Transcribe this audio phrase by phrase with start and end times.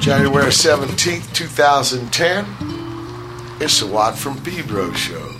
[0.00, 2.46] January 17th, 2010.
[3.60, 5.37] It's the Watt from Pedro show.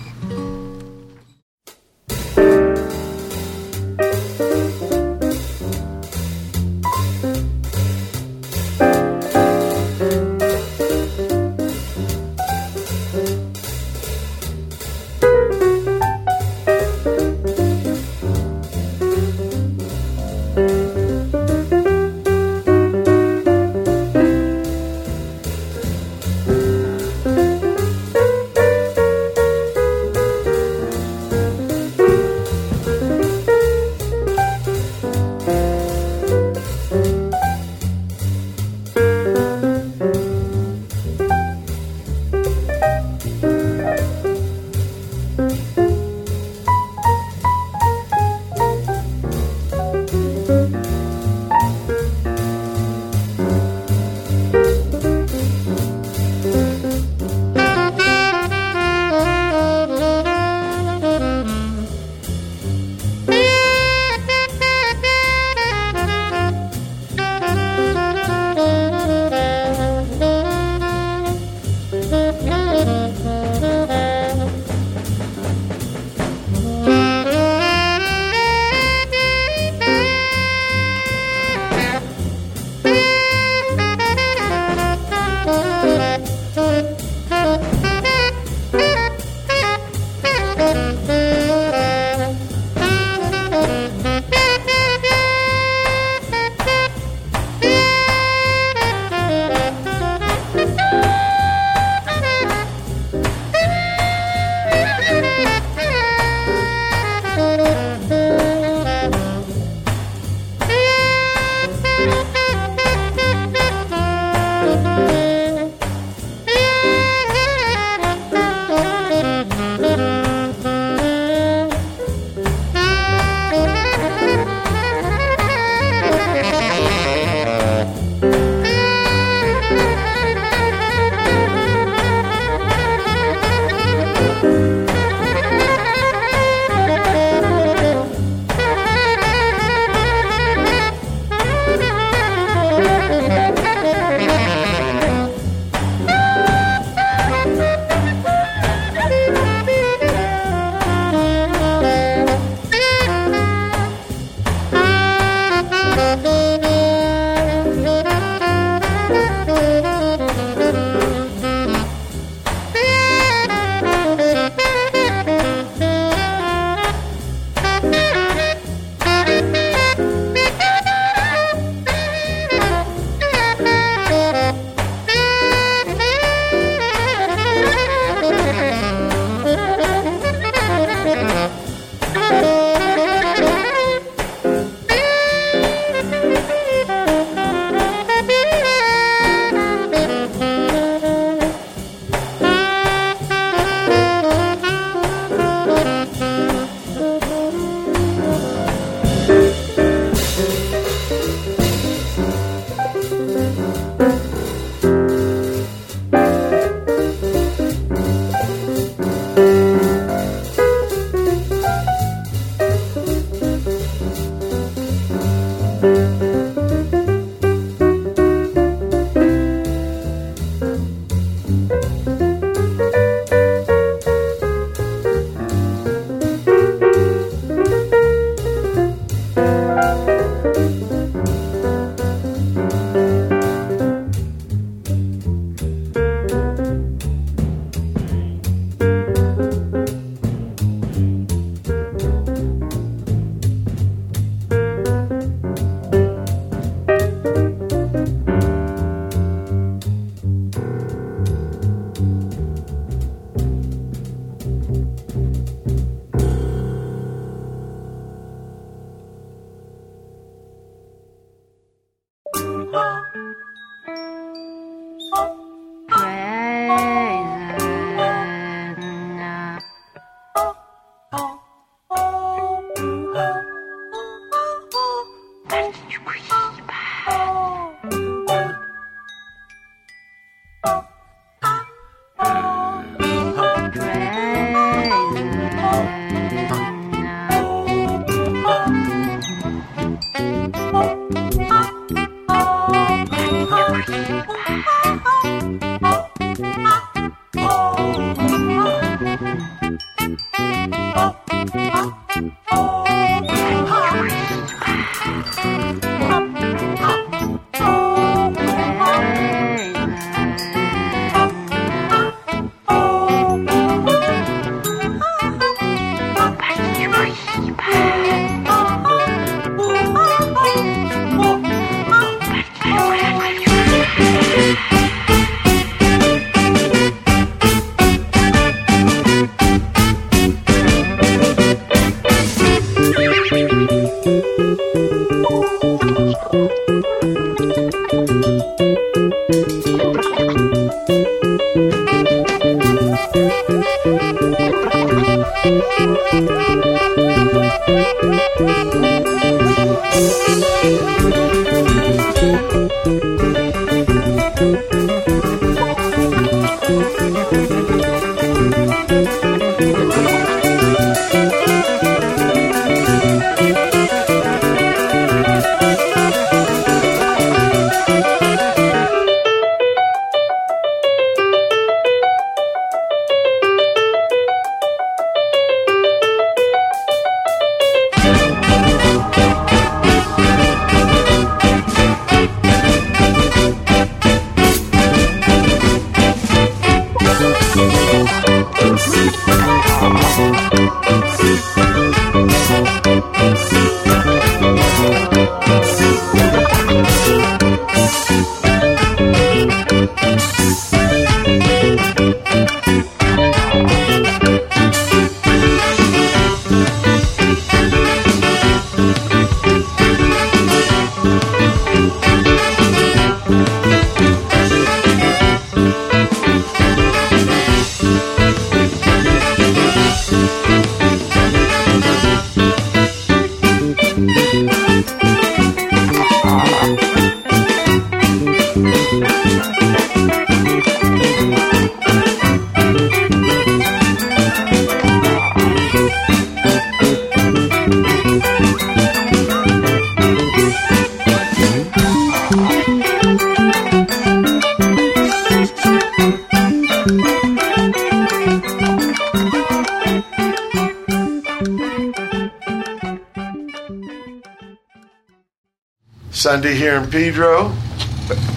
[456.91, 457.49] Pedro,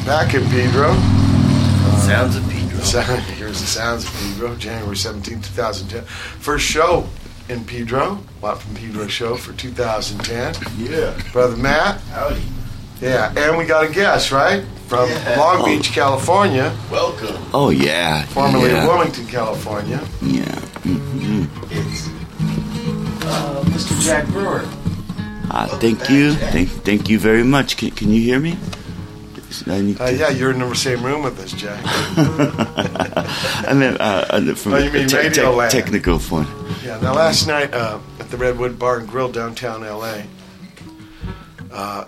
[0.04, 0.92] back in Pedro.
[2.00, 2.80] Sounds of Pedro.
[2.80, 6.04] Sound, here's the sounds of Pedro, January 17, 2010.
[6.04, 7.06] First show
[7.48, 10.54] in Pedro, Watt from Pedro show for 2010.
[10.78, 11.18] Yeah.
[11.32, 12.42] Brother Matt, Howdy.
[13.00, 14.64] yeah, and we got a guest, right?
[14.86, 15.36] From Yeah.
[15.38, 17.42] Long Beach, California, Welcome.
[17.54, 18.24] Oh yeah.
[18.26, 18.86] formerly yeah.
[18.86, 20.00] Wilmington, California.
[20.20, 20.44] Yeah.
[20.84, 21.48] mhm.
[21.70, 22.08] It's
[23.24, 24.00] uh, Mr.
[24.04, 24.64] Jack Brewer.
[25.54, 26.32] Ah, thank you.
[26.32, 27.76] Thank, thank you very much.
[27.76, 28.56] Can, can you hear me?
[29.68, 29.74] Uh,
[30.08, 31.78] yeah, you're in the same room with us, Jack.
[33.68, 36.48] and then uh, uh, from Oh, you mean a te- te- technical point.
[36.82, 40.22] Yeah, now last night uh, at the Redwood Bar and Grill downtown LA,
[41.70, 42.06] uh,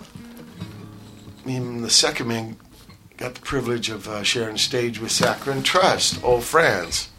[1.45, 2.57] me and the second man
[3.17, 7.09] got the privilege of uh, sharing stage with Saccharine Trust, old friends.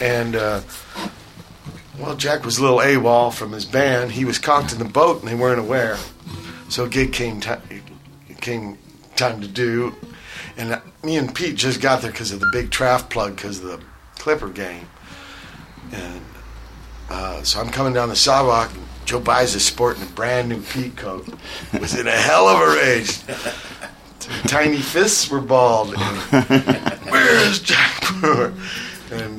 [0.00, 0.60] And, uh,
[2.22, 4.12] Jack was a little AWOL from his band.
[4.12, 5.98] He was conked in the boat and they weren't aware.
[6.68, 7.42] So a gig came,
[8.40, 8.78] came
[9.16, 9.96] time to do.
[10.56, 13.64] And me and Pete just got there because of the big draft plug because of
[13.64, 13.80] the
[14.20, 14.86] Clipper game.
[15.90, 16.22] And
[17.10, 18.72] uh, so I'm coming down the sidewalk.
[18.72, 21.26] And Joe Baiza is sporting a brand new Pete coat.
[21.80, 23.18] Was in a hell of a rage.
[24.46, 25.96] Tiny fists were bald.
[25.98, 26.44] And,
[27.10, 28.54] Where is Jack Brewer?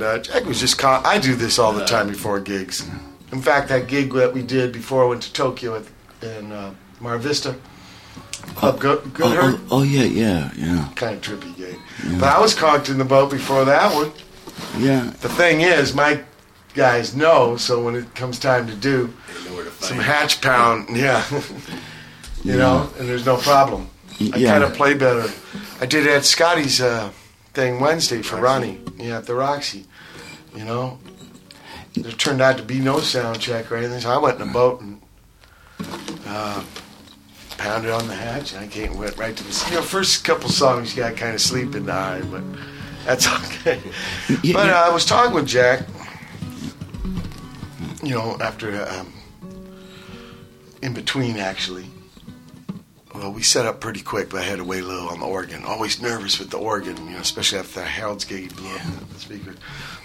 [0.03, 0.77] And uh, Jack was just.
[0.77, 2.87] Con- I do this all the time before gigs.
[3.31, 5.83] In fact, that gig that we did before I went to Tokyo at,
[6.21, 7.55] in uh, Mar Vista,
[8.55, 11.79] Club Go- Oh, oh, oh, yeah, yeah, yeah, kind of trippy gig.
[12.19, 14.11] But I was conked in the boat before that one.
[14.77, 15.09] yeah.
[15.21, 16.21] The thing is, my
[16.75, 19.11] guys know, so when it comes time to do
[19.43, 21.23] They know where to some hatch pound, yeah,
[22.43, 23.89] you know, and there's no problem.
[24.19, 24.51] I Yeah.
[24.51, 25.31] kind of play better.
[25.81, 27.09] I did at Scotty's uh,
[27.53, 29.85] thing Wednesday for Ronnie, yeah, at the Roxy,
[30.55, 30.99] you know.
[31.95, 34.51] There turned out to be no sound check or anything, so I went in a
[34.51, 35.01] boat and
[36.25, 36.63] uh,
[37.57, 39.67] pounded on the hatch, and I came went right to the.
[39.69, 42.41] You know, first couple songs you got kind of sleep in the eye, but
[43.05, 43.27] that's
[43.61, 43.81] okay.
[44.51, 44.85] But uh.
[44.87, 45.87] I was talking with Jack,
[48.01, 49.13] you know, after um,
[50.81, 51.85] in between actually,
[53.13, 55.25] well, we set up pretty quick, but I had to wait a little on the
[55.25, 55.63] organ.
[55.63, 58.81] Always nervous with the organ, you know, especially after Harold's gig, he blew up
[59.13, 59.53] the speaker.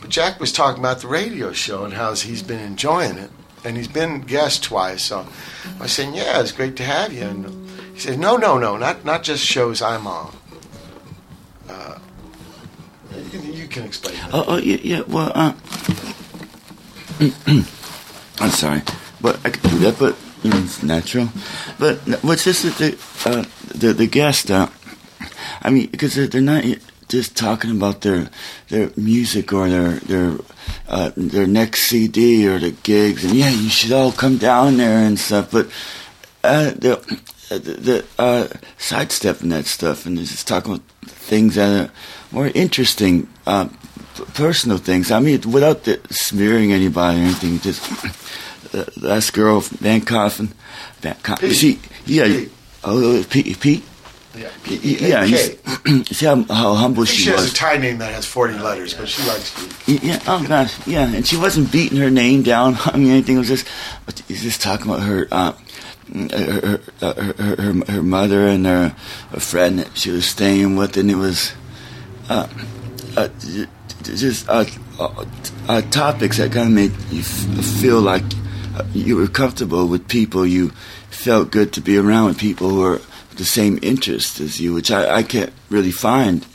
[0.00, 3.31] But Jack was talking about the radio show and how he's been enjoying it,
[3.65, 5.05] and he's been guest twice.
[5.05, 5.27] So
[5.81, 9.07] I said, "Yeah, it's great to have you." And he said, "No, no, no, not
[9.07, 10.37] not just shows I'm on."
[11.67, 11.99] Uh,
[13.33, 14.17] you, you can explain.
[14.17, 14.31] That.
[14.35, 15.00] Oh, oh yeah, yeah.
[15.09, 15.55] Well, uh,
[18.41, 18.83] I'm sorry,
[19.23, 19.99] but I could do that.
[19.99, 21.28] But it's natural.
[21.78, 22.62] But what's this?
[22.62, 24.50] The uh, the the guest?
[24.50, 24.68] Uh,
[25.62, 26.64] I mean, because they're, they're not
[27.09, 28.30] just talking about their
[28.68, 30.38] their music or their their
[30.88, 34.99] uh, their next CD or the gigs, and yeah, you should all come down there
[34.99, 35.50] and stuff.
[35.50, 35.66] But
[36.45, 41.92] uh, the the, the uh, sidestepping that stuff and just talking about things that are
[42.30, 43.68] more interesting, uh,
[44.35, 45.11] personal things.
[45.11, 47.83] I mean, without the smearing anybody or anything, just
[48.75, 50.53] uh, last girl, Van Coffin,
[51.01, 51.53] Van Coffin.
[51.53, 52.53] She, yeah, Pete.
[52.85, 53.85] oh, Pete, Pete.
[54.37, 57.19] Yeah, Yeah, you see how, how humble she, is.
[57.25, 59.53] She has a tie name that has 40 letters, but she likes
[59.85, 60.03] Pete.
[60.03, 62.77] Yeah, oh gosh, yeah, and she wasn't beating her name down.
[62.85, 63.37] I mean, anything.
[63.37, 63.67] It was just,
[64.29, 65.53] he's just talking about her, uh,
[66.31, 68.95] her, her, her, her, her mother and her,
[69.31, 71.53] her friend that she was staying with, and it was,
[72.29, 72.47] uh,
[73.17, 73.29] uh,
[74.03, 74.65] just uh,
[75.01, 75.25] uh,
[75.69, 78.23] uh, topics that kind of made you f- feel like
[78.93, 80.47] you were comfortable with people.
[80.47, 80.71] You
[81.11, 83.01] felt good to be around with people who were
[83.37, 86.47] the same interest as you, which I, I can't really find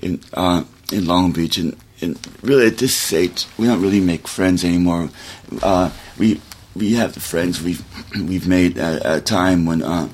[0.00, 1.56] in uh, in Long Beach.
[1.56, 5.10] And, and really, at this stage, we don't really make friends anymore.
[5.62, 6.40] Uh, we
[6.74, 7.84] we have the friends we've
[8.28, 10.08] we've made at, at a time when uh,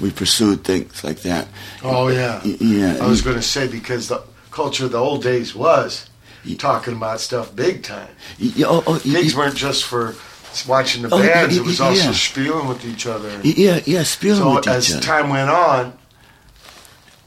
[0.00, 1.48] we pursued things like that.
[1.82, 2.42] Oh, yeah.
[2.44, 2.98] Yeah.
[3.00, 6.08] I was going to say because the culture of the old days was
[6.58, 8.08] talking about stuff big time.
[8.38, 10.14] Yeah, oh, oh, Gigs weren't just for
[10.66, 12.12] watching the Oh, bands; it was y- also yeah.
[12.12, 13.30] spieling with each other.
[13.42, 14.98] yeah, yeah, spilling So with as each other.
[15.00, 15.92] as time went on,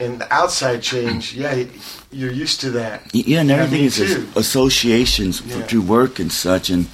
[0.00, 1.64] and the outside changed, yeah,
[2.10, 3.02] you're used to that.
[3.12, 3.98] Yeah, and everything is
[4.36, 5.62] associations Yeah.
[5.66, 6.86] through work and such, and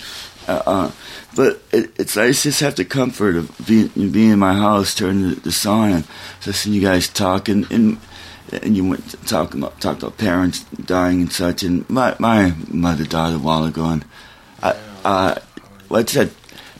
[0.48, 0.90] uh, uh,
[1.36, 5.30] but it, it's I just have the comfort of being being in my house, turning
[5.30, 6.04] the, the song and
[6.46, 7.98] listening to you guys talk, and and,
[8.62, 12.54] and you went talking talk about talked about parents dying and such, and my my
[12.68, 14.04] mother died a while ago, and
[14.62, 14.74] I
[15.04, 15.34] uh,
[15.94, 16.30] what I said,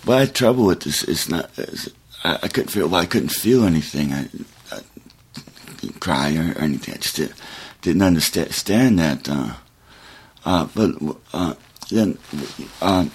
[0.05, 1.49] what I had trouble with this is not.
[1.57, 1.89] Is,
[2.25, 2.89] I, I couldn't feel.
[2.89, 4.13] Well, I couldn't feel anything.
[4.13, 4.29] I,
[4.73, 4.81] I
[5.81, 6.95] didn't cry or, or anything.
[6.95, 7.33] I just did,
[7.81, 9.29] didn't understand that.
[9.29, 9.55] Uh,
[10.45, 10.97] uh, but
[11.33, 11.55] uh,
[11.93, 12.19] then,
[12.83, 13.07] uh,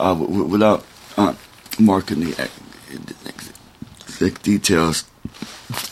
[0.00, 0.84] uh, without
[1.16, 1.34] uh,
[1.78, 3.52] marking the ex-
[4.08, 5.04] exact details,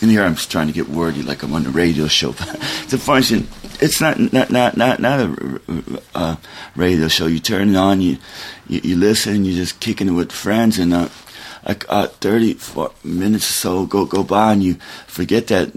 [0.01, 2.31] and here I'm just trying to get wordy like I'm on the radio show.
[2.89, 3.49] the function,
[3.81, 6.37] it's not not not not, not a uh,
[6.77, 7.27] radio show.
[7.27, 8.19] You turn it on, you,
[8.69, 11.09] you you listen, you're just kicking it with friends, and uh,
[11.67, 14.75] like uh, 30 four minutes or so go go by, and you
[15.07, 15.71] forget that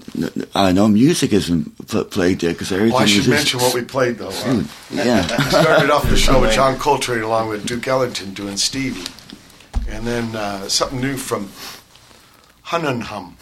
[0.55, 3.59] uh, know music isn't pl- played there because everything Well, I was should just- mention
[3.59, 4.29] what we played though.
[4.29, 5.21] Uh, yeah.
[5.37, 9.05] we started off the show with John Coltrane along with Duke Ellington doing Stevie,
[9.87, 11.49] and then uh, something new from
[12.67, 13.33] Hununhum,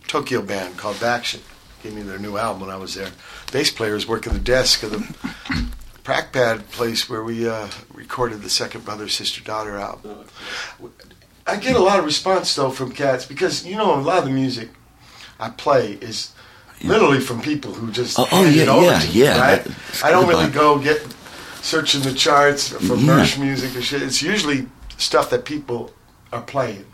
[0.08, 1.40] Tokyo band called Baction.
[1.82, 3.10] Gave me their new album when I was there.
[3.52, 5.66] Bass player was working the desk of the
[6.04, 10.24] Prac Pad place where we uh, recorded the second brother sister daughter album.
[11.46, 14.24] I get a lot of response though from cats because you know a lot of
[14.24, 14.68] the music
[15.40, 16.32] I play is
[16.84, 19.66] literally from people who just Oh, oh, yeah, it over yeah, to me, yeah, right?
[20.04, 21.04] I don't really go get
[21.62, 23.06] searching the charts for Yeah.
[23.06, 24.02] merch music or shit.
[24.02, 25.92] It's usually stuff that people
[26.32, 26.84] are playing.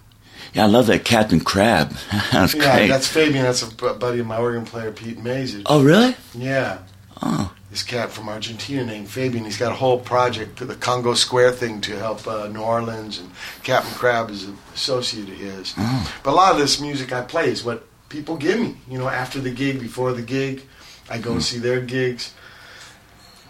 [0.55, 1.91] Yeah, I love that Captain Crab.
[2.33, 2.89] that's Yeah, great.
[2.89, 3.45] that's Fabian.
[3.45, 5.63] That's a buddy of my organ player, Pete Mazich.
[5.67, 6.15] oh, really?
[6.35, 6.79] Yeah,
[7.21, 9.45] Oh, this cat from Argentina named Fabian.
[9.45, 13.29] He's got a whole project, the Congo Square thing, to help uh, New Orleans, and
[13.65, 15.75] Captain Crab is an associate of his.
[15.77, 16.13] Oh.
[16.23, 18.77] But a lot of this music I play is what people give me.
[18.89, 20.63] You know, after the gig, before the gig,
[21.11, 22.33] I go and see their gigs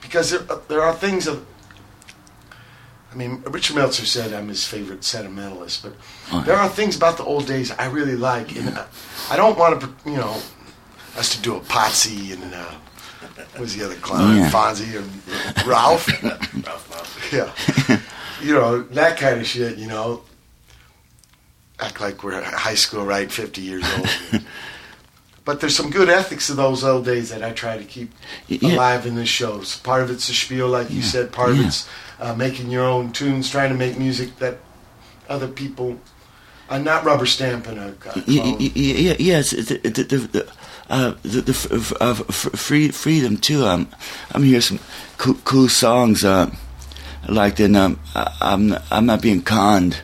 [0.01, 1.45] because there there are things of.
[3.11, 5.95] I mean, Richard Meltzer said I'm his favorite sentimentalist, but
[6.31, 8.87] Oh, there are things about the old days I really like, and I,
[9.31, 10.41] I don't want to, you know,
[11.17, 12.75] us to do a Potsy and uh,
[13.53, 14.51] what was the other clown, Yeah.
[14.51, 16.07] Fonzie and Ralph,
[17.33, 17.51] yeah,
[18.43, 19.79] you know that kind of shit.
[19.79, 20.23] You know,
[21.81, 23.31] act like we're high school, right?
[23.33, 24.43] Fifty years old.
[25.45, 28.13] But there's some good ethics of those old days that I try to keep
[28.49, 28.75] Yeah.
[28.75, 29.63] alive in this show.
[29.63, 31.33] So part of it's a spiel, like you said.
[31.33, 31.89] Part of it's
[32.21, 34.59] uh, making your own tunes, trying to make music that
[35.29, 35.99] other people
[36.71, 38.23] are not rubber stamping a, a Y- clone.
[38.27, 39.51] y- y- yeah, yes.
[39.51, 40.53] The the the, the,
[40.91, 43.65] uh, the, the f- f- uh, f- free freedom too.
[43.65, 43.89] Um,
[44.33, 44.79] I'm hearing some
[45.17, 46.25] cool, cool songs.
[46.25, 46.51] Uh,
[47.29, 50.03] like then um, I, I'm I'm not being conned.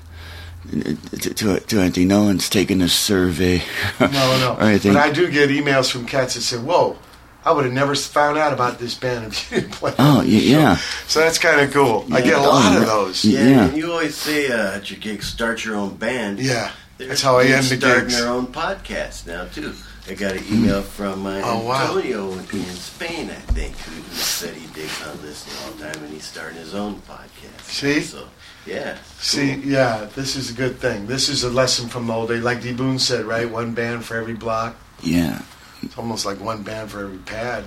[0.71, 2.09] to, to, to anything.
[2.09, 3.62] No one's taken a survey.
[4.00, 4.56] No, no.
[4.59, 4.94] or anything.
[4.94, 6.97] But I do get emails from cats that say, "Whoa,
[7.44, 10.28] I would have never found out about this band if you didn't play." Oh, on
[10.28, 12.06] yeah, show." So that's kind of cool.
[12.12, 13.24] I get a Oh, lot of those.
[13.24, 13.40] Yeah.
[13.48, 16.38] Yeah, and you always say uh, at your gigs, start your own band.
[16.40, 18.18] Yeah, They're- that's how I they're end the starting gigs.
[18.18, 19.74] their own podcast now too.
[20.08, 21.86] I got an email from uh, Oh, wow.
[21.96, 22.44] Antonio in
[22.76, 26.24] Spain, I think, who, who said he digs on listening all the time, and he's
[26.26, 27.62] starting his own podcast.
[27.62, 28.02] See?
[28.02, 28.28] So,
[28.66, 28.98] yeah.
[29.18, 31.06] See, yeah, this is a good thing.
[31.06, 32.74] This is a lesson from the old day, like D.
[32.74, 33.48] Boon said, right?
[33.50, 34.76] One band for every block.
[35.02, 35.40] Yeah.
[35.84, 37.64] It's almost like one band for every pad.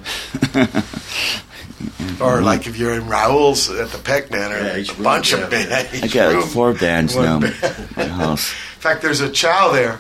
[2.22, 5.32] or like if you're in Raoul's at the Peck Manor, Yeah, a each room, bunch
[5.34, 5.70] yeah, of bands.
[5.70, 6.02] yeah.
[6.02, 7.56] I each got like four bands now band.
[7.62, 8.52] in my house.
[8.52, 10.00] In fact, there's a chow there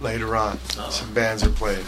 [0.00, 0.58] later on.
[0.78, 0.90] Oh.
[0.90, 1.84] Some bands are playing,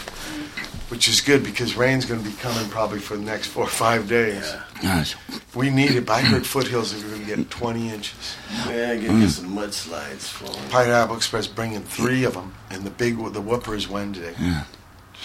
[0.89, 3.69] which is good because rain's going to be coming probably for the next four or
[3.69, 4.43] five days.
[4.51, 4.63] Yeah.
[4.81, 5.15] Gosh.
[5.53, 6.05] We need it.
[6.07, 8.35] But I heard Foothills are going to get 20 inches.
[8.67, 9.29] Yeah, gonna get mm.
[9.29, 10.69] some mudslides flowing.
[10.69, 14.33] Pineapple Express bringing three of them, and the big the whoopers is Wednesday.
[14.39, 14.63] Yeah.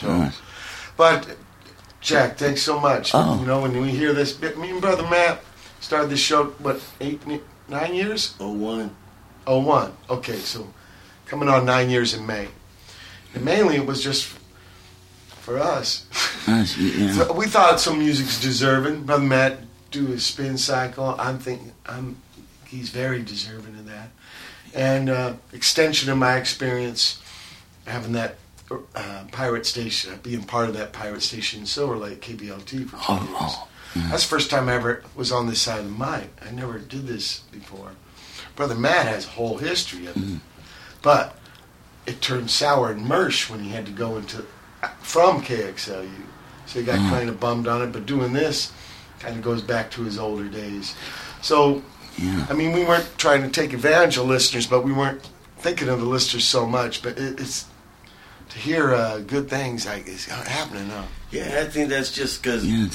[0.00, 0.38] So, Nice.
[0.96, 1.36] but
[2.00, 3.12] Jack, thanks so much.
[3.14, 3.40] Oh.
[3.40, 5.40] You know, when we hear this, bit, me and brother Matt
[5.80, 7.20] started this show what eight,
[7.68, 8.34] nine years?
[8.38, 8.94] Oh one.
[9.46, 9.92] Oh, one.
[10.10, 10.66] Okay, so
[11.26, 12.48] coming on nine years in May,
[13.34, 14.26] and mainly it was just
[15.28, 16.06] for us.
[16.46, 17.12] Gosh, yeah.
[17.26, 19.04] So we thought some music's deserving.
[19.04, 19.58] Brother Matt
[19.90, 21.14] do his spin cycle.
[21.18, 22.16] I'm thinking I'm
[22.66, 24.10] he's very deserving of that.
[24.74, 27.22] And uh, extension of my experience
[27.86, 28.36] having that
[28.94, 33.02] uh, pirate station, being part of that pirate station in Silver Lake, KBLT for two
[33.08, 33.36] Oh, years.
[33.40, 33.68] oh,
[34.10, 36.30] That's the first time I ever was on this side of the mic.
[36.46, 37.92] I never did this before.
[38.56, 40.22] Brother Matt has a whole history of it.
[40.22, 40.40] Mm.
[41.02, 41.36] But
[42.06, 44.44] it turned sour and Mersh when he had to go into
[45.00, 46.08] from KXLU.
[46.66, 47.10] So he got Mm.
[47.10, 47.92] kind of bummed on it.
[47.92, 48.72] But doing this
[49.20, 50.94] kind of goes back to his older days.
[51.42, 51.82] So,
[52.18, 52.46] Yeah.
[52.50, 55.20] I mean, we weren't trying to take advantage of listeners, but we weren't
[55.58, 57.02] thinking of the listeners so much.
[57.02, 57.66] But it, it's
[58.50, 61.04] to hear uh, good things like it's happening now.
[61.30, 62.88] Yeah, I think that's just because Yeah.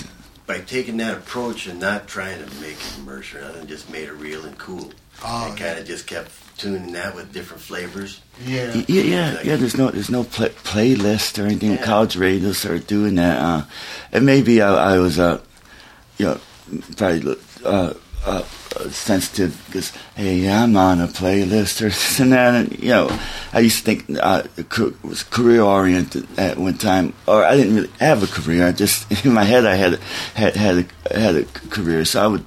[0.47, 4.07] by taking that approach and not trying to make it commercial, or nothing, just made
[4.07, 4.91] it real and cool.
[5.23, 8.21] Oh, and kind of just kept tuning that with different flavors.
[8.43, 8.73] Yeah.
[8.73, 9.55] Y- Yeah, yeah, yeah.
[9.55, 11.71] There's no, there's no play, playlist or anything.
[11.71, 11.83] Yeah.
[11.83, 13.63] College radio started doing that, uh,
[14.11, 15.39] and maybe I, I was, uh,
[16.17, 16.39] you know,
[16.97, 17.35] probably
[17.65, 17.93] uh,
[18.25, 18.43] uh,
[18.89, 22.53] sensitive because hey, I'm on a playlist or this and that.
[22.53, 23.19] And, you know,
[23.53, 24.43] I used to think uh,
[25.03, 28.67] was career oriented at one time, or I didn't really have a career.
[28.67, 29.99] I just in my head I had
[30.35, 32.45] had had a, had a career, so I would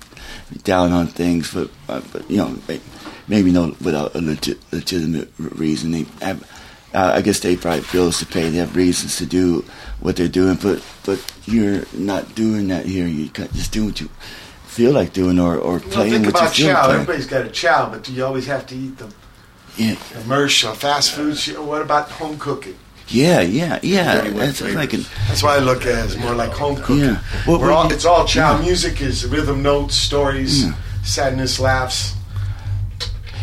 [0.53, 2.57] be down on things, but uh, but you know.
[2.69, 2.83] Maybe,
[3.29, 5.93] maybe no without a legit, legitimate reason.
[5.93, 6.43] They have,
[6.95, 8.49] uh, I guess they probably bills to pay.
[8.51, 9.65] They have reasons to do
[10.01, 13.07] what they're doing, but but you're not doing that here.
[13.07, 14.09] You just do what you
[14.75, 16.87] feel like doing, or or Well, playing think about chow.
[16.89, 16.95] like.
[16.95, 19.09] Everybody's got a chow, but do you always have to eat the
[19.77, 21.37] Yeah, immersion, fast food?
[21.59, 22.75] What about home cooking?
[23.09, 24.21] yeah, yeah, yeah.
[24.31, 27.01] That's like an, That's why I look at it as more like home cooking.
[27.15, 27.21] Yeah.
[27.47, 28.59] Well, We're all, it's all chow.
[28.63, 30.73] Music is rhythm notes, stories, Yeah.
[31.05, 32.15] sadness, laughs.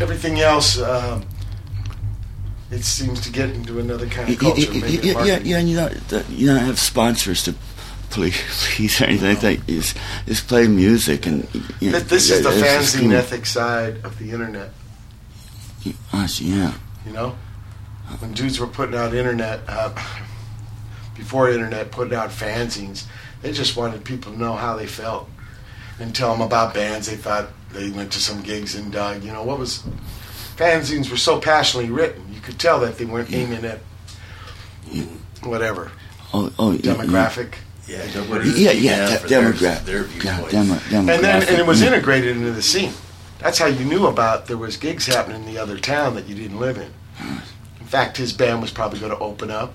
[0.00, 1.22] Everything else, um,
[2.70, 4.70] it seems to get into another kind of culture.
[4.72, 5.94] maybe yeah, yeah, yeah, and you don't
[6.30, 7.54] you don't have sponsors to
[8.12, 8.40] please,
[8.74, 9.68] please or anything like that.
[9.68, 9.96] You just,
[10.26, 11.48] just play music and.
[11.80, 13.12] You know, This, is the fanzine cool.
[13.14, 14.70] ethic side of the internet.
[15.84, 16.74] Yeah.
[17.04, 17.36] You know,
[18.20, 19.92] when dudes were putting out internet uh,
[21.16, 23.06] before internet, putting out fanzines,
[23.40, 25.28] they just wanted people to know how they felt
[25.98, 29.24] and tell them about bands they thought they went to some gigs and dug.
[29.24, 29.82] You know, what was
[30.56, 33.80] fanzines were so passionately written, you could tell that they weren't aiming at
[35.42, 35.90] whatever
[36.34, 37.52] Oh, oh, yeah, demographic.
[37.52, 39.84] Yeah, Yeah, yeah, yeah, de- demographic.
[39.84, 40.52] Their, their Yeah, viewpoints.
[40.90, 41.12] demo.
[41.12, 42.92] And then and it was integrated into the scene.
[43.38, 46.34] That's how you knew about there was gigs happening in the other town that you
[46.34, 46.92] didn't live in.
[47.80, 49.74] In fact, his band was probably going to open up.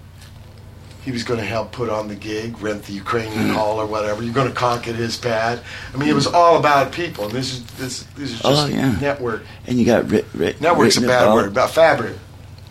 [1.03, 3.53] He was going to help put on the gig, rent the Ukrainian hmm.
[3.53, 4.23] hall or whatever.
[4.23, 5.61] You're going to conk at his pad.
[5.93, 7.25] I mean, it was all about people.
[7.25, 8.97] And this is this this is just Oh, yeah.
[8.99, 9.43] network.
[9.67, 11.47] And you got writ, writ, Network's a bad about- word.
[11.47, 12.17] About fabric.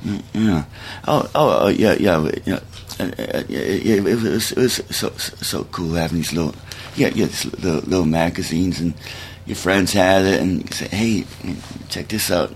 [0.05, 0.65] Mm, yeah.
[1.09, 2.61] Oh, oh, oh yeah, yeah, yeah.
[2.99, 6.55] Uh, uh, yeah, it was it was so so, cool having these little
[6.97, 8.95] yeah yeah these little, little magazines and
[9.45, 11.25] your friends had it and you say hey
[11.89, 12.55] check this out.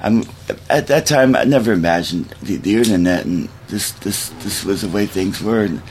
[0.00, 0.24] I'm
[0.70, 4.88] at that time I never imagined the, the internet and this this this was the
[4.88, 5.82] way things were and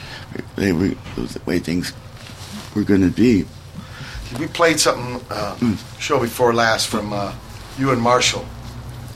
[0.56, 1.94] they were the way things
[2.76, 3.46] were going to be.
[4.40, 5.56] We played something uh,
[6.00, 7.34] show before last from uh,
[7.78, 8.46] you and Marshall.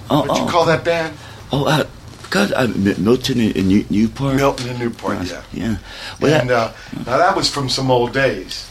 [0.09, 1.17] Oh, What'd you oh, call that band?
[1.51, 1.85] oh, uh,
[2.31, 4.35] God, uh, Mi- Milton in, in New- Newport.
[4.35, 5.21] Milton in Newport.
[5.27, 5.43] Yeah.
[5.53, 5.75] Yeah.
[6.19, 6.73] Well, and that- uh,
[7.05, 8.65] now that was from some old days.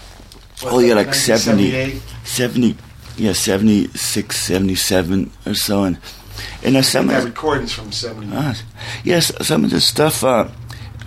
[0.64, 2.02] Oh, yeah, like 1978?
[2.24, 2.76] 70,
[3.16, 5.84] yeah, 76, 77 or so.
[5.84, 5.98] And
[6.64, 8.34] and uh, some of the, recordings from '70.
[8.34, 8.54] uh,
[9.04, 10.24] yes, some of the stuff.
[10.24, 10.48] Uh,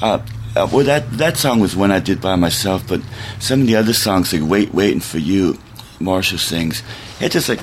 [0.01, 0.19] uh,
[0.55, 3.01] uh, well, that that song was one I did by myself, but
[3.39, 5.57] some of the other songs, like "Wait, Waiting for You,"
[5.99, 6.83] Marshall sings.
[7.19, 7.59] It just like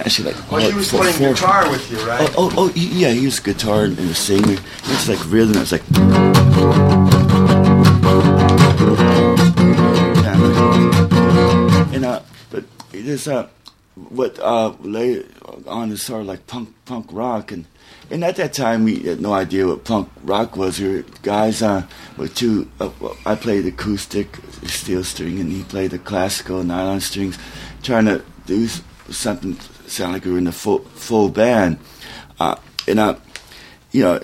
[0.00, 0.50] actually like.
[0.50, 2.28] Well, he was four- playing four- guitar with you, right?
[2.36, 4.58] Oh, oh, oh, yeah, he was guitar and a singer.
[4.84, 5.56] It's like rhythm.
[5.60, 5.82] It's like.
[11.94, 13.48] And uh, but it is uh,
[13.94, 15.26] what uh later
[15.66, 17.66] on is sort of like punk punk rock and.
[18.10, 20.78] And at that time, we had no idea what punk rock was.
[20.78, 21.86] We were guys uh,
[22.18, 22.70] with two.
[22.78, 22.90] Uh,
[23.24, 27.38] I played acoustic steel string, and he played the classical nylon strings,
[27.82, 28.68] trying to do
[29.08, 29.54] something
[29.94, 31.78] sound like we were in a full full band.
[32.40, 32.56] Uh,
[32.88, 33.14] and uh,
[33.92, 34.20] you know,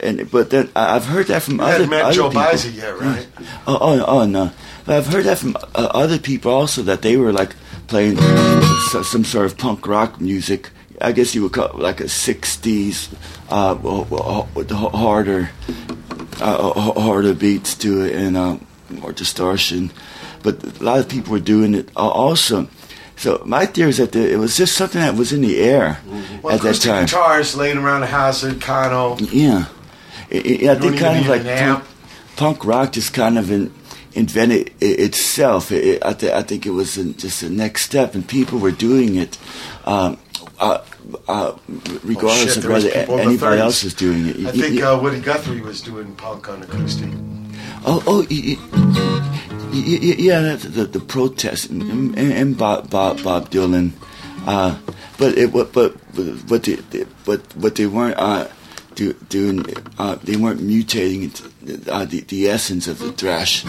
[0.00, 2.42] and but then I- I've heard that from You other met other Joe people.
[2.42, 3.26] Baiza yet, right?
[3.66, 4.50] Oh, oh, oh no!
[4.84, 7.54] But I've heard that from uh, other people also that they were like
[7.86, 8.16] playing
[8.90, 10.70] so, some sort of punk rock music.
[11.00, 13.08] I guess you would call it like a '60s
[13.50, 15.50] uh, w- w- with the h- harder,
[16.40, 18.56] uh, harder beats to it and uh,
[18.90, 19.90] more distortion.
[20.42, 22.68] But a lot of people were doing it also.
[23.16, 25.98] So my theory is that the, it was just something that was in the air
[26.42, 27.04] Well, at that time.
[27.06, 29.16] guitars laying around the house at Kano.
[29.18, 29.66] Yeah,
[30.30, 30.34] I-
[30.66, 31.84] I I think kind of like punk,
[32.36, 33.72] punk rock just kind of in,
[34.14, 35.70] invented itself.
[35.72, 38.58] It, it- I, th- I think it was in, just the next step, and people
[38.58, 39.38] were doing it,
[39.84, 40.18] um,
[40.58, 40.78] uh,
[41.28, 41.52] uh,
[42.02, 44.36] regardless Oh, shit, of whether people in the anybody else was doing it.
[44.46, 47.10] I think uh, Woody Guthrie was doing punk on acoustic.
[47.86, 48.26] Oh, oh,
[49.72, 53.92] yeah, that's the the protest and, and, Bob, Bob Bob Dylan,
[54.46, 54.78] uh,
[55.18, 55.94] but it but but
[56.48, 58.48] but they, but what they weren't uh,
[58.94, 59.64] do, doing
[59.98, 61.30] uh, they weren't mutating
[61.88, 63.64] uh, the the essence of the thrash.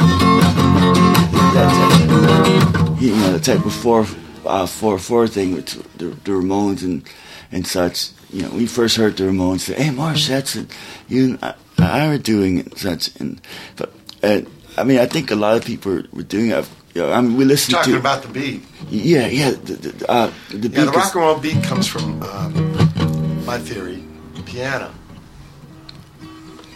[1.56, 4.06] That type, you know, the type of four
[4.46, 7.04] uh, four four thing with the, the Ramones and
[7.52, 8.12] and such.
[8.32, 10.68] You know, we first heard the Ramones say, "Hey, Marsh, that's it.
[11.08, 13.42] You I, I were doing it." Such and
[13.76, 13.92] but
[14.26, 16.70] and I mean, I think a lot of people were, doing it.
[16.94, 18.64] You know, I mean, we listened Talking to talking about the beat.
[18.90, 19.52] yeah, yeah.
[19.52, 24.04] The, the, uh, the Yeah, the rock and roll beat comes from um, my theory,
[24.46, 24.92] piano,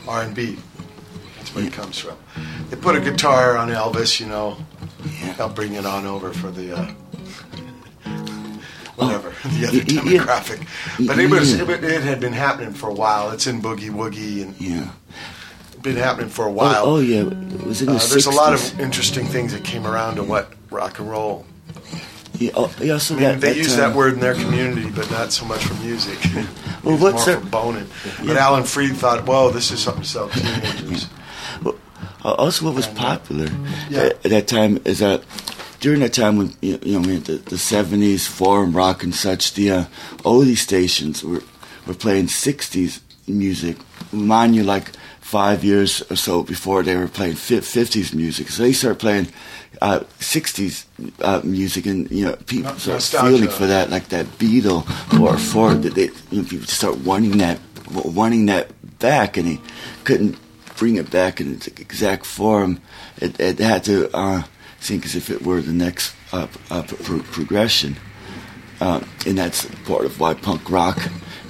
[0.07, 0.57] R and B.
[1.37, 2.17] That's where it comes from.
[2.69, 4.57] They put a guitar on Elvis, you know.
[5.21, 5.35] Yeah.
[5.39, 6.91] I'll bring it on over for the uh,
[8.95, 10.01] whatever the other y- yeah.
[10.23, 10.67] demographic.
[11.07, 11.63] But it was Yeah.
[11.71, 13.31] it, it had been happening for a while.
[13.31, 14.89] It's in boogie woogie and Yeah.
[15.81, 16.83] Been happening for a Oh, while.
[16.85, 17.21] oh, yeah.
[17.21, 20.23] It was in the Uh, there's a lot of interesting things that came around to
[20.23, 21.45] what rock and roll.
[22.37, 24.33] Yeah, oh, yeah, so I mean, that, they that, use uh, that word in their
[24.35, 26.17] community, but not so much for music.
[26.83, 27.87] Well, what's more that- for boning.
[28.19, 28.45] But Yeah.
[28.45, 31.07] Alan Freed thought, "Whoa, this is something to sell teenagers."
[31.61, 31.75] Well,
[32.23, 33.49] uh, also, what was popular
[33.89, 33.99] Yeah.
[34.03, 35.23] at, at that time is that
[35.81, 39.83] during that time when you know the, the 70s, forum rock and such, the uh,
[40.23, 41.43] oldie stations were
[41.85, 43.75] were playing 60s music.
[44.13, 44.91] Mind you, like
[45.29, 48.49] five years or so before they were playing 50s music.
[48.49, 49.27] So they started playing
[49.81, 50.85] uh, 60s
[51.21, 54.81] uh, music, and you know people No- start feeling for that, like that Beatle
[55.19, 55.83] or Ford.
[55.83, 57.59] That they you know, people start wanting that,
[57.93, 59.59] wanting that back, and they
[60.03, 60.35] couldn't
[60.77, 62.79] bring it back in its exact form.
[63.21, 64.43] It, it had to uh,
[64.79, 67.97] seem as if it were the next uh, uh, pro- progression,
[68.81, 70.97] uh, and that's part of why punk rock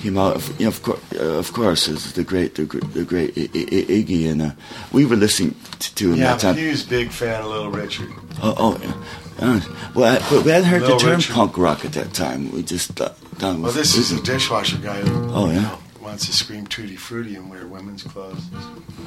[0.01, 0.41] came out.
[0.59, 4.03] You know, of course, uh, of course, is the great, the, the great I- I-
[4.03, 4.51] Iggy, and uh,
[4.91, 6.55] we were listening to, to him yeah, that time.
[6.57, 8.09] he was a big fan of Little Richard.
[8.41, 8.93] Oh, oh yeah.
[9.41, 9.61] Uh,
[9.95, 11.33] well, I, but we hadn't heard the term Richard.
[11.33, 12.51] punk rock at that time.
[12.51, 13.75] We just thought, Well, was.
[13.75, 15.55] this is a dishwasher guy who Oh, yeah?
[15.55, 18.43] you know, wants to scream tutti frutti and wear women's clothes.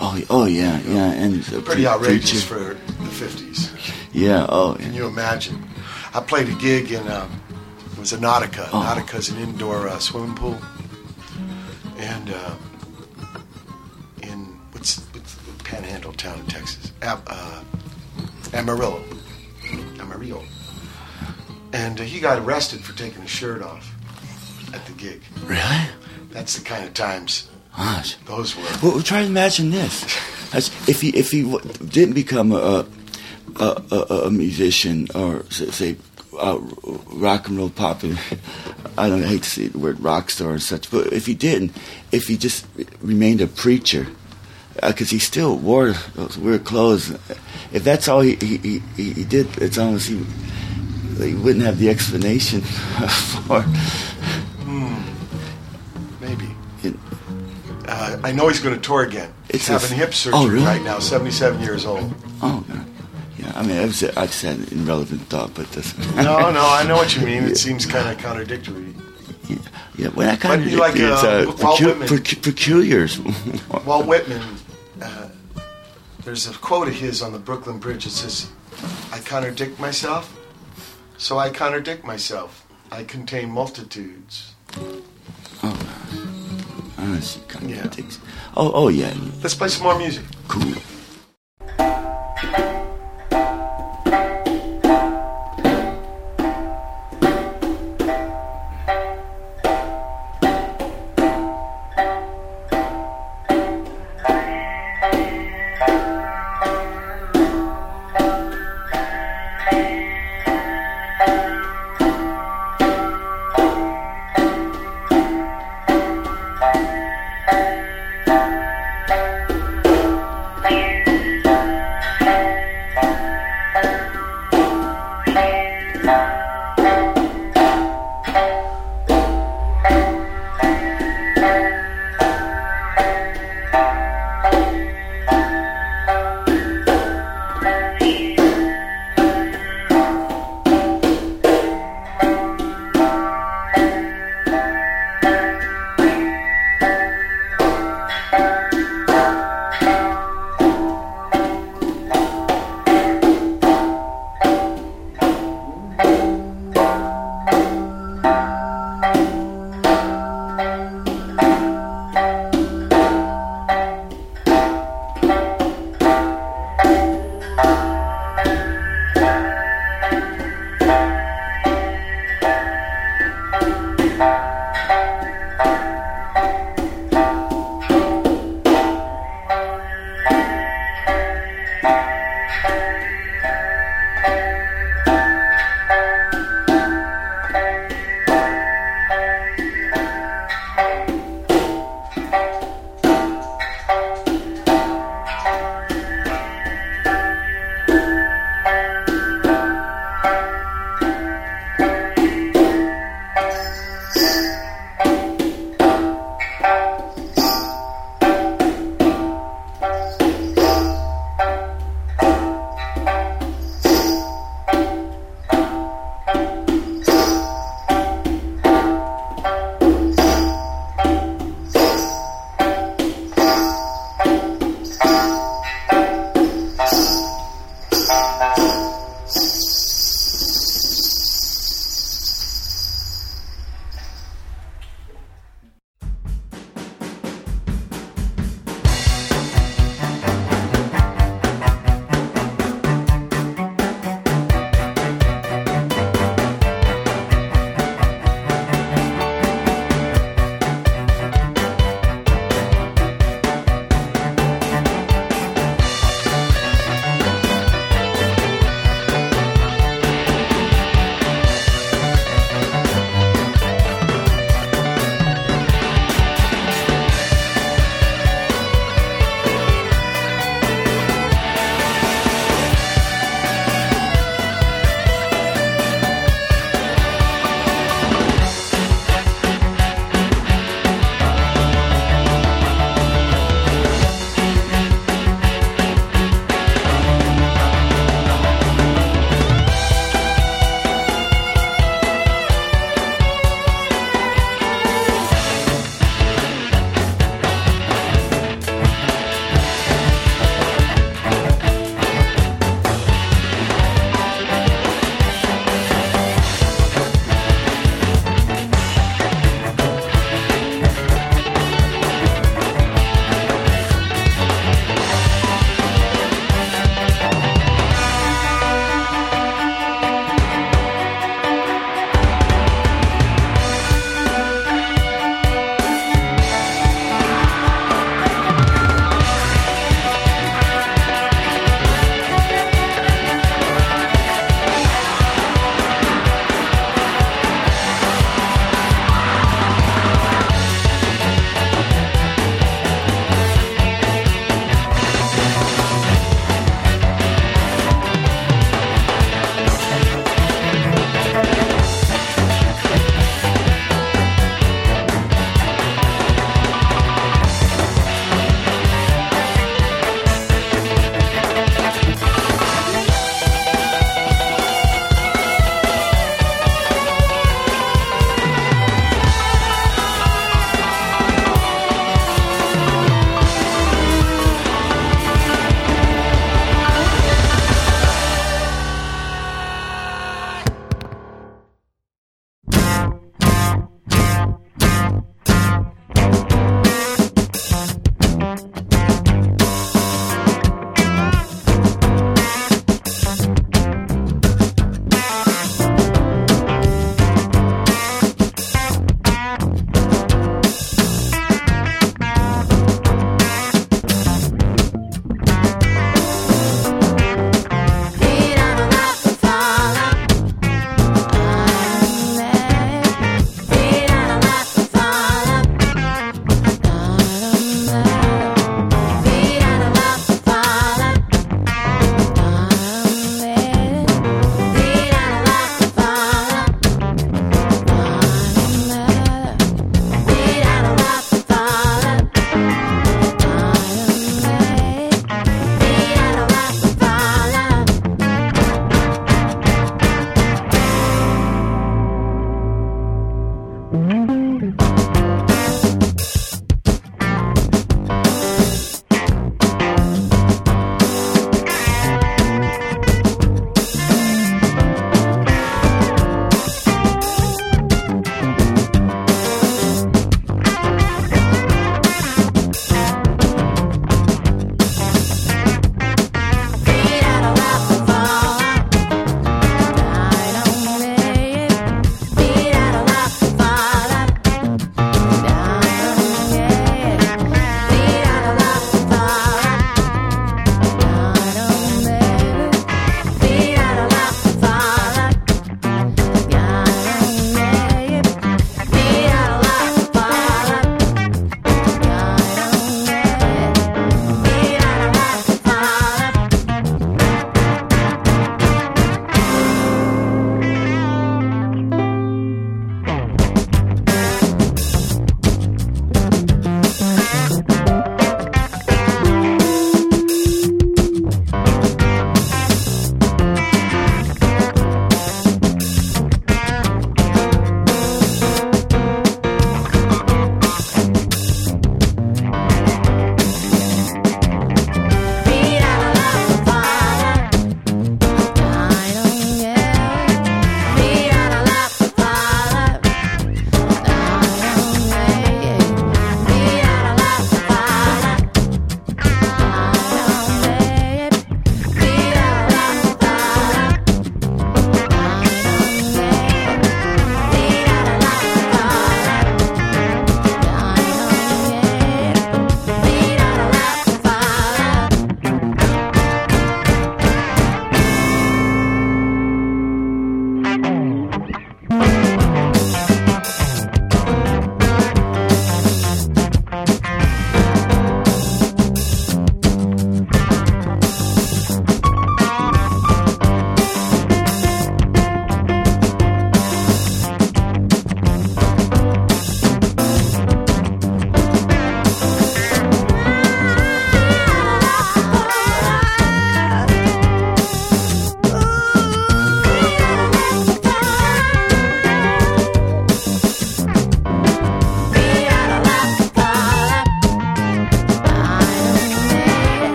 [0.00, 2.76] Oh, oh yeah, yeah, and Pretty pre- outrageous preacher.
[2.76, 3.92] for the '50s.
[4.12, 4.46] Yeah.
[4.48, 5.66] Oh, Can you imagine?
[6.14, 7.28] I played a gig in um,
[7.92, 8.68] it was a Nautica.
[8.72, 8.82] Oh.
[8.82, 10.58] Nautica's an indoor uh, swimming pool,
[12.00, 12.54] and uh,
[14.22, 17.62] in what's, what's Panhandle town in Texas, Ab, uh,
[18.54, 19.02] Amarillo,
[20.00, 20.42] Amarillo,
[21.72, 23.94] and uh, he got arrested for taking his shirt off
[24.74, 25.22] at the gig.
[25.44, 25.60] really?
[26.30, 28.16] That's the kind of times Gosh.
[28.26, 28.62] those were.
[28.82, 30.04] Well, try to imagine this:
[30.52, 32.86] That's, if he if he w- didn't become a
[33.56, 35.96] a, a, a musician or say
[36.38, 36.58] uh,
[37.12, 38.16] rock and roll popular,
[38.98, 41.72] I don't hate to say the word rock star and such, but if he didn't,
[42.12, 42.66] if he just
[43.00, 44.06] remained a preacher,
[44.86, 47.10] because he still wore those weird clothes,
[47.72, 50.24] if that's all he he, he, he did, it's almost he.
[51.20, 52.60] He wouldn't have the explanation
[53.46, 53.62] for.
[56.20, 56.48] Maybe.
[56.82, 56.94] It,
[57.86, 59.32] Uh, I know he's going to tour again.
[59.48, 60.64] It's He's having hip surgery Oh, really?
[60.64, 60.98] right now.
[60.98, 62.14] Seventy-seven years old.
[62.40, 62.84] Oh, yeah.
[63.40, 63.52] Yeah.
[63.54, 66.84] I mean, I, was, I just had an irrelevant thought, but that's No, no, I
[66.86, 67.44] know what you mean.
[67.44, 68.94] It seems kind of contradictory.
[69.48, 69.56] yeah,
[69.96, 72.08] Yeah, well, that kind of like, it's, uh, uh, Walt pecu- Whitman.
[72.08, 73.18] pecu- peculiars.
[73.86, 74.42] Walt Whitman,
[75.02, 75.28] uh,
[76.24, 78.06] there's a quote of his on the Brooklyn Bridge.
[78.06, 78.50] It says,
[79.12, 80.36] I contradict myself,
[81.18, 82.66] so I contradict myself.
[82.92, 84.54] I contain multitudes.
[85.62, 88.18] I see contradicts.
[88.56, 90.24] Oh, oh yeah, Let's play some more music.
[90.48, 90.74] cool.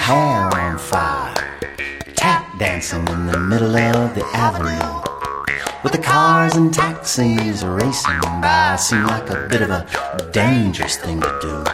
[0.00, 1.34] Hair on fire,
[2.16, 5.00] tap dancing in the middle of the avenue.
[5.82, 11.20] With the cars and taxis racing by, seemed like a bit of a dangerous thing
[11.20, 11.64] to do.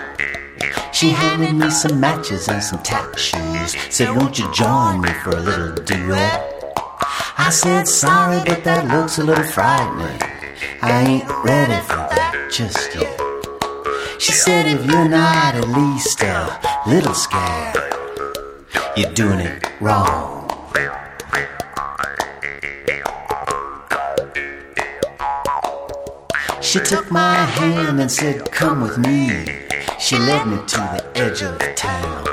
[0.92, 5.30] She handed me some matches and some tap shoes, said, Won't you join me for
[5.30, 6.40] a little duet?
[7.38, 10.20] I said, Sorry, but that looks a little frightening.
[10.82, 13.20] I ain't ready for that just yet.
[14.18, 17.85] She said, if you're not at least a little scared,
[18.96, 20.42] you're doing it wrong.
[26.62, 29.28] She took my hand and said, Come with me.
[29.98, 32.24] She led me to the edge of town.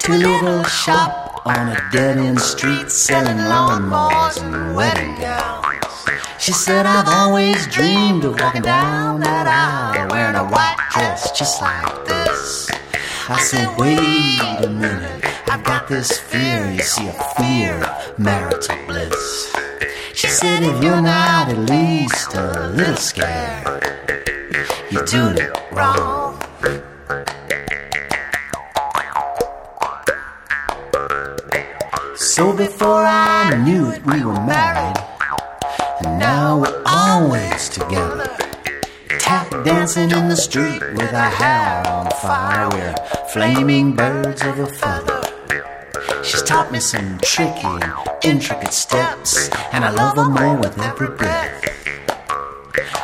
[0.00, 5.64] To a little shop on a dead end street selling lawnmowers and wedding gowns.
[6.38, 11.60] She said, I've always dreamed of walking down that aisle wearing a white dress just
[11.60, 12.70] like this.
[13.26, 15.13] I said, wait a minute,
[15.54, 19.54] I've got this fear, you see, a fear of marital bliss.
[20.12, 23.64] She said, if you're not at least a little scared,
[24.90, 26.40] you're doing it wrong.
[32.16, 34.96] So before I knew it, we were married.
[36.04, 38.36] And now we're always together.
[39.20, 42.68] Tap dancing in the street with our hair on fire.
[42.70, 42.96] We're
[43.28, 45.13] flaming birds of a feather.
[46.24, 47.68] She's taught me some tricky
[48.22, 51.62] intricate steps, and I love her more with every breath.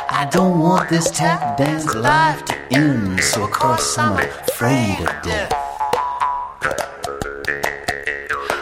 [0.09, 5.21] I don't want this tap dance life to end, so of course I'm afraid of
[5.21, 5.53] death.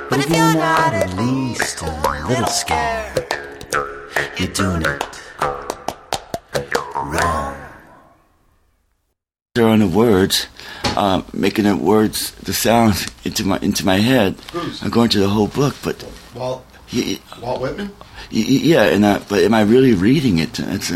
[0.10, 3.34] But if you're not at least a little scared,
[4.38, 5.04] you're doing it
[6.96, 7.56] wrong.
[9.56, 10.48] There are no words,
[11.00, 14.34] uh, making the words, the sounds into my into my head.
[14.54, 14.82] Who's?
[14.84, 15.96] I'm going to the whole book, but
[16.36, 17.90] Walt y- Walt Whitman.
[18.32, 20.60] yeah, and uh, but am I really reading it?
[20.60, 20.92] It's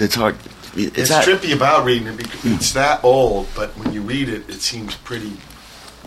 [0.00, 0.34] it's hard.
[0.74, 4.28] It's, It's not- trippy about reading it because it's that old, but when you read
[4.28, 5.32] it, it seems pretty.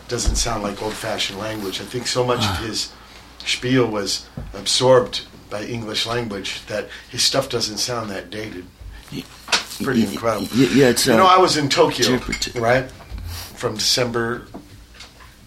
[0.09, 1.81] Doesn't sound like old-fashioned language.
[1.81, 2.91] I think so much of his
[3.45, 5.21] spiel was absorbed
[5.51, 8.65] by English language that his stuff doesn't sound that dated.
[9.83, 10.47] Pretty y- y- incredible.
[10.55, 11.05] y- yeah, it's.
[11.05, 12.17] You uh, know, I was in Tokyo,
[12.55, 12.89] right,
[13.59, 14.43] from December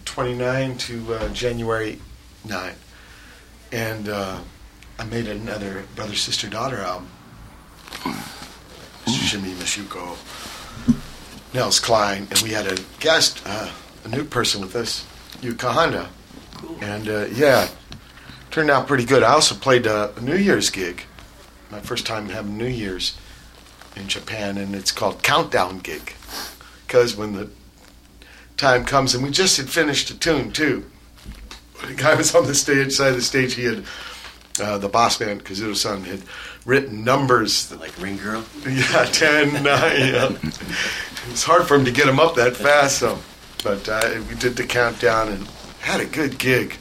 [0.05, 1.99] 29 to uh, January
[2.47, 2.73] 9,
[3.71, 4.39] and uh,
[4.99, 7.09] I made another brother, sister, daughter album.
[9.05, 9.39] Mr.
[9.39, 10.15] Shimi Mashuko,
[11.55, 13.71] Nels Cline, and we had a guest, uh,
[14.03, 15.07] a new person with us,
[15.41, 16.07] Yuka Honda,
[16.81, 17.67] and uh, yeah,
[18.51, 19.23] turned out pretty good.
[19.23, 21.01] I also played uh, a New Year's gig,
[21.71, 23.17] my first time having New Year's
[23.95, 26.13] in Japan, and it's called Countdown Gig.
[26.85, 27.49] Because when the
[28.63, 30.85] time comes, and we just had finished a tune too.
[31.85, 33.55] The guy was on the stage, side of the stage.
[33.55, 33.83] He had
[34.61, 36.21] uh, the boss man, Kazuto-san, had
[36.65, 37.67] written numbers.
[37.67, 38.45] That, Like Ring Girl?
[38.65, 39.63] yeah, 10, 9.
[39.65, 40.29] Yeah.
[40.31, 43.19] It was hard for him to get him up that fast, so.
[43.65, 45.45] But uh, we did the countdown and
[45.81, 46.77] had a good gig.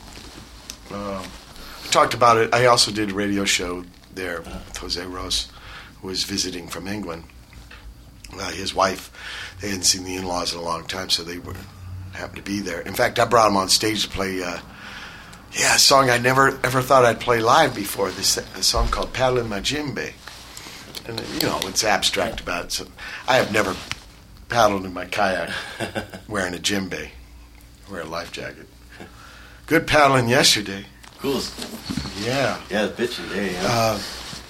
[0.93, 1.25] Um,
[1.91, 2.55] talked about it.
[2.55, 5.49] I also did a radio show there with Jose Rose,
[6.01, 7.25] who was visiting from England.
[8.39, 9.11] Uh, his wife,
[9.61, 11.55] they hadn't seen the in-laws in a long time, so they were
[12.13, 12.81] happened to be there.
[12.81, 14.59] In fact, I brought him on stage to play uh,
[15.53, 18.11] Yeah, a song I never ever thought I'd play live before.
[18.11, 20.13] This a song called Paddling My Djembe.
[21.07, 22.73] And you know, it's abstract about it.
[22.73, 22.87] So
[23.27, 23.75] I have never
[24.49, 25.51] paddled in my kayak
[26.29, 27.09] wearing a djembe,
[27.91, 28.67] wear a life jacket.
[29.67, 30.85] Good paddling yesterday.
[31.19, 31.41] Cool.
[32.21, 32.61] Yeah.
[32.71, 33.53] Yeah, the pitching day.
[33.53, 33.63] Yeah.
[33.65, 34.01] Uh,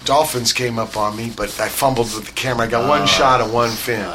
[0.05, 2.67] dolphins came up on me, but I fumbled with the camera.
[2.67, 4.09] I got one shot of one fin.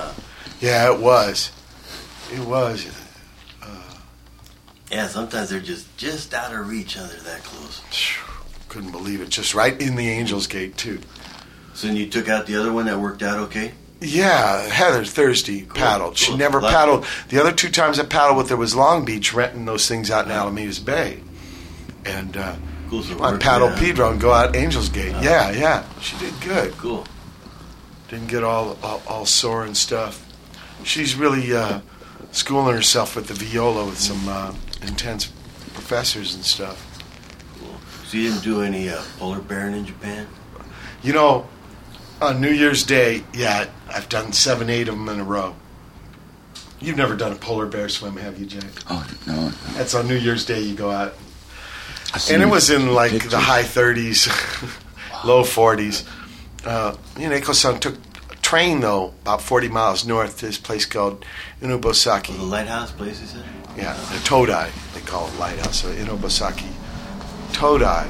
[0.59, 1.51] Yeah, it was.
[2.33, 2.88] It was.
[4.91, 7.81] yeah, sometimes they're just just out of reach under that close.
[8.69, 9.29] Couldn't believe it.
[9.29, 10.99] Just right in the Angels Gate, too.
[11.73, 13.71] So then you took out the other one that worked out okay?
[14.01, 16.17] Yeah, Heather Thursday paddled.
[16.17, 16.38] She cool.
[16.38, 16.73] never Lucky.
[16.73, 17.05] paddled.
[17.29, 20.25] The other two times I paddled with her was Long Beach, renting those things out
[20.25, 21.21] in Alamitos Bay.
[22.05, 22.55] And uh,
[22.89, 23.03] Cool.
[23.03, 23.79] So it I worked paddled out.
[23.79, 25.15] Pedro and go out Angels Gate.
[25.21, 25.85] Yeah, yeah.
[25.99, 26.73] She did good.
[26.73, 27.05] Cool.
[28.09, 30.23] Didn't get all, all, all sore and stuff.
[30.83, 31.81] She's really uh,
[32.31, 35.27] schooling herself with the viola with some uh, intense
[35.73, 36.83] professors and stuff.
[37.59, 37.75] Cool.
[38.05, 40.27] So you didn't do any uh, polar bearing in Japan?
[41.03, 41.47] You know,
[42.21, 45.55] on New Year's Day, yeah, I've done seven, eight of them in a row.
[46.79, 48.67] You've never done a polar bear swim, have you, Jay?
[48.89, 49.49] Oh no.
[49.73, 50.61] That's on New Year's Day.
[50.61, 51.26] You go out, I seen
[52.29, 53.31] and it was in like pictures.
[53.31, 54.27] the high 30s,
[55.25, 56.07] low 40s.
[56.65, 57.95] Uh, you know, Eko-san took
[58.31, 61.25] a train though about 40 miles north to this place called
[61.61, 62.27] Inubosaki.
[62.27, 62.49] The Inubosaki.
[62.49, 63.43] lighthouse place, you said?
[63.77, 65.81] Yeah, the Todai, they call it lighthouse.
[65.81, 66.69] So Inubosaki
[67.51, 68.07] Todai.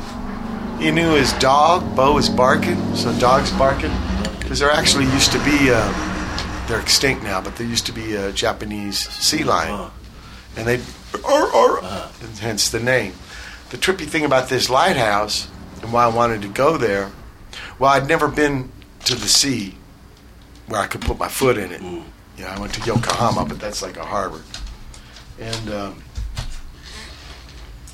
[0.79, 3.91] Inu his dog, Bo is barking, so dog's barking.
[4.39, 8.13] Because there actually used to be, uh, they're extinct now, but there used to be
[8.15, 9.71] a Japanese sea lion.
[9.71, 9.91] Oh,
[10.55, 10.79] And they,
[11.23, 13.13] or, or, and hence the name.
[13.69, 15.49] The trippy thing about this lighthouse,
[15.81, 17.11] and why I wanted to go there,
[17.79, 18.71] well, I'd never been
[19.05, 19.75] to the sea
[20.67, 21.81] where I could put my foot in it.
[21.81, 22.03] Mm.
[22.37, 24.41] You know, I went to Yokohama, but that's like a harbor.
[25.39, 26.03] And um,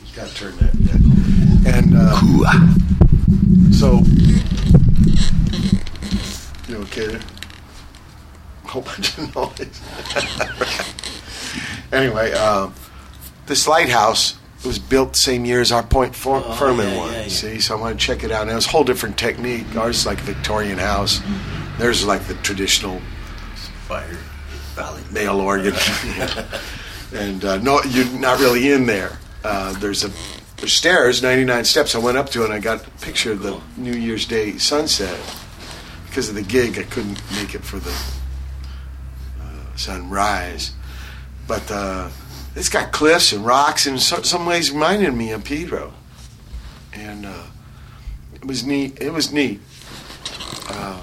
[0.05, 0.73] you gotta turn that.
[0.73, 1.73] that.
[1.75, 2.45] And uh, cool.
[3.71, 4.01] so,
[6.67, 7.21] you okay there?
[8.65, 9.81] Whole bunch of noise.
[11.91, 12.73] anyway, um,
[13.47, 14.35] this lighthouse
[14.65, 17.11] was built the same year as our Point For- Oh, Fermin yeah, one.
[17.13, 17.27] yeah, yeah.
[17.27, 18.43] See, so I want to check it out.
[18.43, 19.75] And it was a whole different technique.
[19.75, 21.21] Ours is like a Victorian house.
[21.79, 23.01] Theirs is like the traditional
[23.87, 24.17] fire
[24.75, 25.01] valley.
[25.11, 25.73] male organ.
[27.13, 29.17] and uh, no, you're not really in there.
[29.43, 30.11] Uh, there's a
[30.57, 31.93] there's stairs, 99 steps.
[31.95, 34.57] I went up to it and I got a picture of the New Year's Day
[34.57, 35.19] sunset.
[36.07, 37.89] Because of the gig, I couldn't make it for the
[39.41, 40.71] uh, sunrise.
[41.47, 42.09] But uh,
[42.55, 45.93] it's got cliffs and rocks, and so, some ways reminded me of Pedro.
[46.93, 47.43] And uh,
[48.35, 49.01] it was neat.
[49.01, 49.59] It was neat.
[50.69, 51.01] Uh,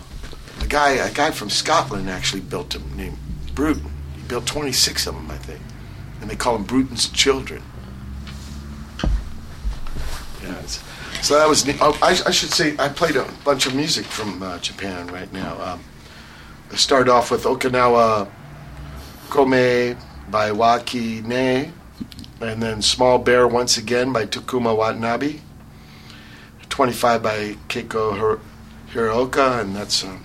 [0.61, 3.19] a guy, a guy from Scotland actually built them named
[3.55, 3.91] Brunton.
[4.15, 5.61] He built 26 of them, I think,
[6.21, 7.63] and they call them Brunton's children.
[10.43, 10.63] Yeah,
[11.21, 11.77] so that was neat.
[11.81, 15.31] Oh, I, I should say I played a bunch of music from uh, Japan right
[15.33, 15.61] now.
[15.61, 15.81] Um,
[16.71, 18.31] I started off with Okinawa
[19.29, 20.01] Khoomeii
[20.31, 21.71] by Wah Qi Neh,
[22.41, 25.41] and then Small Bear once again by Takuma Watanabe.
[26.69, 28.41] 25 by Keiko Hir-
[28.93, 30.25] Hiraoka, and that's um,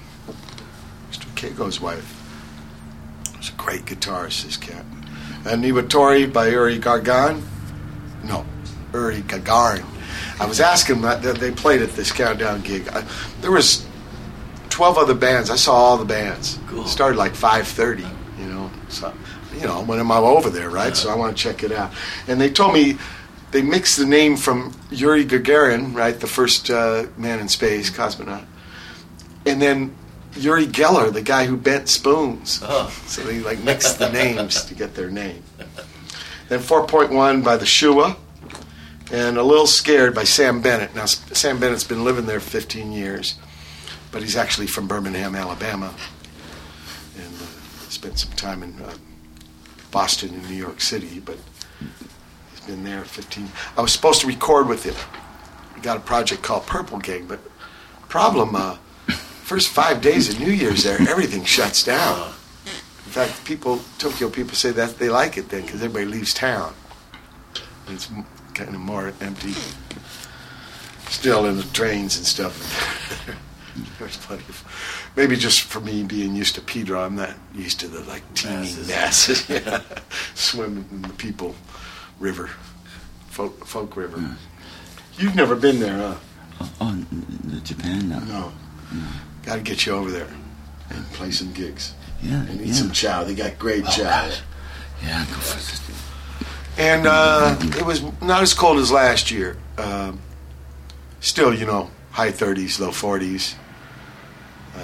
[1.11, 1.25] Mr.
[1.35, 2.21] Keiko's wife.
[3.39, 4.85] She's a great guitarist, this cat.
[5.45, 7.43] And Niwatori by Uri Gargan.
[8.23, 8.45] No,
[8.93, 9.85] Uri Gagarin.
[10.39, 12.87] I was asking that that they played at this countdown gig.
[12.89, 13.05] I,
[13.41, 13.85] there was
[14.69, 15.49] 12 other bands.
[15.49, 16.59] I saw all the bands.
[16.67, 16.85] Cool.
[16.85, 17.99] Started like 5:30,
[18.39, 18.71] you know.
[18.89, 19.13] So,
[19.65, 20.95] you know, when I'm over there, right?
[20.95, 21.91] So I want to check it out.
[22.27, 22.99] And they told me
[23.49, 28.45] they mixed the name from Yuri Gagarin, right, the first uh, man in space cosmonaut,
[29.43, 29.95] and then
[30.35, 32.59] Uri Geller, the guy who bent spoons.
[32.61, 32.95] Oh.
[33.07, 35.41] So they like mixed the names to get their name.
[36.47, 38.17] Then 4.1 by the Shuwa,
[39.11, 40.93] and A Little Scared by Samm Bennett.
[40.93, 43.39] Now, Samm Bennett's been living there 15 years,
[44.11, 45.91] but he's actually from Birmingham, Alabama,
[47.17, 48.93] and uh, spent some time in uh,
[49.95, 51.37] Boston and New York City, but
[52.51, 53.47] he's been there 15.
[53.77, 54.93] I was supposed to record with him.
[55.73, 57.39] We got a project called Purple Gang, but
[58.09, 58.75] problem, uh,
[59.45, 62.33] first five days of New Year's there, everything shuts down.
[62.65, 66.73] In fact, people, Tokyo people say that they like it then because everybody leaves town.
[67.87, 68.09] It's
[68.53, 69.53] kind of more empty.
[71.07, 72.53] Still in the trains and stuff.
[73.99, 77.87] There's plenty of, maybe just for me being used to Pedro, I'm not used to
[77.87, 78.87] the like teeming Masses.
[78.87, 79.49] masses.
[79.49, 79.81] yeah.
[80.35, 81.55] Swimming in the people
[82.19, 82.49] river,
[83.29, 84.35] folk, folk river.
[85.17, 86.15] You've never been there, huh?
[86.59, 88.19] Oh, oh, Japan now.
[88.19, 88.51] No.
[89.43, 90.27] Got to get you over there
[90.89, 92.73] and play some gigs Yeah, and eat yeah.
[92.73, 93.23] some chow.
[93.23, 94.03] They got great Oh, chow.
[94.03, 94.41] gosh.
[95.03, 96.79] Yeah, go for it.
[96.79, 99.57] and uh, it was not as cold as last year.
[99.77, 100.19] Um,
[101.19, 103.55] still, you know, high 30s, low 40s.
[104.75, 104.79] Uh,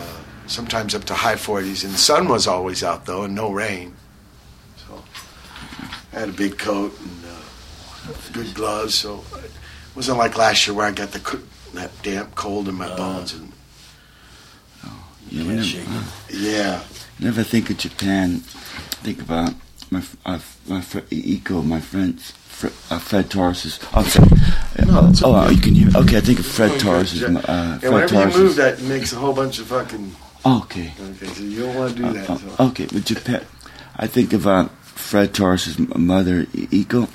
[0.52, 3.96] sometimes up to high 40s, and the sun was always out though, and no rain.
[4.88, 5.04] So
[6.14, 9.52] I had a big coat and uh, good gloves, so it
[9.96, 11.40] wasn't like last year where I got the co-
[11.74, 13.34] that damp cold in my bones.
[13.34, 13.52] And
[15.30, 16.36] You Can't never, it.
[16.36, 16.84] yeah,
[17.20, 18.40] never think of Japan.
[19.04, 19.54] Think about
[19.90, 22.32] my uh, my fr- Eco, my friends.
[22.32, 23.80] Fr- uh, Fred Torres's.
[23.94, 24.28] I'm sorry.
[24.86, 25.56] No, oh, okay.
[25.56, 25.88] you can hear.
[25.88, 25.96] Me.
[26.02, 27.24] Okay, I think of Fred Torres's.
[27.24, 27.42] Uh, and
[27.80, 28.38] Fred whenever Torres's.
[28.38, 30.14] you move, that makes a whole bunch of fucking.
[30.46, 30.94] Okay.
[31.00, 32.30] Okay, so you don't want to do that.
[32.30, 32.64] Uh, So.
[32.64, 33.46] uh, okay, with Japan,
[33.96, 37.08] I think of uh, Fred Torres's mother, Iko.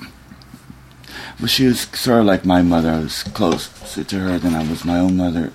[1.39, 2.89] Well, she was sort of like my mother.
[2.91, 5.51] I was close to her than I was my own mother.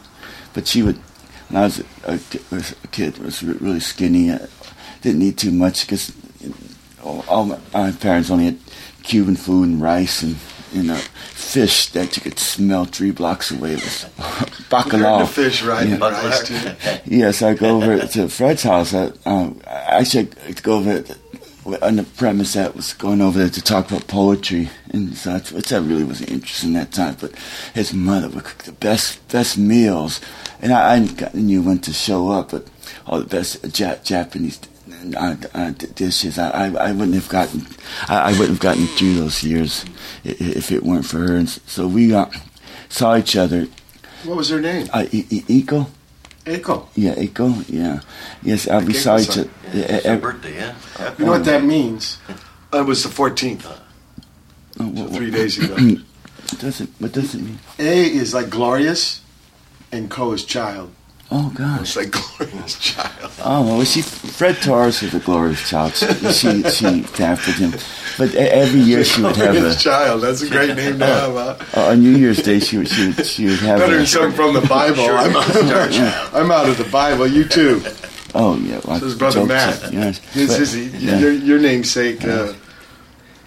[0.53, 0.97] But she would,
[1.49, 2.21] when I was a,
[2.51, 4.31] a, a kid, was really skinny.
[4.31, 4.47] I
[5.01, 6.13] didn't eat too much because
[7.03, 8.59] all, all my, my parents only had
[9.03, 10.37] Cuban food and rice and
[10.73, 13.73] you know fish that you could smell three blocks away.
[13.75, 14.07] It was
[14.71, 15.21] bacalao.
[15.21, 15.99] to fish right Yeah.
[15.99, 16.57] rice too.
[17.07, 18.95] Yes, I go over to Fred's house.
[18.95, 19.61] I, um,
[20.63, 21.05] go over
[21.81, 25.73] on the premise that was going over there to talk about poetry and such, which
[25.73, 27.17] I really wasn't interested in that time.
[27.21, 27.33] But
[27.75, 30.21] his mother would cook the best best meals,
[30.61, 32.51] and I, I knew when to show up.
[32.51, 32.67] But
[33.07, 34.59] all the best ja- Japanese
[35.17, 37.67] uh, uh, d- dishes, I, I, I wouldn't have gotten
[38.09, 39.85] I, I wouldn't have gotten through those years
[40.25, 41.37] i- i- if it weren't for her.
[41.37, 42.27] And so we uh,
[42.89, 43.67] saw each other.
[44.25, 44.87] What was her name?
[44.93, 45.87] Uh, I- I- Iko.
[46.45, 46.89] Eiko.
[46.97, 47.55] Yeah, Echo.
[47.69, 48.01] Yeah,
[48.43, 48.67] yes.
[48.67, 49.43] Uh, think besides so.
[49.43, 50.75] it, Yeah, uh, it's her uh, birthday, yeah.
[51.19, 52.19] You know what that means?
[52.73, 53.79] It was the 14th, oh,
[54.79, 55.77] so what, three days ago.
[56.59, 56.89] does it?
[56.99, 57.59] What does it mean?
[57.79, 59.21] A is like glorious,
[59.93, 60.91] and Co is child.
[61.35, 61.81] Oh gosh.
[61.81, 63.33] It's like glorious child.
[63.43, 65.95] Oh well, she Fred Torres was a glorious child.
[65.97, 67.71] She she, she pampered him,
[68.19, 70.21] but every year she would have glorious a child.
[70.21, 71.33] That's a great name to have.
[71.71, 71.81] Huh?
[71.91, 74.33] on New Year's Day she would she would, she would have Better a, than something
[74.33, 75.05] from the Bible.
[75.09, 77.27] I'm, out, I'm out of the Bible.
[77.27, 77.83] You too.
[78.35, 78.81] oh yeah.
[78.85, 79.93] Well, So his brother jokes, Matt.
[79.93, 81.19] Yes, His, but- his, yeah.
[81.19, 82.53] your, your namesake uh,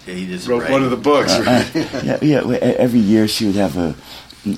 [0.08, 0.72] Yeah, he just wrote right.
[0.72, 1.30] one of the books.
[1.32, 2.04] Uh, right?
[2.04, 2.56] yeah, yeah.
[2.78, 3.94] Every year she would have a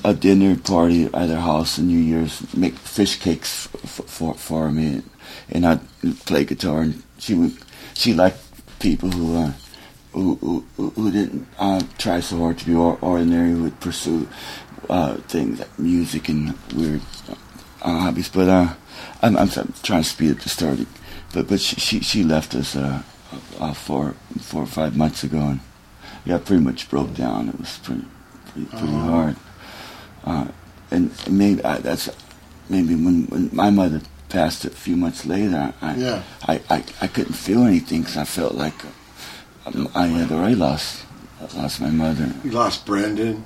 [0.03, 4.71] a dinner party at her house in New Year's, make fish cakes f- for for
[4.71, 5.01] me,
[5.49, 5.81] and I'd
[6.25, 6.81] play guitar.
[6.81, 7.53] And she would
[7.93, 8.39] she liked
[8.79, 9.51] people who uh,
[10.13, 10.35] who,
[10.77, 14.27] who who didn't uh, try so hard to be or- ordinary, who would pursue
[14.89, 18.29] uh, things like music and weird uh, hobbies.
[18.29, 18.73] But uh,
[19.21, 20.85] I'm, I'm I'm trying to speed up the story.
[21.33, 23.01] But but she she, she left us uh,
[23.59, 25.59] uh, four four or five months ago, and
[26.25, 27.49] yeah, pretty much broke down.
[27.49, 28.05] It was pretty
[28.47, 29.09] pretty, pretty Oh.
[29.09, 29.35] hard.
[30.29, 30.47] Uh,
[30.91, 32.09] and maybe I, that's
[32.69, 36.23] maybe when, when my mother passed a few months later, I Yeah.
[36.47, 38.75] I, I, I couldn't feel anything because I felt like
[39.65, 41.03] um, I had already lost
[41.55, 42.31] lost my mother.
[42.43, 43.43] You lost Brendan.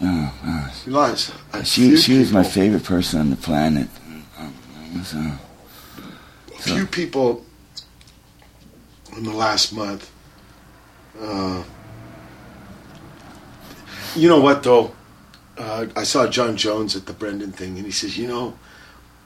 [0.00, 0.86] Oh, gosh.
[0.86, 1.32] You lost.
[1.64, 3.88] She she was my favorite person on the planet.
[4.38, 4.54] Um,
[4.96, 5.36] was, uh,
[6.54, 7.44] A few people
[9.16, 10.10] in the last month.
[11.20, 11.62] Uh,
[14.16, 14.92] you know what though?
[15.60, 18.58] Uh, I saw John Jones at the Brendan thing, and he says, "You know,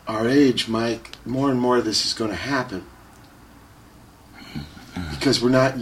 [0.08, 2.84] our age, Mike, more and more of this is going to happen
[5.12, 5.74] because we're not,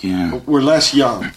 [0.00, 0.40] yeah.
[0.46, 1.30] we're less young.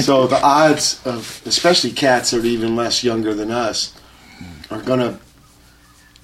[0.00, 3.94] So the odds of, especially cats that are even less younger than us,
[4.70, 5.18] are going to,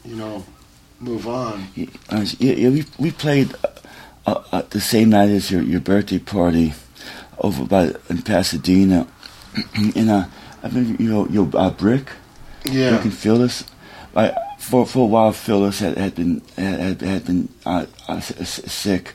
[0.04, 0.44] you know,
[1.00, 1.68] move on.
[2.08, 3.54] Uh, yeah, yeah, we we played
[4.26, 6.72] uh, uh, the same night as your, your birthday party
[7.40, 9.06] over by in Pasadena.
[9.94, 10.30] in a,
[10.62, 12.10] I mean, you know, your uh, brick.
[12.64, 12.90] Yeah.
[12.90, 13.64] Brick and Phyllis.
[14.14, 19.14] I, for for a while, Phyllis had had been had had been uh, uh, sick,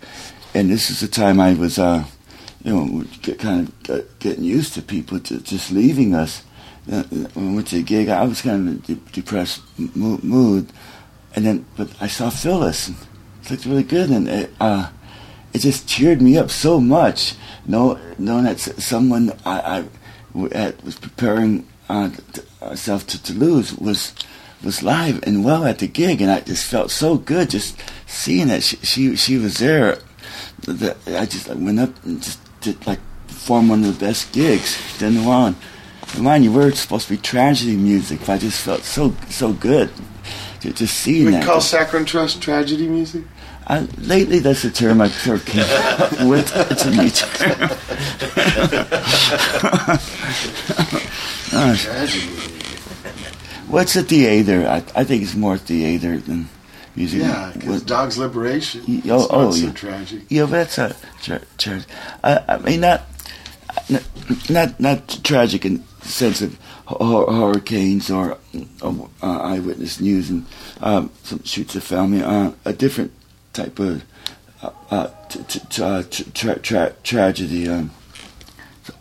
[0.54, 2.06] and this is the time I was, uh,
[2.64, 6.44] you know, get, kind of get, getting used to people to just leaving us.
[6.92, 9.62] Uh, when I went to the gig, I was kind of in a de- depressed
[9.78, 10.72] mo- mood,
[11.36, 12.88] and then but I saw Phyllis.
[12.88, 12.98] And
[13.44, 14.90] it looked really good, and it, uh,
[15.54, 17.36] it just cheered me up so much.
[17.66, 19.86] Know, knowing that someone I, I
[20.52, 22.10] had- was preparing uh,
[22.62, 24.14] herself to, to lose was
[24.64, 27.78] was live and well at the gig, and I just felt so good just
[28.08, 29.98] seeing that she she, she was there.
[30.66, 34.32] That I just I went up and just did like perform one of the best
[34.32, 34.78] gigs.
[35.00, 35.56] Then on,
[36.18, 39.90] mind you, we're supposed to be tragedy music, but I just felt so so good.
[40.62, 41.44] ju- Just seeing We that.
[41.44, 43.24] call Saccharine Trust tragedy music.
[43.68, 46.52] I, lately, that's a term I've sort of came up with.
[46.72, 47.60] It's a new term.
[51.52, 52.54] Gosh, Tragedy
[53.74, 54.68] what's a theater?
[54.68, 56.48] I, I think it's more theater than
[56.96, 57.22] music.
[57.22, 58.84] Yeah, because Dog's Liberation.
[58.88, 59.74] Y- It's oh, not oh, so yeah.
[59.74, 60.22] tragic.
[60.30, 61.86] Yeah, that's a tra- tra-
[62.24, 63.02] I, I mean, not,
[63.90, 64.04] not
[64.50, 66.58] not not tragic in the sense of
[66.88, 68.38] hur- hurricanes or
[68.82, 70.46] uh, eyewitness news and
[70.82, 72.22] um, some shoots of family.
[72.24, 73.12] Uh, a different
[73.54, 74.04] type of
[74.62, 77.92] uh, uh, t- t- uh, tra- tra- tra- tragedy, um,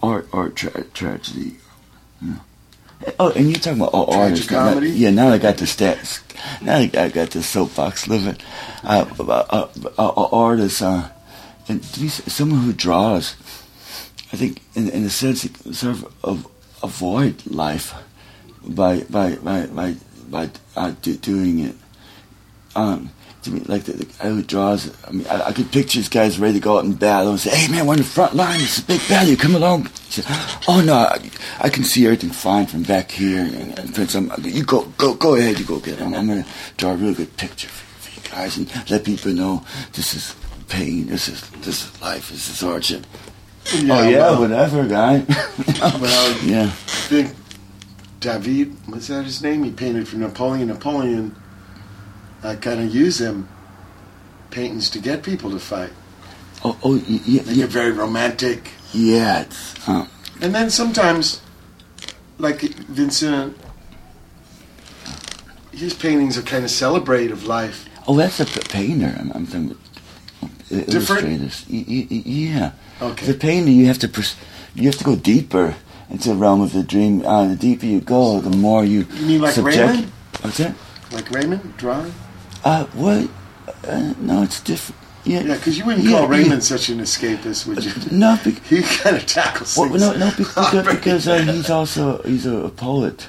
[0.02, 1.56] art art tra- tragedy.
[2.20, 2.34] Yeah.
[3.18, 4.50] Oh, and you're talking about oh, artists.
[4.50, 4.92] now- Tragicomedy?
[4.96, 6.20] Yeah, now I got the stats.
[6.60, 8.36] Now I got, the soapbox living.
[8.84, 11.08] Uh, uh, uh, uh, uh, artists, uh,
[11.68, 13.34] and someone who draws,
[14.32, 15.42] I think, in, in a sense,
[15.76, 16.46] sort of av-
[16.82, 17.94] avoid life
[18.64, 19.96] by by by by,
[20.28, 21.76] by uh, do, doing it.
[22.74, 23.10] Um,
[23.42, 26.08] to me, like the, the guy who draws, I mean, I, I could picture this
[26.08, 28.34] guy's ready to go out and battle and say, "Hey, man, we're in the front
[28.34, 28.60] line.
[28.60, 29.28] It's a big battle.
[29.28, 30.24] You come along." He said,
[30.68, 31.30] "Oh no, I,
[31.60, 35.14] I can see everything fine from back here." And, and Prince, I'm, you go, go,
[35.14, 35.58] go ahead.
[35.58, 36.02] You go get it.
[36.02, 39.32] I'm, I'm gonna draw a real good picture for, for you guys and let people
[39.32, 40.34] know this is
[40.68, 41.06] pain.
[41.06, 42.30] This is this is life.
[42.30, 43.06] This is hardship.
[43.74, 45.24] oh yeah, well, whatever, guy.
[46.00, 46.64] Well, yeah.
[46.64, 47.34] I think
[48.20, 49.64] David, was that his name?
[49.64, 50.68] He painted for Napoleon.
[50.68, 51.34] Napoleon
[52.42, 53.48] uh, kind of use them
[54.50, 55.90] paintings to get people to fight.
[56.64, 58.70] Oh, oh, y- yeah, Make yeah, it very romantic.
[58.92, 59.42] yeah.
[59.42, 60.06] It's, uh,
[60.40, 61.40] And then sometimes,
[62.38, 63.56] like Vincent,
[65.72, 67.88] his paintings are kind of celebrative of life.
[68.06, 69.14] oh, that's a painter.
[69.18, 69.76] I'm, I'm about
[70.42, 71.24] uh, Different?
[71.24, 71.66] illustrators.
[71.70, 72.72] Y- y- y- yeah.
[73.00, 73.26] Okay.
[73.26, 74.36] The painter, you have to pers-
[74.74, 75.74] you have to go deeper
[76.10, 77.24] into the realm of the dream.
[77.26, 79.06] Uh, the deeper you go, the more you.
[79.14, 80.12] You mean like subject- Raymond?
[80.42, 80.74] What's that?
[81.10, 82.12] Like Raymond drawing?
[82.64, 83.28] Uh, what?
[83.86, 85.00] Uh, no, it's different.
[85.24, 85.40] Yeah.
[85.42, 86.36] Yeah, because you wouldn't Yeah, call yeah.
[86.42, 87.92] Raymond such an escapist, would you?
[88.10, 88.34] No,
[88.68, 92.70] he kind of tackles well, no, no, because, because uh, he's also he's a, a
[92.70, 93.28] poet.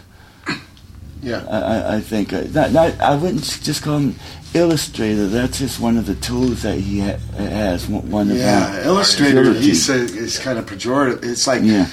[1.22, 1.46] yeah.
[1.50, 4.16] I, I, think uh, not, not, I wouldn't just call him
[4.56, 5.28] illustrator.
[5.28, 7.88] That's just one of the tools that he ha- has.
[7.88, 9.42] One of Yeah, illustrator.
[9.42, 9.62] Ability.
[9.62, 11.24] He said it's kind of pejorative.
[11.24, 11.90] It's like Yeah.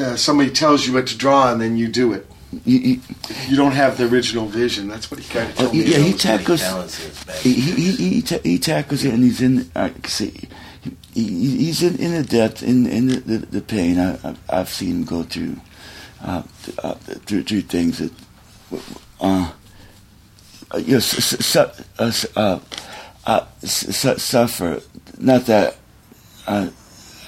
[0.00, 2.26] uh, somebody tells you what to draw and then you do it.
[2.64, 3.00] You- you-
[3.48, 4.88] You don't have the original vision.
[4.88, 5.84] That's what he kind of told me.
[5.84, 6.98] yeah, he tackles- talents
[7.42, 9.70] he he he, he, ta- he tackles it and he's in.
[9.74, 10.48] I see.
[11.14, 13.98] He, he- he's in, in the depth in in the, the, the pain.
[13.98, 15.56] I, I've, I've seen him go through
[16.22, 16.42] uh,
[16.82, 16.94] uh,
[17.26, 18.12] through, through things that
[19.20, 19.50] uh,
[20.74, 22.58] uh, you know, su- su- uh, uh,
[23.26, 24.80] uh, su- su- suffer.
[25.18, 25.76] Not that
[26.46, 26.68] uh,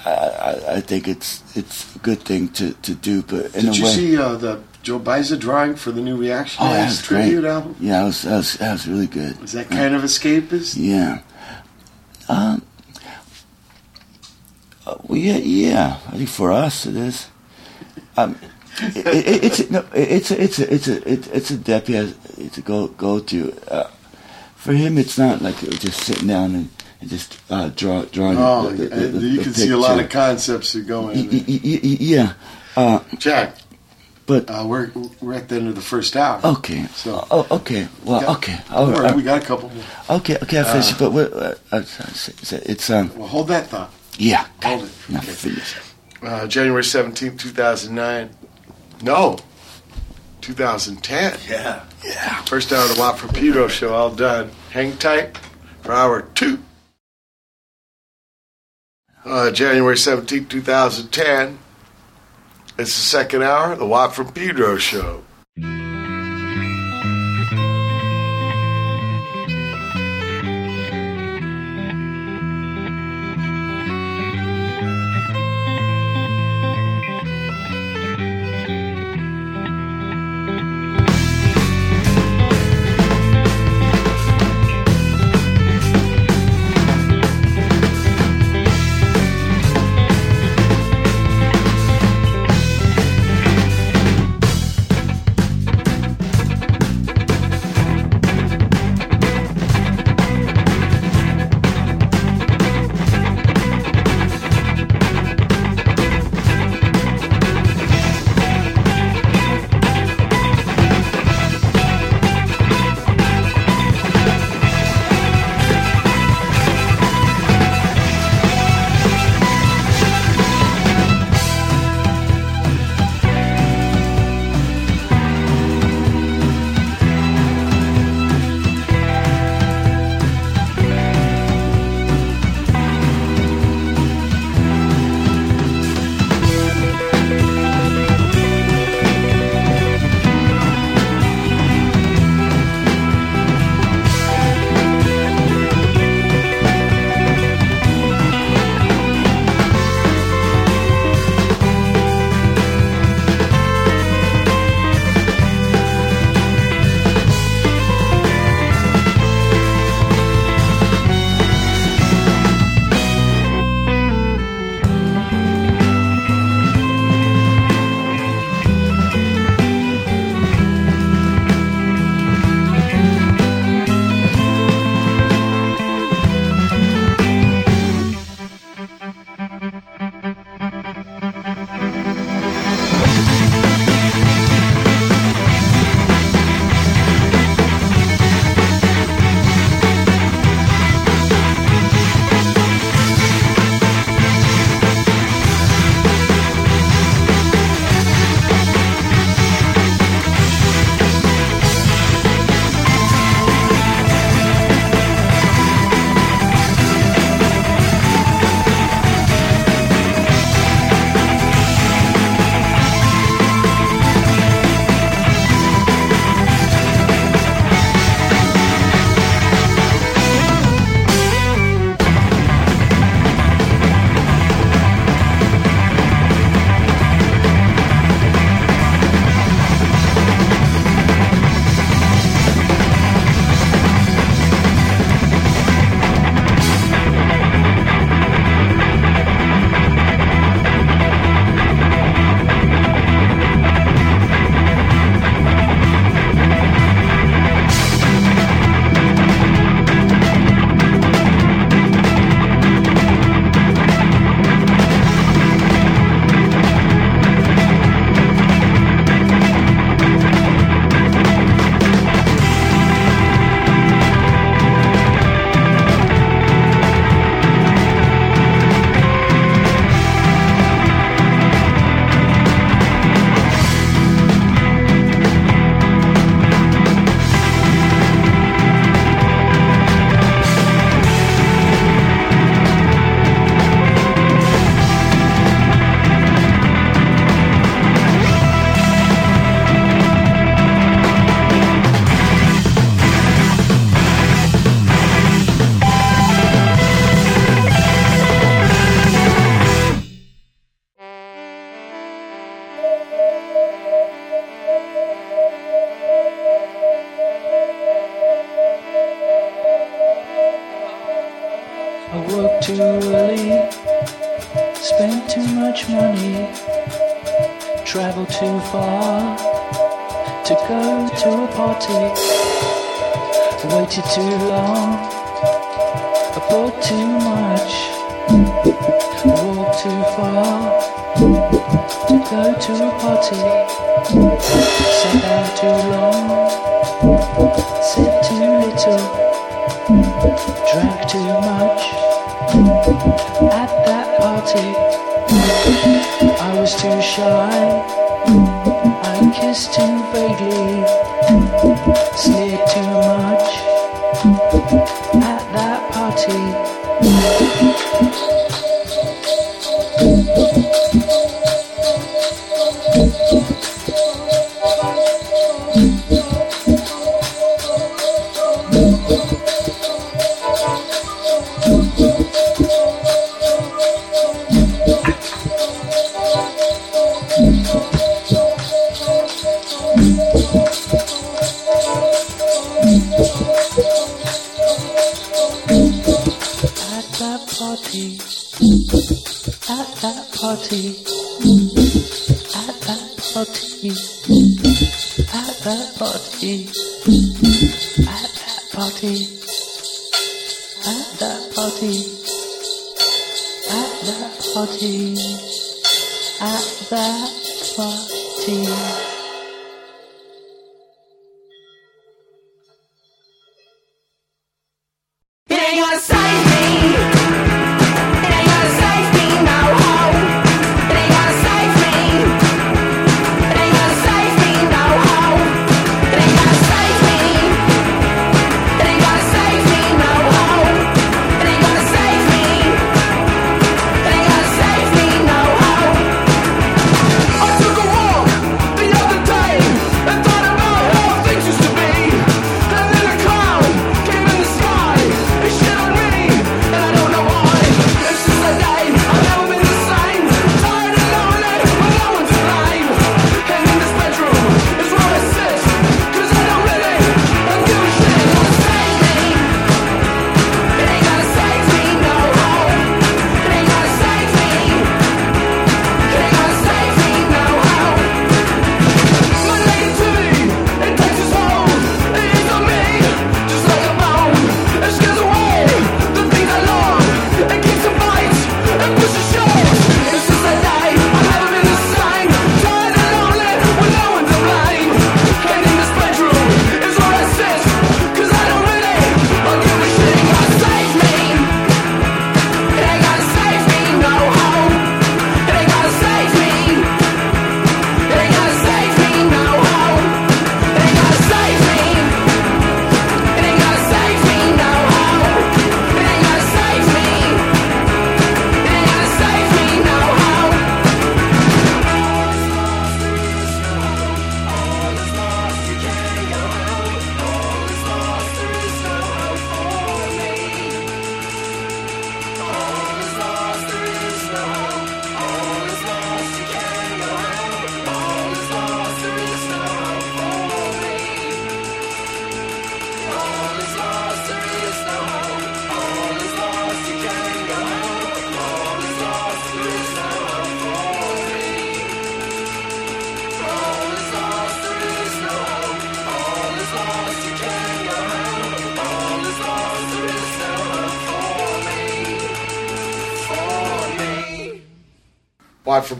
[0.05, 3.69] I, I, I think it's it's a good thing to, to do, but in Did
[3.69, 6.63] a you way, see uh, the Joe Baiza drawing for the new reaction?
[6.63, 7.21] oh, that was great.
[7.23, 7.75] tribute album.
[7.79, 9.41] Yeah, that was, that was that was really good.
[9.43, 10.75] Is that kind of escapist?
[10.77, 11.21] Yeah.
[12.29, 12.61] Um.
[14.85, 15.97] uh, well, yeah, yeah.
[16.07, 17.27] I think for us it is.
[18.17, 18.37] Um,
[18.79, 21.93] it, it, it's no, it's a, it's a, it's a, it's it's a depth he
[21.95, 22.15] has
[22.53, 23.53] to go go to.
[23.67, 23.89] Uh,
[24.55, 26.69] for him, it's not like just sitting down and,
[27.01, 28.37] and just uh, draw drawing.
[28.37, 31.29] Oh, the, the, the, you can see a lot of concepts that go Y- in.
[31.29, 32.33] y- y- y- Yeah.
[32.77, 33.55] Uh, Jack,
[34.25, 36.39] but uh, we're we're at the end of the first hour.
[36.43, 36.85] okay.
[36.95, 37.87] So- oh, okay.
[38.03, 38.59] Well, Got- okay.
[38.69, 39.83] Don't Oh, uh, we got a couple more.
[40.09, 40.37] okay.
[40.41, 40.59] Okay.
[40.59, 40.93] I finished.
[40.93, 43.11] Uh, but what, uh, uh, it's, it's um.
[43.17, 43.91] Well, hold that thought.
[44.17, 44.47] Yeah.
[44.63, 44.91] Hold it.
[45.09, 45.31] Now Okay.
[45.31, 45.75] finish.
[46.23, 48.29] Uh, January seventeenth, two thousand nine.
[49.01, 49.37] No,
[50.41, 51.37] two thousand ten.
[51.47, 51.83] Yeah.
[52.03, 52.41] Yeah.
[52.43, 54.49] First hour of the Watt from Pedro show, all done.
[54.71, 55.37] Hang tight
[55.81, 56.59] for hour two.
[59.23, 61.57] Uh, January seventeenth, 2010.
[62.77, 65.23] It's the second hour the Watt from Pedro show.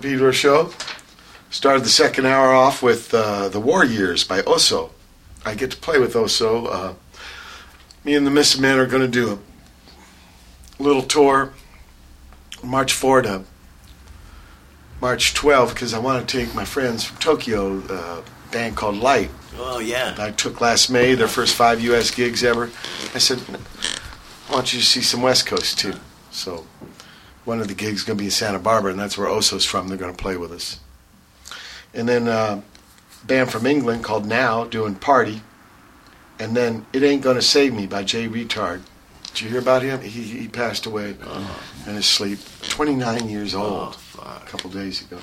[0.06, 0.70] Pedro show.
[1.50, 4.92] Started the second hour off with uh, The War Years by Oso.
[5.44, 6.68] I get to play with Oso.
[6.72, 6.94] Uh,
[8.04, 9.40] me and the Missing Man are going to do
[10.80, 11.54] a little tour
[12.64, 13.44] March 4 to
[15.02, 19.32] March 12 because I want to take my friends from Tokyo, uh, band called Light.
[19.58, 20.14] Oh, yeah.
[20.20, 22.12] I took last May, their first five U.S.
[22.12, 22.66] gigs ever.
[23.16, 25.96] I said, I want you to see some West Coast too.
[26.30, 26.68] So
[27.46, 29.88] one of the gigs going to be in Santa Barbara, and that's where Oso's from.
[29.88, 30.80] They're going to play with us.
[31.94, 32.62] And then a
[33.26, 35.42] band from England called Now doing Party,
[36.40, 38.82] and then It Ain't Gonna Save Me by Jay Reatard.
[39.28, 40.02] Did you hear about him?
[40.02, 41.62] He, he passed away oh.
[41.88, 45.20] in his sleep, 29 years oh, old, oh, a couple days ago.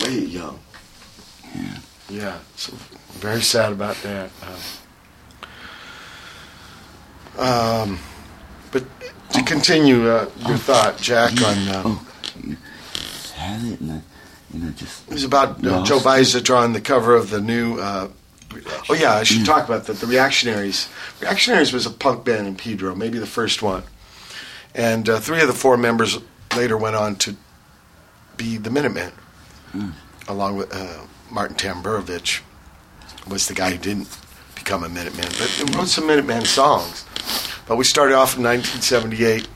[0.00, 0.58] Way young.
[1.54, 1.78] Yeah.
[2.08, 2.38] Yeah.
[2.56, 2.72] So
[3.12, 4.30] very sad about that.
[7.38, 7.98] Uh, um
[9.52, 11.68] continue uh, your thought, Jack, on.
[11.68, 12.08] Uh, Oh,
[13.34, 14.02] had it, and I,
[14.54, 17.78] you know, just It was about uh, Joe Baiza drawing the cover of the new.
[17.78, 18.08] Uh,
[18.88, 19.94] oh yeah, I should talk about that.
[19.94, 20.88] The Reactionaries.
[21.20, 23.82] Reactionaries was a punk band in Pedro, maybe the first one,
[24.74, 26.18] and uh, three of the four members
[26.56, 27.36] later went on to
[28.36, 29.12] be the Minutemen,
[30.28, 31.00] along with uh,
[31.30, 32.40] Martin Tamburovich
[33.28, 34.08] was the guy who didn't
[34.54, 37.04] become a Minuteman, but wrote some Minuteman songs.
[37.72, 39.48] But we started off in 1978.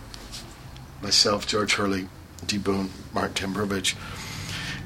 [1.03, 2.09] Myself, George Hurley,
[2.47, 2.57] D.
[2.57, 3.95] Boon, Martin Tamburovich.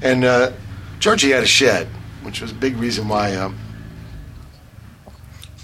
[0.01, 0.51] And uh,
[0.99, 1.87] Georgie had a shed,
[2.23, 3.57] which was a big reason why um,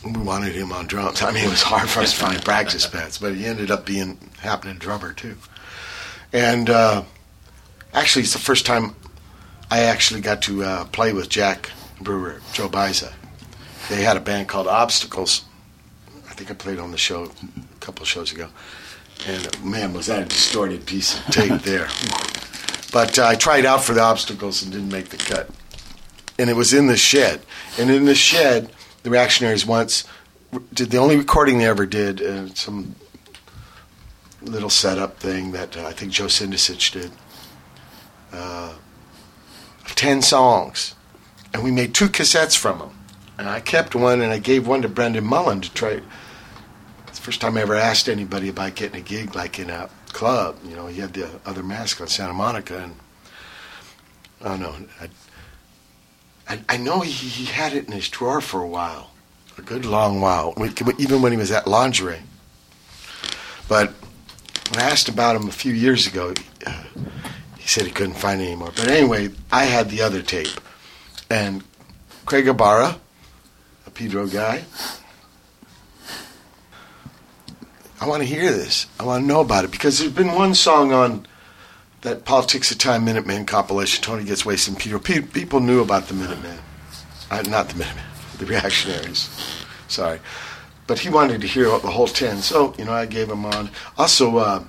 [0.05, 1.21] we wanted him on drums.
[1.21, 3.85] I mean, it was hard for us to find practice pads, but he ended up
[3.85, 5.35] being happening drummer too.
[6.31, 7.03] And uh,
[7.93, 8.95] actually, it's the first time
[9.69, 11.69] I actually got to uh, play with Jack
[11.99, 13.11] Brewer, Joe Baiza.
[13.89, 15.43] They had a band called Obstacles.
[16.37, 18.47] I think I played on the show a couple of shows ago.
[19.25, 21.87] And man, was that a distorted piece of tape there.
[22.93, 25.49] But uh, I tried out for the obstacles and didn't make the cut.
[26.37, 27.41] And it was in the shed.
[27.79, 28.69] And in the shed,
[29.01, 30.03] the Reactionaries once
[30.71, 32.93] did the only recording they ever did, uh, some
[34.43, 37.11] little setup thing that uh, I think Joe Sindicich did.
[38.31, 38.75] Uh,
[39.87, 40.93] 10 songs.
[41.51, 42.91] And we made two cassettes from them.
[43.39, 46.01] And I kept one and I gave one to Brendan Mullen to try.
[47.27, 50.55] First time I ever asked anybody about getting a gig like in a club.
[50.63, 52.95] You know, he had the Other Masque on Santa Monica, and
[54.41, 54.75] I don't know.
[55.01, 55.09] I,
[56.47, 59.11] I, I know he, he had it in his drawer for a while,
[59.57, 60.53] a good long while,
[60.97, 62.21] even when he was at lingerie.
[63.67, 63.89] But
[64.69, 66.33] when I asked about him a few years ago,
[66.65, 66.83] uh,
[67.57, 68.71] he said he couldn't find it anymore.
[68.73, 70.61] But anyway, I had the other tape,
[71.29, 71.65] and
[72.25, 72.97] Craig Ibarra,
[73.85, 74.63] a Pedro guy,
[77.99, 78.85] I want to hear this.
[78.99, 81.25] I want to know about it because there's been one song on
[82.01, 84.03] that Politics of Time Minutemen compilation.
[84.03, 84.77] Tony gets wasted.
[84.77, 84.99] Pedro.
[84.99, 86.59] Pe- people knew about the Minutemen,
[87.31, 88.03] uh, not the Minutemen,
[88.37, 89.29] the Reactionaries.
[89.87, 90.19] Sorry,
[90.85, 92.37] but he wanted to hear the whole ten.
[92.37, 93.71] So you know, I gave him on.
[93.97, 94.63] Also, uh,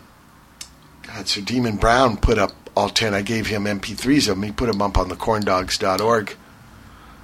[1.03, 3.13] God, Sir Demon Brown put up all ten.
[3.13, 4.43] I gave him MP3s of them.
[4.43, 6.35] He put them up on the corndogs.org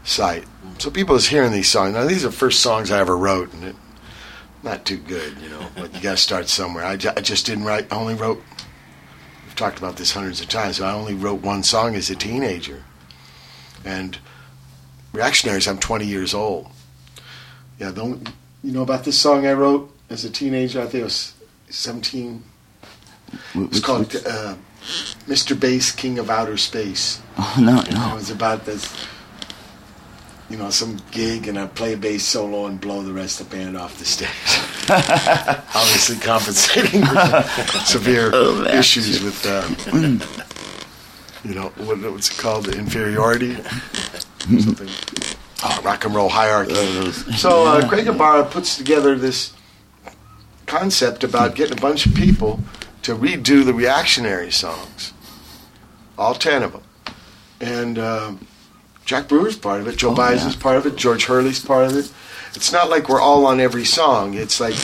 [0.05, 0.45] site.
[0.79, 1.95] So people is hearing these songs.
[1.95, 3.77] Now these are the first songs I ever wrote, and it,
[4.65, 5.67] not too good, you know.
[5.77, 6.85] But you got to start somewhere.
[6.85, 7.93] I, just didn't write.
[7.93, 8.43] I only wrote.
[9.45, 10.81] We've talked about this hundreds of times.
[10.81, 12.83] I only wrote one song as a teenager,
[13.85, 14.19] and
[15.13, 15.69] Reactionaries.
[15.69, 16.67] I'm 20 years old.
[17.79, 18.21] Yeah, the only,
[18.65, 20.81] you know about this song I wrote as a teenager.
[20.81, 21.35] I think it was
[21.71, 22.43] 17.
[23.31, 24.57] Wh- It's which- called uh,
[25.29, 25.59] "Mr.
[25.59, 28.93] Bass, King of Outer Space." oh no, You know, it was about this,
[30.55, 33.51] you know, some gig, and I play a bass solo and blow the rest of
[33.51, 34.29] the band off the stage.
[35.75, 37.43] Obviously, compensating for
[37.85, 39.67] severe Oh, issues with, uh,
[41.43, 43.57] you know, what, what's it called, the inferiority,
[44.61, 44.89] something,
[45.65, 47.11] oh, rock and roll hierarchy.
[47.33, 49.53] So uh, Greg Ibarra puts together this
[50.67, 52.61] concept about getting a bunch of people
[53.03, 55.13] to redo the reactionary songs,
[56.17, 56.83] all ten of them,
[57.61, 58.47] and um,
[59.05, 60.63] Jack Brewer's part of it, Joe Oh, Bizen's yeah.
[60.63, 62.11] part of it, George Hurley's part of it.
[62.55, 64.35] It's not like we're all on every song.
[64.35, 64.75] It's like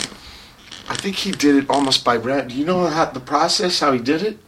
[0.88, 2.48] I think he did it almost by random.
[2.48, 4.38] Do you know how the process how he did it?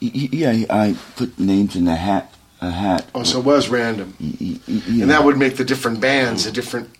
[0.00, 2.34] Yeah, I put names in a hat.
[2.60, 3.06] A hat.
[3.14, 4.14] Oh, so it was random.
[4.20, 4.58] Yeah.
[4.68, 6.90] and that would make the different bands, the different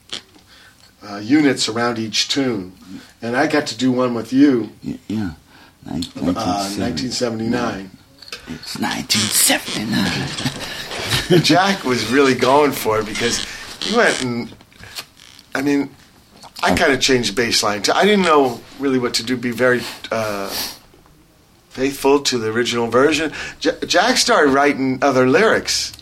[1.06, 2.72] uh, units around each tune.
[3.20, 5.32] And I got to do one with you, Y- yeah.
[5.84, 7.51] Nin- uh, 1979.
[7.60, 7.90] 1979.
[8.48, 10.86] It's 1979.
[11.43, 13.44] Jack was really going for it because
[13.81, 14.52] he went and,
[15.55, 15.90] I mean,
[16.62, 17.82] I kind of changed the bass line.
[17.82, 17.93] too.
[17.93, 19.81] I didn't know really what to do, be very
[20.12, 20.48] uh,
[21.70, 23.32] faithful to the original version.
[23.61, 25.93] J- Jack started writing other lyrics.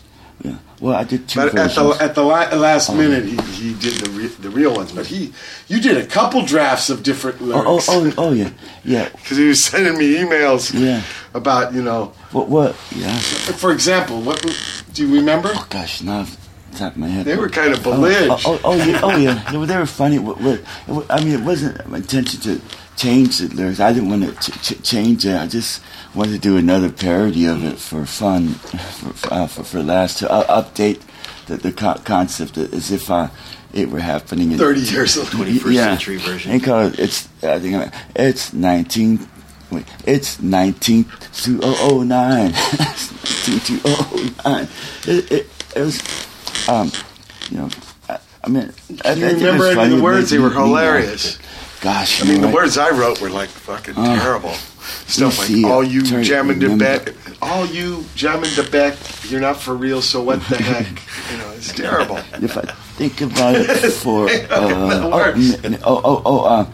[0.43, 0.57] yeah.
[0.81, 1.97] Well, I did two But at versions.
[1.97, 4.93] the at the la- last minute, he, he did the re- the real ones.
[4.93, 5.33] But he,
[5.67, 7.89] you did a couple drafts of different oh, oh, lyrics.
[7.89, 8.49] oh, oh, yeah,
[8.85, 9.09] yeah.
[9.15, 11.03] because he was sending me emails Yeah.
[11.33, 12.13] About you know.
[12.31, 12.49] What?
[12.49, 12.75] What?
[12.95, 13.17] Yeah.
[13.17, 14.41] For example, what
[14.93, 15.49] do you remember?
[15.53, 16.35] Oh gosh, now off
[16.75, 17.25] top of my head.
[17.25, 18.31] They were kind of Oh, belligerent.
[18.31, 20.19] oh, oh, oh, yeah, oh yeah, they were, they were funny.
[20.19, 22.61] What, what, it I mean, it wasn't my intention to
[22.95, 23.79] change the lyrics.
[23.79, 25.35] I didn't want to ch- ch- change it.
[25.35, 25.81] I just
[26.13, 30.31] wanted to do another parody of it for fun, for uh, for, for laughs to
[30.31, 31.01] uh, update
[31.47, 33.29] the, the co- concept as if uh,
[33.73, 35.27] it were happening in 30 years old.
[35.27, 35.83] 21st yeah.
[35.85, 36.51] century version.
[36.51, 39.27] And call it, it's I think I- it's nineteen.
[39.71, 42.51] Wait, it's nineteen two oh oh nine.
[42.79, 44.67] nineteen two oh oh nine.
[45.07, 46.01] It, it, it was,
[46.67, 46.91] um,
[47.51, 47.69] you know,
[48.09, 48.71] I, I mean,
[49.05, 49.91] I, you I remember was any funny.
[49.93, 50.29] of the words?
[50.31, 51.37] They were hilarious.
[51.81, 52.21] gosh.
[52.21, 54.53] I mean, you the know, words I wrote were like fucking Uh, terrible.
[55.07, 58.95] Stuff you like, all you jamming to back, all you jamming to back,
[59.29, 60.87] you're not for real, so what the heck?
[61.31, 62.17] You know, it's terrible.
[62.41, 62.61] if I
[62.97, 66.65] think about it for uh, oh, n- oh oh oh uh,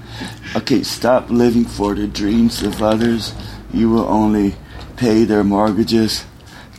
[0.55, 3.33] okay stop living for the dreams of others.
[3.73, 4.55] You will only
[4.95, 6.25] pay their mortgages.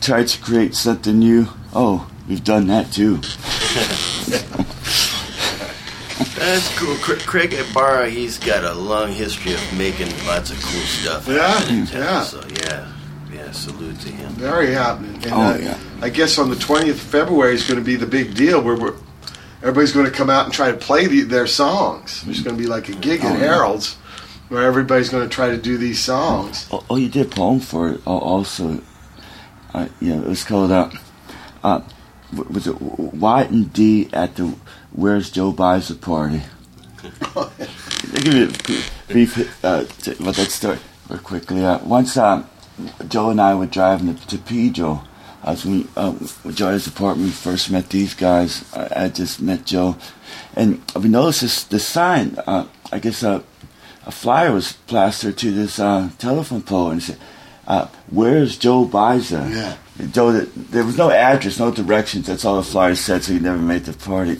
[0.01, 1.47] Try to create something new.
[1.73, 3.15] Oh we've done that too
[6.37, 6.95] That's cool.
[6.97, 11.27] Cra- Craig Ibarra, he's got a long history of making lots of cool stuff.
[11.27, 12.21] Yeah, yeah.
[12.23, 12.91] So yeah,
[13.33, 13.51] yeah.
[13.51, 14.29] Salute to him.
[14.33, 15.15] Very happening.
[15.23, 15.77] And, Oh, uh, yeah.
[16.01, 18.75] I guess on the 20th of February is going to be the big deal where
[18.75, 18.93] we're,
[19.61, 22.21] everybody's going to come out and try to play the, their songs.
[22.23, 23.45] There's going to be like a gig Oh, at yeah.
[23.55, 23.95] Harold's
[24.49, 26.69] where everybody's going to try to do these songs.
[26.71, 28.81] oh, oh you did a poem for it oh, also
[29.73, 30.89] uh, yeah it was called uh,
[31.65, 31.81] uh,
[32.49, 34.53] was it Y and D at the
[34.91, 36.43] Where's Joe Baiza Party
[37.35, 37.51] I'll
[38.21, 39.85] give you a brief uh,
[40.19, 41.63] about that story real quickly.
[41.63, 42.43] Uh, once uh,
[43.07, 45.03] Joe and I were driving to, to Pedro.
[45.43, 47.29] I was when uh, when Joe at his apartment.
[47.29, 48.65] We first met these guys.
[48.73, 49.95] I, I just met Joe,
[50.55, 52.37] and we noticed this the sign.
[52.45, 53.41] Uh, I guess uh,
[54.05, 57.17] a flyer was plastered to this uh, telephone pole, and it said,
[57.67, 59.77] uh, "Where's Joe Baiza?" Yeah.
[60.11, 62.27] Joe, there was no address, no directions.
[62.27, 63.23] That's all the flyer said.
[63.23, 64.39] So he never made the party.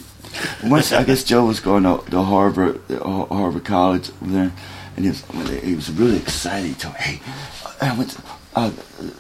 [0.64, 4.52] Once I guess Joe was going to, Harbor, uh, Harbor College there,
[4.96, 5.24] and he was
[5.64, 6.68] he was really excited.
[6.68, 7.20] He told me, "Hey,
[7.82, 8.22] I went to
[8.56, 8.72] uh,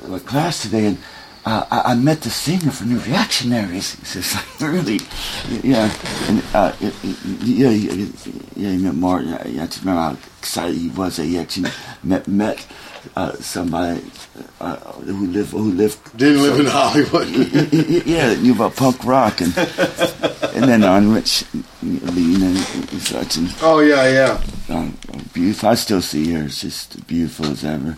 [0.07, 0.98] my class today, and
[1.45, 4.99] uh, I, I met the singer for New Reactionaries." He says, like, "Really?
[5.64, 5.91] Yeah."
[6.27, 6.73] And uh,
[7.44, 8.11] yeah, he-
[8.56, 9.34] yeah, he met Martin.
[9.34, 11.69] I, I just remember how excited he was that he actually
[12.03, 12.65] met met
[13.15, 14.01] uh, somebody
[14.59, 17.27] uh, who lived who lived Didn't live in Hollywood.
[18.05, 21.45] yeah, knew about punk rock and and then on Rich
[21.81, 22.57] Lean and,
[23.01, 24.07] such and oh, yeah,
[24.69, 24.75] yeah.
[24.75, 24.97] um,
[25.34, 25.69] beautiful.
[25.69, 26.45] I still see her.
[26.45, 27.97] It's just beautiful as ever.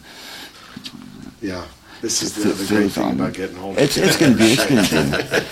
[1.41, 1.65] Yeah.
[2.01, 4.83] This is the, the great thing about getting hold It's it's gonna be it's gonna
[4.83, 4.95] be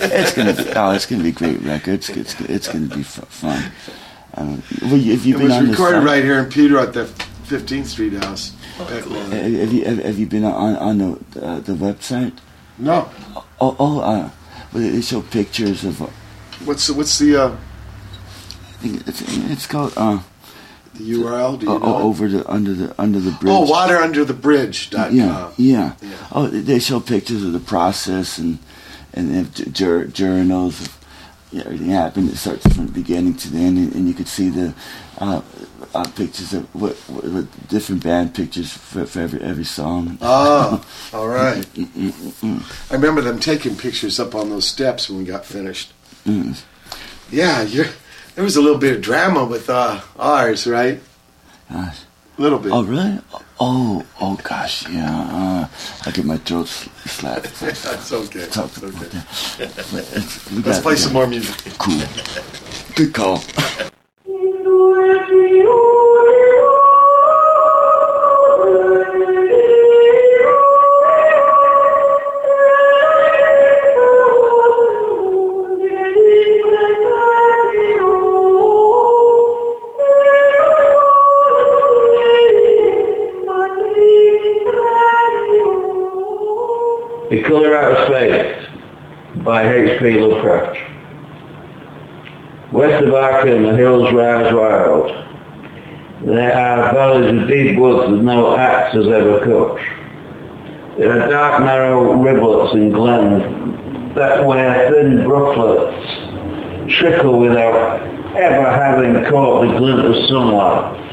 [0.00, 1.94] it's gonna be oh it's gonna be great record.
[1.94, 3.70] It's it's, it's gonna be fun.
[4.34, 7.04] Um, well, you- have It been was recorded right here in Pedro at the
[7.48, 8.52] 15th Street house.
[8.78, 9.14] Cool.
[9.30, 12.32] Have, you have, have you been on on the uh, the website?
[12.78, 13.10] No.
[13.60, 14.30] Oh oh uh,
[14.72, 16.00] they show pictures of.
[16.02, 16.06] Uh,
[16.64, 20.20] What's the, what's the, uh, I think it's it's called uh,
[20.94, 21.62] the URL?
[21.62, 23.52] You uh, over the under the under the bridge.
[23.54, 25.14] Oh, waterunderthebridge.com.
[25.14, 25.94] Yeah, yeah.
[26.00, 26.28] Yeah.
[26.32, 28.58] Oh, they show pictures of the process and
[29.14, 30.98] and they have jur- journals of
[31.52, 32.30] yeah, everything happened.
[32.30, 34.74] It starts from the beginning to the end, and, and you could see the
[35.18, 35.40] uh,
[35.94, 40.18] uh, pictures of what, what, what different band pictures for, for every every song.
[40.20, 41.64] Oh, all right.
[41.74, 45.92] Mm, I remember them taking pictures up on those steps when we got finished.
[46.24, 46.60] Mm.
[47.30, 47.86] Yeah, you're,
[48.34, 51.00] there was a little bit of drama with uh, ours, right?
[51.70, 51.98] Gosh.
[52.38, 52.72] A little bit.
[52.72, 53.18] Oh really?
[53.58, 55.10] Oh oh gosh, yeah.
[55.10, 55.68] Uh,
[56.06, 57.52] I get my throat sl- slapped.
[57.60, 58.46] That's okay.
[58.46, 59.64] Talk That's okay.
[59.64, 60.64] that.
[60.64, 61.56] Let's play some more music.
[61.78, 62.00] Cool.
[62.94, 63.42] Good call.
[87.30, 88.66] The Color Out of Space
[89.44, 90.18] by H.P.
[90.18, 90.78] Lovecraft.
[92.72, 95.10] West of Arkham, the hills rise wild.
[96.24, 100.98] There are valleys of deep woods that no axe has ever cut.
[100.98, 108.02] There are dark, narrow rivulets and glens that where thin brooklets trickle without
[108.36, 111.04] ever having caught the glint of sunlight.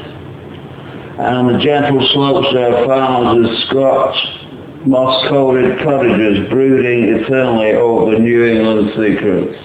[1.20, 4.14] And on the gentle slopes there are farmers with squat,
[4.86, 9.56] moss-coated cottages brooding eternally over New England secrets.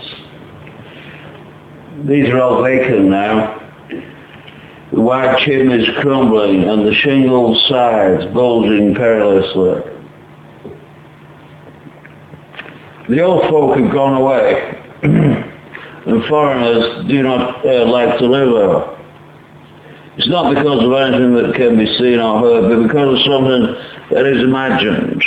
[2.08, 3.61] These are all vacant now.
[4.92, 9.82] The white chimneys crumbling and the shingled sides bulging perilously.
[13.10, 19.02] The old folk have gone away, and foreigners do not uh, like to live there.
[20.18, 23.76] It's not because of anything that can be seen or heard, but because of something
[24.12, 25.24] that is imagined.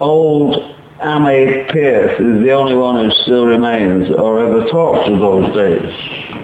[0.00, 5.54] Old Ammi Pierce is the only one who still remains or ever talks of those
[5.54, 6.41] days.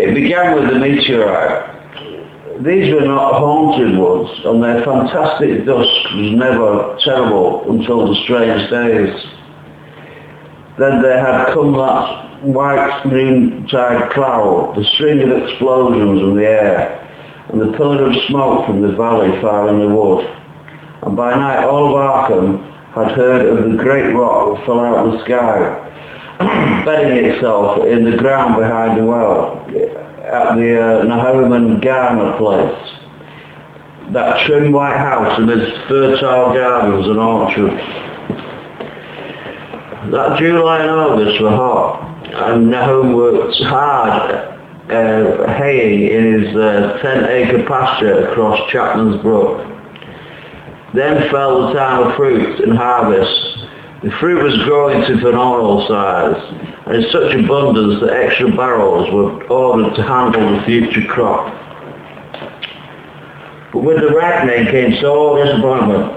[0.00, 2.64] It began with the meteorite.
[2.64, 8.70] These were not haunted woods, and their fantastic dusk was never terrible until the strange
[8.70, 9.12] days.
[10.78, 16.96] Then there had come that white noontide cloud, the string of explosions in the air,
[17.50, 20.24] and the pillar of smoke from the valley far in the wood.
[21.02, 22.64] And by night all of Arkham
[22.94, 25.89] had heard of the great rock that fell out of the sky,
[26.84, 33.00] bedding itself in the ground behind the well, at the uh, Nahum Gardner place.
[34.14, 37.82] That trim white house amidst fertile gardens and orchards.
[40.10, 44.50] That July and August were hot, and Nahum worked hard
[44.90, 49.66] uh, haying in his uh, 10-acre pasture across Chapman's Brook.
[50.94, 53.49] Then fell the time of fruit and harvest.
[54.02, 56.40] The fruit was growing to phenomenal size,
[56.86, 61.52] and in such abundance that extra barrels were ordered to handle the future crop.
[63.74, 66.16] But with the ripening came sore disappointment.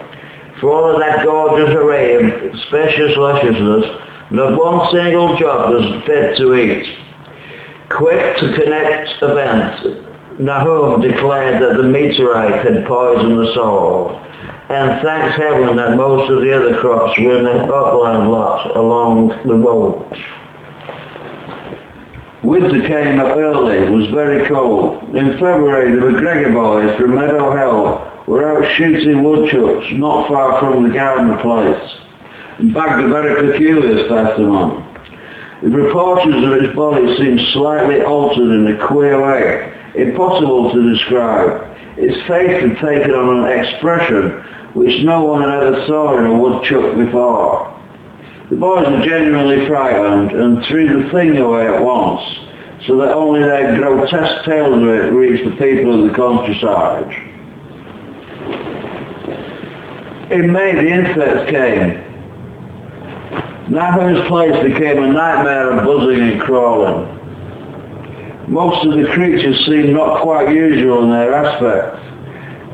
[0.61, 3.85] For all of that gorgeous array of spacious lusciousness,
[4.31, 6.88] not one single job was fit to eat.
[7.89, 14.22] Quick to connect events, Nahum declared that the meteorite had poisoned the soil,
[14.69, 19.30] and thanks heaven that most of the other crops were in the upland lot along
[19.45, 20.10] the road.
[22.44, 25.15] Winter came up early, it was very cold.
[25.15, 30.84] In February, the McGregor boys from Meadow Hill were out shooting woodchucks not far from
[30.84, 31.95] the Gardner place,
[32.60, 34.84] and bagged a very peculiar specimen.
[35.64, 41.73] The proportions of its body seemed slightly altered in a queer way, impossible to describe.
[41.98, 44.44] Its face had taken on an expression
[44.74, 47.70] which no one had ever saw in a woodchuck before.
[48.49, 52.22] The boys were genuinely frightened and threw the thing away at once,
[52.88, 57.30] so that only their grotesque tales of it reached the people of the countryside.
[60.32, 62.03] In May, the insects came.
[63.72, 67.23] Nahum's place became a nightmare of buzzing and crawling.
[68.48, 71.99] Most of the creatures seemed not quite usual in their aspects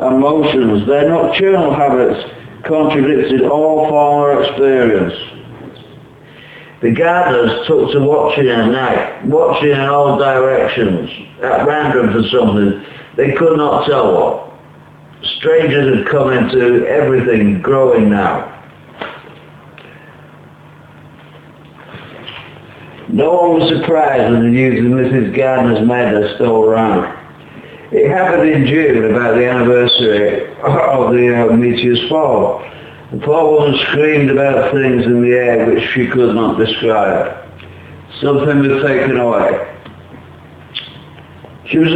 [0.02, 0.88] and motions.
[0.88, 2.20] Their nocturnal habits
[2.66, 5.14] contradicted all former experience.
[6.82, 11.10] The Gardners took to watching at night, watching in all directions,
[11.44, 12.86] at random for something.
[13.18, 14.54] They could not tell what.
[15.38, 18.59] Strangers had come into everything growing now.
[23.12, 25.36] No one was surprised when the news of Mrs.
[25.36, 27.18] Gardner's murder stole around.
[27.92, 32.64] It happened in June, about the anniversary of the uh, meteor's fall.
[33.12, 37.50] The poor woman screamed about things in the air which she could not describe.
[38.22, 39.76] Something was taken away.
[41.66, 41.90] She was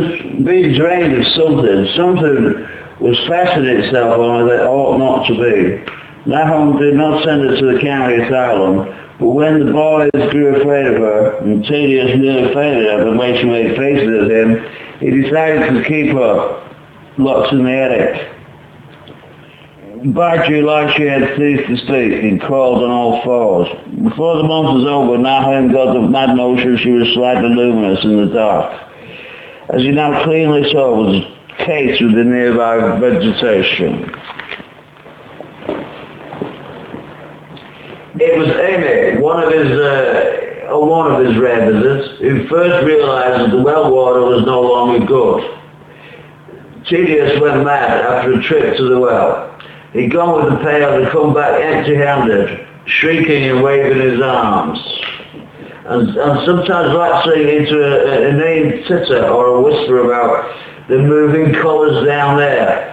[0.44, 1.88] being drained of something.
[1.96, 2.68] Something
[3.00, 5.94] was fastening itself on her that ought not to be.
[6.26, 10.86] Nahum did not send her to the county asylum, but when the boys grew afraid
[10.86, 14.66] of her, and Thaddeus nearly fainted at the way she made faces at him,
[15.00, 16.60] he decided to keep her
[17.18, 18.34] locked in the attic.
[20.14, 23.70] By July she had ceased to speak and crawled on all fours.
[24.04, 28.28] Before the month was over, Nahum got the mad notion she was slightly luminous in
[28.28, 28.74] the dark.
[29.70, 31.24] As he now cleanly saw was
[31.60, 34.12] case with the nearby vegetation.
[38.24, 43.44] It was Ammi, one of his uh, one of his rare visits, who first realized
[43.44, 45.44] that the well water was no longer good.
[46.90, 49.60] Thaddeus went mad after a trip to the well.
[49.92, 54.80] He'd gone with the pail to come back empty-handed, shrieking and waving his arms.
[55.86, 61.52] And, and sometimes lapsing into a, a inane titter or a whisper about the moving
[61.62, 62.90] colours down there.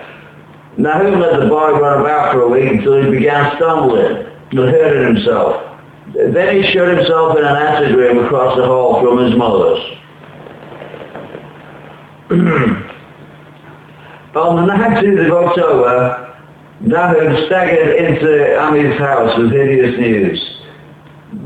[0.76, 5.66] Nahum let the boy run about for a week until he began stumbling hurting himself.
[6.14, 9.78] Then he shut himself in an room across the hall from his mother's.
[14.34, 16.30] On the 19th of October,
[16.80, 20.56] Nahum staggered into Ammi's house with hideous news.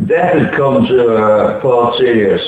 [0.06, 2.43] Death had come to uh, her, poor Sirius,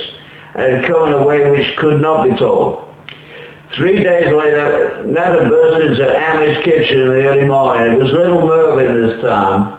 [0.54, 2.94] and had come in a way which could not be told.
[3.76, 7.94] Three days later, Nahum burst into Ammi's kitchen in the early morning.
[7.94, 9.75] It was little Merwin this time.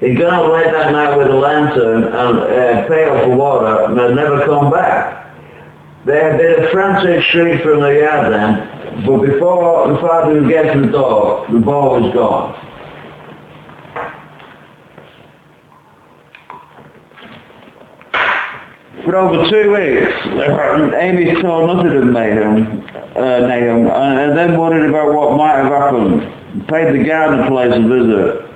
[0.00, 3.98] He'd gone out late that night with a lantern and a pail for water and
[3.98, 5.20] had never come back.
[6.06, 10.48] There had been a frantic shriek from the yard then, but before the father could
[10.48, 12.66] get to the door, the ball was gone.
[19.04, 20.12] For over two weeks,
[20.94, 22.86] Ammi saw nothing of Nahum,
[23.16, 26.68] uh, Nahum and then worried about what might have happened.
[26.68, 28.49] Paid the Gardner place a visit.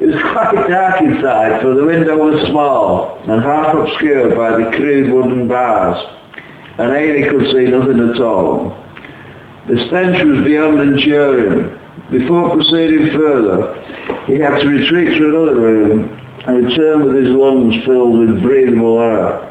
[0.00, 4.70] It was quite dark inside, for the window was small and half obscured by the
[4.76, 5.98] crude wooden bars,
[6.78, 8.78] and Ammi could see nothing at all.
[9.66, 11.76] The stench was beyond enduring.
[12.12, 13.74] Before proceeding further,
[14.26, 16.08] he had to retreat to another room
[16.46, 19.44] and return with his lungs filled with breathable air.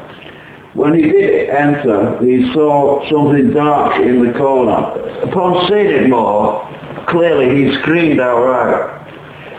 [0.72, 4.98] When he did enter, he saw something dark in the corner.
[5.28, 6.66] Upon seeing it more
[7.06, 8.98] clearly, he screamed outright.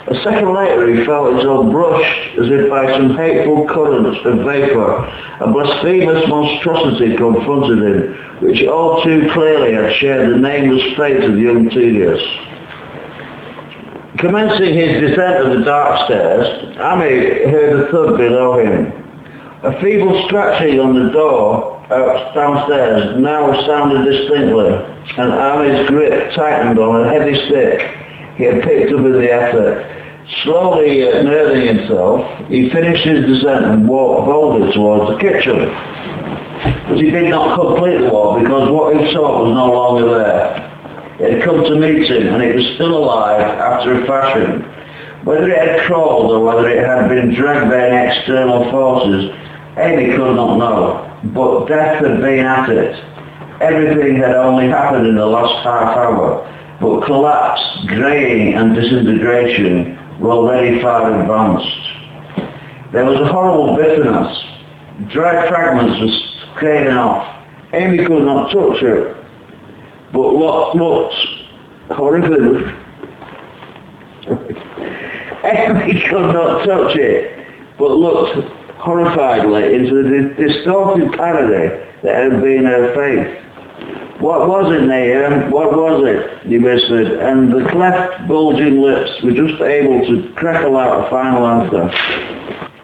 [0.09, 5.05] A second later, he felt himself brushed as if by some hateful current of vapour.
[5.39, 11.37] A blasphemous monstrosity confronted him, which all too clearly had shared the nameless fate of
[11.37, 12.23] young Thaddeus.
[14.17, 18.91] Commencing his descent of the dark stairs, Ammi heard a thud below him.
[19.61, 21.85] A feeble scratching on the door
[22.33, 24.73] downstairs now sounded distinctly,
[25.17, 27.95] and Ammi's grip tightened on a heavy stick
[28.39, 29.98] he had picked up in the effort.
[30.43, 35.73] Slowly nerving himself, he finished his descent and walked boldly towards the kitchen.
[36.87, 40.69] But he did not complete the walk because what he sought was no longer there.
[41.19, 44.61] It had come to meet him and it was still alive after a fashion.
[45.25, 49.31] Whether it had crawled or whether it had been dragged by any external forces,
[49.77, 51.21] Ammi could not know.
[51.33, 53.03] But death had been at it.
[53.61, 60.31] Everything had only happened in the last half hour, but collapse, greying and disintegration were
[60.31, 62.91] already far advanced.
[62.91, 64.43] There was a horrible bitterness.
[65.11, 67.35] Dry fragments were scaling off.
[67.71, 69.15] Ammi could not touch it,
[70.11, 71.15] but what looked
[71.91, 72.29] horrific.
[75.43, 77.45] Ammi could not touch it,
[77.77, 78.35] but looked
[78.79, 81.69] horrifiedly into the distorted parody
[82.01, 83.45] that had been her face.
[84.19, 85.49] What was it, Nahum?
[85.49, 86.45] What was it?
[86.45, 91.47] He whispered, and the cleft, bulging lips were just able to crackle out a final
[91.47, 91.89] answer.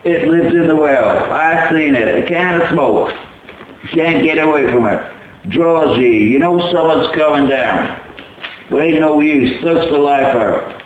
[0.06, 1.32] It lives in the well.
[1.34, 2.24] I've seen it.
[2.24, 3.10] A can of smoke.
[3.92, 5.50] Can't get away from it.
[5.50, 6.08] Draws you.
[6.08, 8.02] You know someone's coming down.
[8.70, 9.62] But ain't no use.
[9.62, 10.82] Sucks the life out.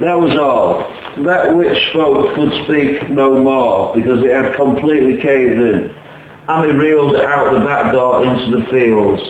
[0.00, 0.90] That was all.
[1.24, 6.03] That witch folk could speak no more because it had completely caved in.
[6.48, 9.22] Ammi reeled out the back door into the fields.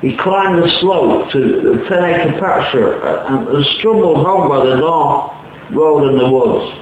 [0.00, 5.32] He climbed the slope to the ten acre pasture and stumbled home by the north
[5.72, 6.72] road in the woods.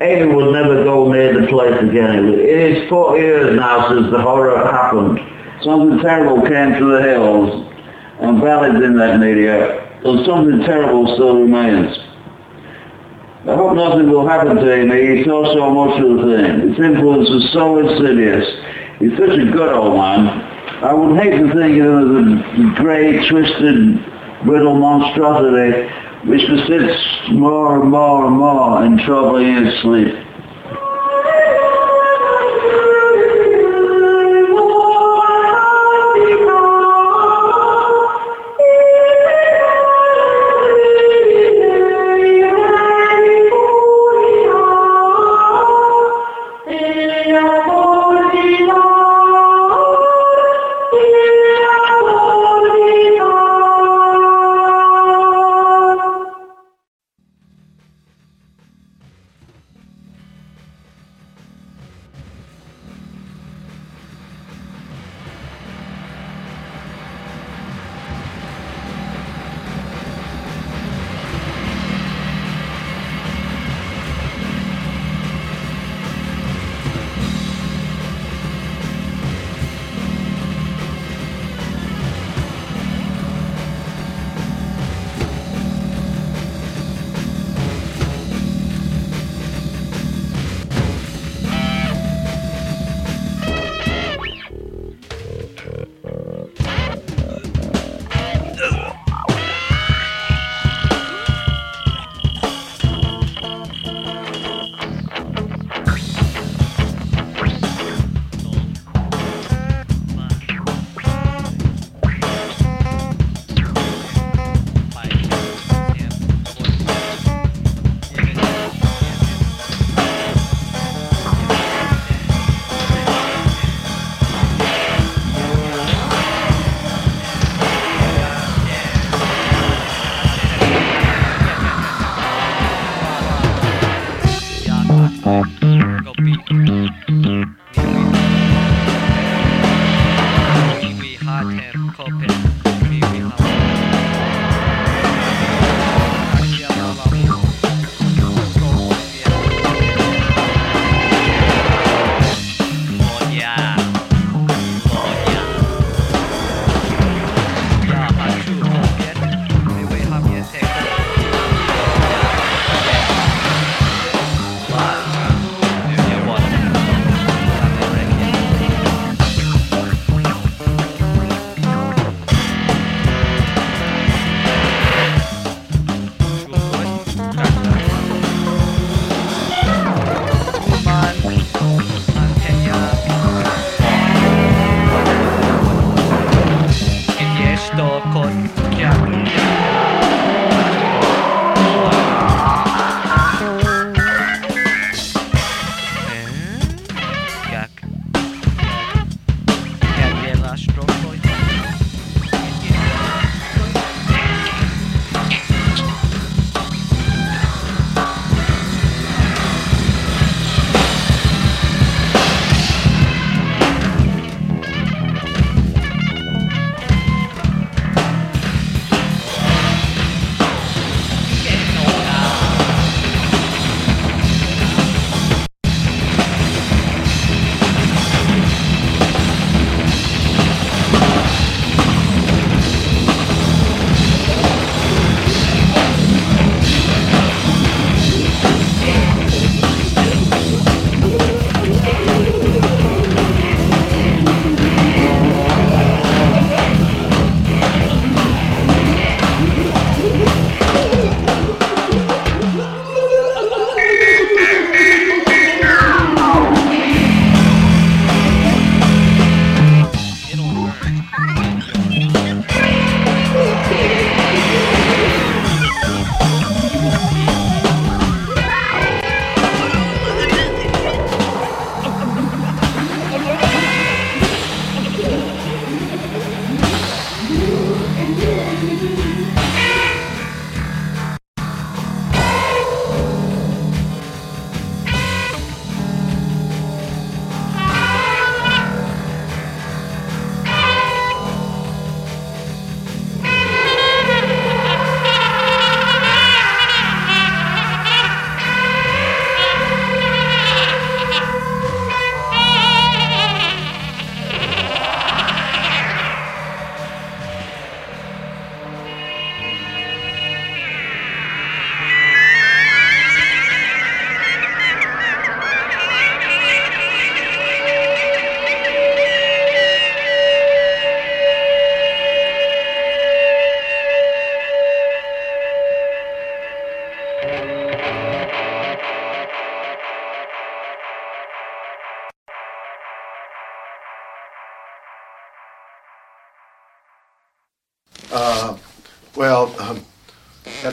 [0.00, 2.34] Ammi would never go near the place again.
[2.34, 5.20] It is 40 years now since the horror happened.
[5.62, 7.72] Something terrible came to the hills
[8.20, 11.96] and valleys in that area, and something terrible still remains.
[13.46, 14.90] I hope nothing will happen to him.
[14.90, 16.70] He saw so much of the thing.
[16.70, 18.42] His influence was so insidious.
[18.98, 20.26] He's such a good old man.
[20.82, 24.04] I would hate to think of him as a grey, twisted,
[24.44, 25.88] brittle monstrosity
[26.26, 30.25] which persists more and more and more in troubling his sleep.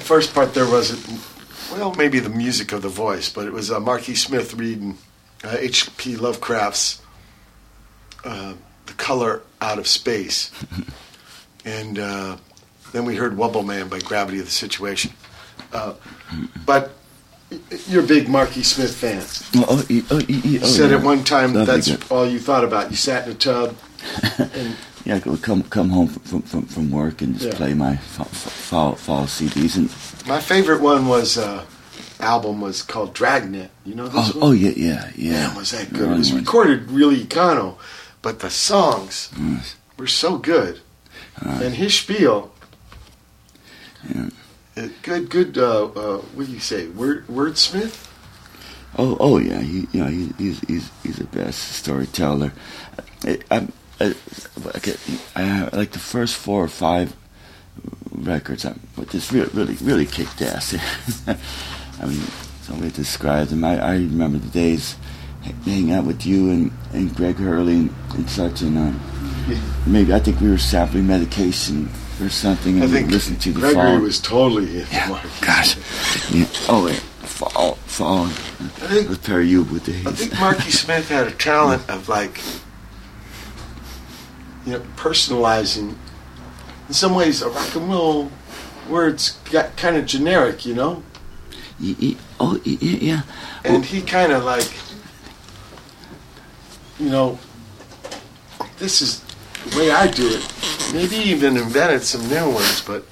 [0.04, 1.20] First part there wasn't,
[1.72, 4.98] well, maybe the music of the voice, but it was uh, Marky Smith reading
[5.46, 6.18] uh, H.P.
[6.18, 7.02] Lovecraft's
[8.26, 8.54] uh,
[8.86, 10.52] The Color Out of Space.
[11.66, 12.38] and uh,
[12.92, 15.14] then we heard Whubble Man by Gravity of the Situation.
[15.72, 15.94] Uh,
[16.66, 16.92] but
[17.88, 19.24] you're a big Marky Smith fan.
[19.56, 22.64] Oh, oh, e- oh, e- e- You said at one time that's all you thought
[22.66, 22.90] about.
[22.92, 23.76] You sat in a tub
[25.06, 27.56] Yeah, come come home from from, from work and just Yeah.
[27.56, 29.90] play my fall, fall, fall CDs and
[30.28, 31.66] My favorite one was uh,
[32.22, 33.70] album was called Dragnet.
[33.86, 34.50] You know this oh, one?
[34.50, 35.48] oh yeah yeah yeah.
[35.48, 36.10] Man, was that good?
[36.10, 36.34] It was ones.
[36.34, 37.76] recorded really econo,
[38.22, 39.76] but the songs Yes.
[39.98, 40.80] were so good.
[41.42, 42.54] and his spiel,
[44.08, 44.30] Yeah.
[44.78, 45.58] uh, good, good.
[45.58, 46.88] Uh, uh, what do you say?
[46.88, 48.08] Word, wordsmith.
[48.98, 49.60] Oh, oh yeah.
[49.60, 52.54] He, you know, he, he's he's he's the best storyteller.
[53.26, 53.68] I, I,
[54.00, 54.16] I,
[55.36, 57.16] I, I like the first four or five
[58.12, 58.66] records.
[58.66, 60.76] I but just really, really, really kicked ass.
[61.28, 62.22] I mean,
[62.62, 63.64] somebody described them.
[63.64, 64.96] I, I remember the days
[65.66, 68.62] hanging out with you and, and Greg Hurley and, and such.
[68.62, 71.90] And uh, maybe I think we were sampling medication
[72.22, 72.76] or something.
[72.76, 74.00] And I think we listened to the Gregory fall.
[74.00, 75.76] was totally into Yeah, gosh.
[76.32, 76.46] Yeah.
[76.70, 76.94] Oh, yeah.
[77.24, 78.26] Fall, fall.
[78.26, 80.06] I think with Perry with days.
[80.06, 82.40] I think Marky Smith had a talent of like,
[84.66, 85.96] you know, personalizing.
[86.88, 88.32] In some ways, a rock and roll
[88.90, 91.04] words got kind of generic, you know,
[91.82, 93.24] Y- y- oh, yeah.
[93.66, 94.72] and he kind of like,
[97.00, 97.40] you know,
[98.78, 99.24] this is
[99.72, 100.54] the way I do it.
[100.94, 103.06] Maybe even invented some new ones, but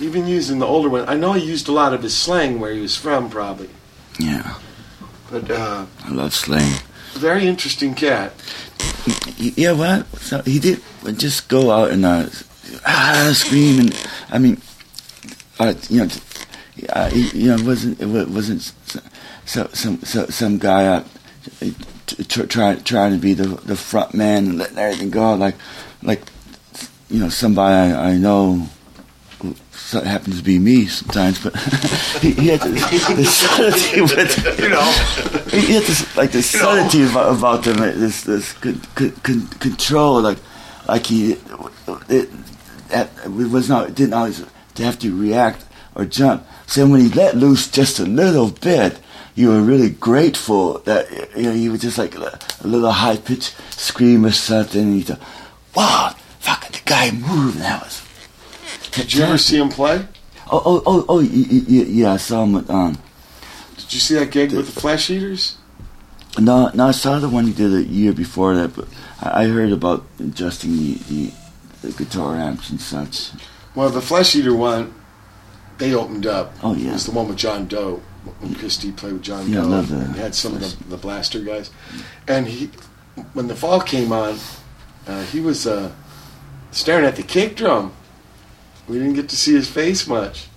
[0.00, 2.72] even using the older one, I know he used a lot of his slang where
[2.72, 3.70] he was from, probably.
[4.18, 4.58] Yeah.
[5.30, 6.80] But uh, I love slang.
[7.14, 8.32] very interesting cat.
[9.36, 10.06] Yeah, what?
[10.18, 10.82] So he did
[11.16, 12.26] just go out and uh,
[12.86, 14.60] ah, scream and I mean,
[15.58, 16.08] uh, you know,
[16.90, 18.72] uh, you know, it wasn't it wasn't
[19.44, 21.06] so, some so, some guy out
[22.06, 25.54] t- trying trying to be the the front man and letting everything go like
[26.02, 26.22] like
[27.08, 28.68] you know somebody I, I know.
[29.40, 31.56] who so- happens to be me sometimes, but
[32.20, 34.90] he, he had this, this subtlety with You know.
[35.50, 38.80] he had this like this subtlety about, about them, this this con,
[39.60, 40.38] control, like
[40.88, 41.32] like he
[42.08, 42.28] it,
[42.88, 44.44] that it was not didn't always
[44.78, 46.46] have to react or jump.
[46.66, 48.98] So when he let loose just a little bit,
[49.34, 53.16] you were really grateful that you know he was just like a, a little high
[53.16, 54.80] pitched scream or something.
[54.82, 55.20] And you thought,
[55.74, 58.02] "Wow, fucking the guy moved." And that was.
[58.92, 60.04] Did you ever see him play?
[60.50, 62.56] Oh, oh, oh, oh, y- y- y- yeah, I saw him.
[62.56, 62.96] At, um,
[63.76, 65.56] Did you see that gig with the Flesh Eaters?
[66.38, 68.88] no, no, I saw the one he did a year before that, but
[69.22, 71.32] I, I heard about adjusting the, the,
[71.82, 73.30] the guitar amps and such.
[73.74, 74.94] Well, the Flesh Eater one,
[75.78, 76.54] they opened up.
[76.62, 76.94] Oh, yeah.
[76.94, 78.02] it's the one with John Doe.
[78.40, 78.90] When Chris D.
[78.92, 79.68] played with John Yeah, I Doe.
[79.68, 80.00] love that.
[80.06, 81.70] and He had some of the, the Blaster guys.
[82.26, 82.66] And he,
[83.32, 84.38] when the fall came on,
[85.06, 85.92] uh, he was uh,
[86.72, 87.92] staring at the kick drum.
[88.88, 90.48] We didn't get to see his face much.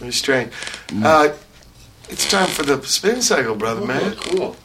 [0.00, 0.52] It was strange.
[0.88, 1.04] Mm.
[1.04, 1.34] Uh,
[2.08, 4.14] it's time for the spin cycle, brother, man.
[4.16, 4.56] Cool.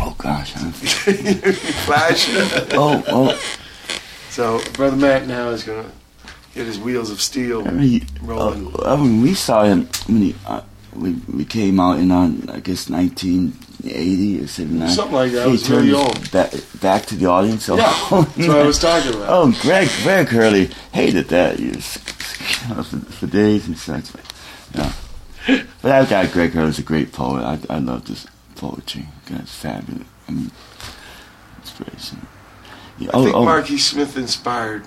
[0.00, 0.52] Oh gosh.
[0.54, 0.70] huh?
[1.86, 2.26] Flash.
[2.72, 3.40] oh, oh.
[4.30, 5.90] So, brother Matt now is gonna
[6.54, 8.66] get his wheels of steel I mean, rolling.
[8.82, 10.62] uh, when we saw him, when he, uh,
[10.94, 14.88] we we came out in on I guess 1980 or 79.
[14.88, 15.48] Something like that.
[15.48, 16.30] He turned really old.
[16.32, 17.64] Back, back to the audience.
[17.64, 19.28] So, Yeah, that's what I was talking about.
[19.28, 21.58] Oh, Greg, Greg Hurley hated that.
[21.58, 24.12] He was, for, for days and such.
[24.12, 24.32] But,
[24.74, 24.92] yeah.
[25.82, 27.42] But that guy, Greg Hurley's a great poet.
[27.44, 28.26] I, I love his
[28.56, 29.06] poetry.
[29.26, 30.06] Guy's fabulous.
[30.28, 30.50] I mean,
[31.60, 32.26] inspiration.
[32.98, 34.84] Yeah, I oh, think oh, Marky Smith inspired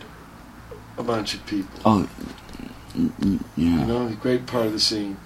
[0.97, 1.79] a bunch of people.
[1.85, 2.09] oh,
[2.95, 5.17] mm, You know, a great part of the scene.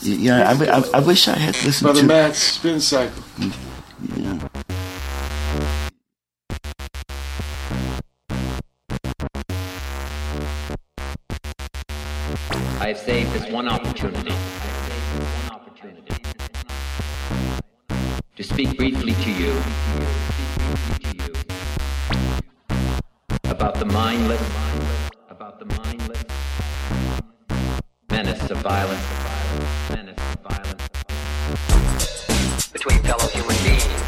[0.00, 2.06] Yeah, I, I, I wish I had listened Brother to.
[2.06, 3.22] Matt's spin cycle.
[4.16, 4.38] Yeah.
[12.80, 14.32] I have saved this one opportunity
[18.38, 19.52] to speak briefly to you
[23.46, 24.40] about the mindless,
[25.28, 26.22] about the mindless
[28.08, 29.02] menace of violence,
[29.90, 30.88] menace of violence
[32.72, 34.07] between fellow human beings.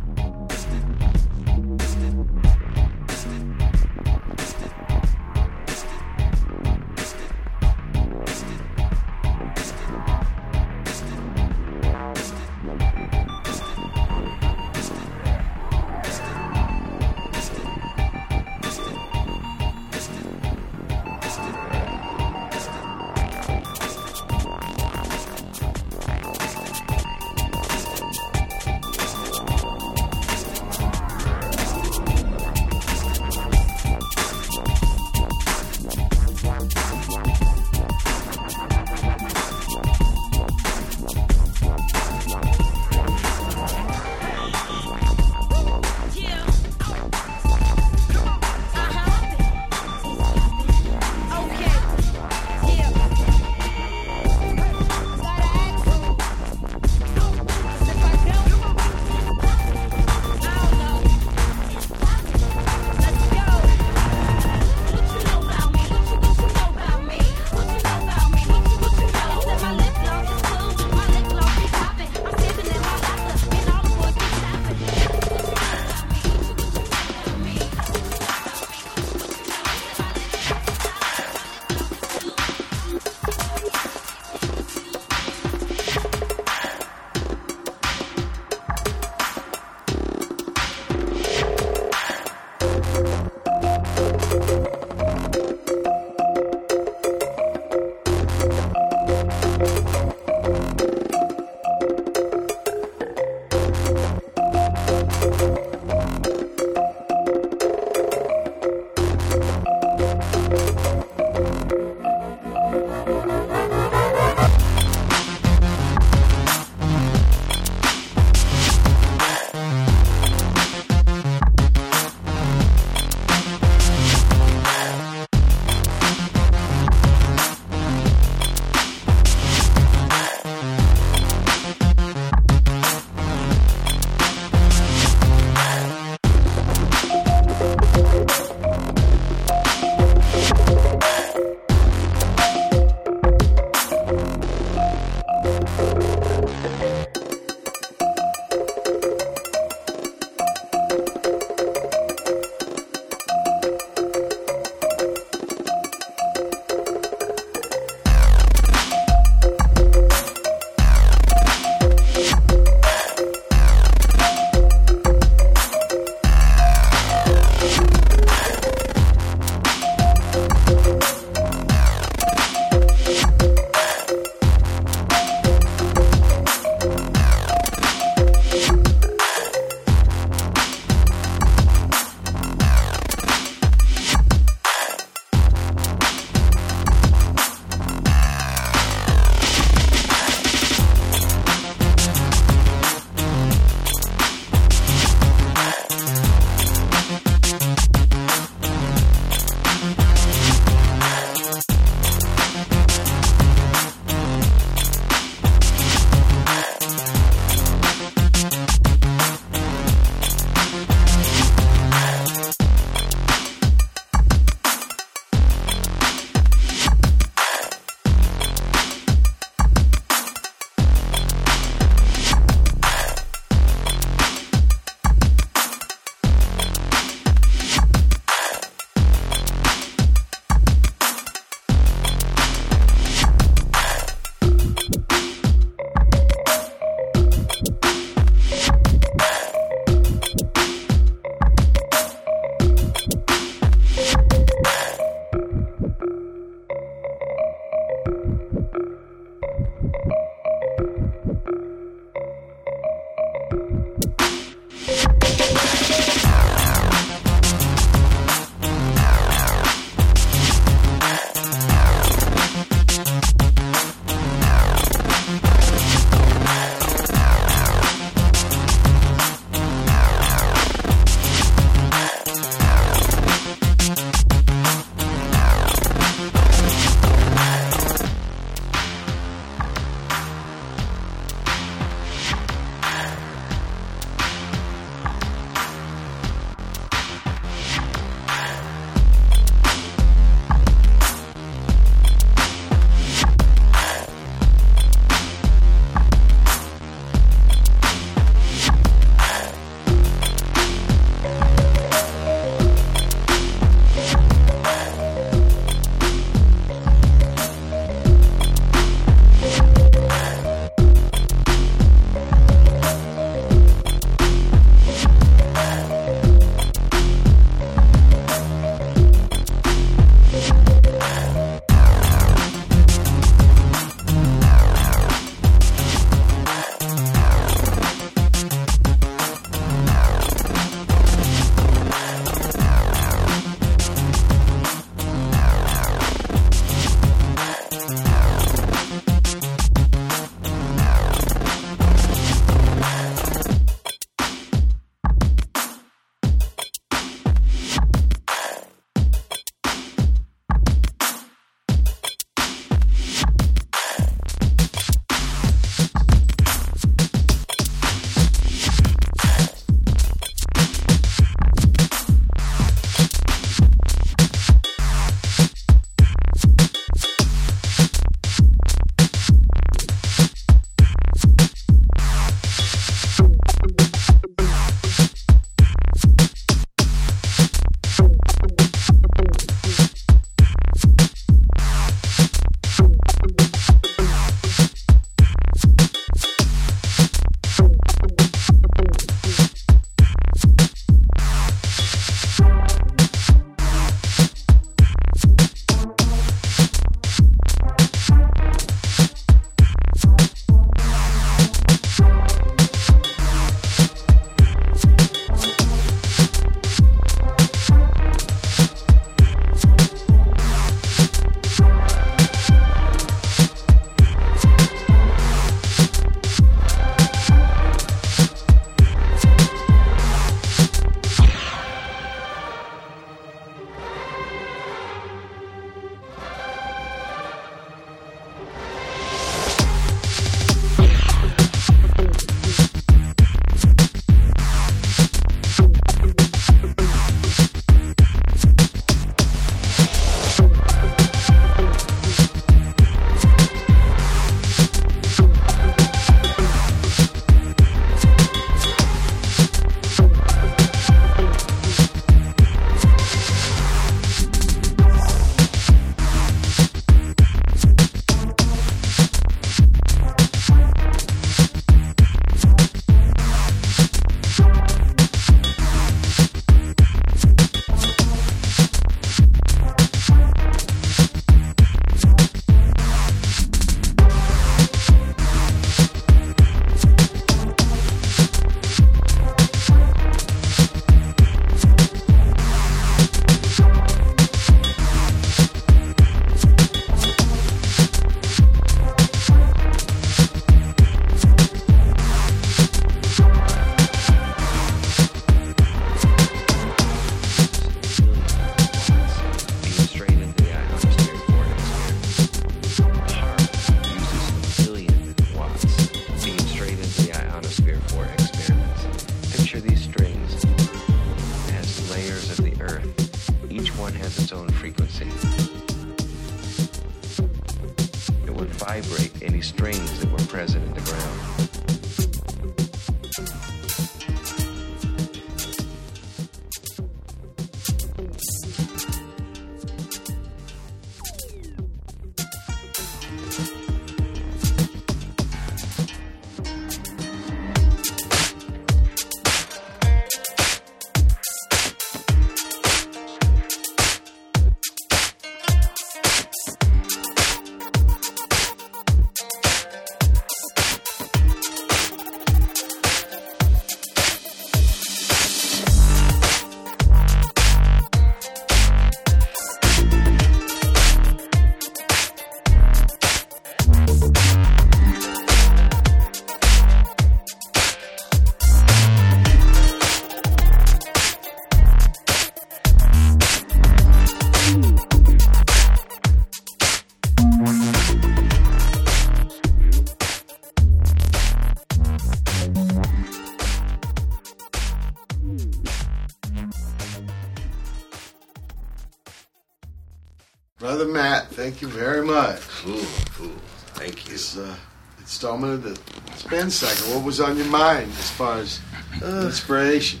[591.40, 592.40] Thank you very much.
[592.62, 592.82] Cool,
[593.14, 593.32] cool.
[593.74, 594.12] Thank you.
[594.12, 594.54] This uh,
[594.98, 596.96] installment of the spin cycle.
[596.96, 598.60] What was on your mind as far as
[599.02, 600.00] Uh, inspiration?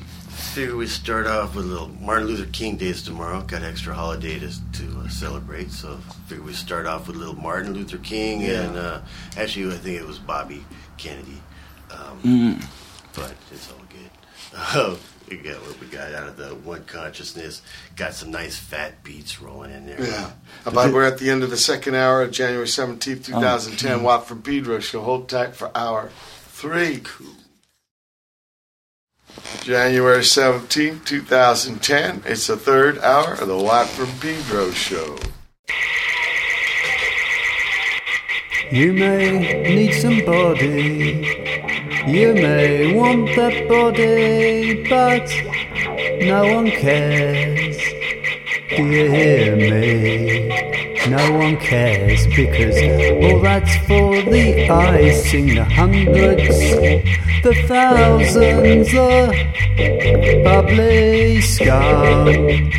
[0.54, 3.40] Figure we start off with a little Martin Luther King Days tomorrow.
[3.42, 5.96] Got extra holiday to, to uh, celebrate, so
[6.26, 8.62] figure we start off with a little Martin Luther King Yeah.
[8.64, 9.00] and uh,
[9.36, 10.64] actually I think it was Bobby
[10.98, 11.40] Kennedy,
[11.90, 12.64] um, Mm.
[13.14, 14.10] but it's all good.
[14.54, 14.96] Uh,
[15.30, 17.62] we got what we got out of the one consciousness.
[17.96, 20.02] Got some nice fat beats rolling in there.
[20.02, 20.30] Yeah.
[20.64, 23.92] How about we're at the end of the second hour of January 17th, 2010.
[23.92, 23.98] Oh.
[23.98, 24.04] Hmm.
[24.04, 24.78] Watt from Pedro.
[24.80, 26.10] She'll hold tight for hour
[26.48, 27.02] three.
[29.62, 32.22] January 17th, 2010.
[32.26, 35.16] It's the third hour of the Watt from Pedro show.
[38.70, 41.26] You may need somebody.
[42.06, 45.28] You may want that body, but
[46.24, 47.69] no one cares.
[48.76, 50.48] Do you hear me?
[51.08, 52.76] No one cares because
[53.24, 55.18] all that's for the eyes.
[55.18, 56.58] icing, the hundreds,
[57.42, 62.70] the thousands, the bubbly scum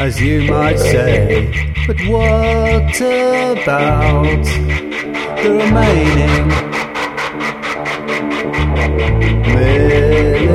[0.00, 1.46] as you might say.
[1.86, 4.44] But what about
[5.42, 6.48] the remaining
[9.54, 10.52] millions?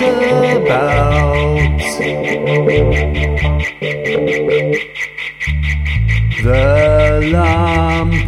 [0.00, 1.78] What about
[6.42, 8.22] the lumpen?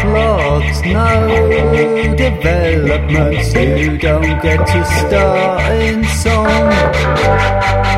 [0.00, 3.54] Plot no developments.
[3.54, 6.72] You don't get to start in song.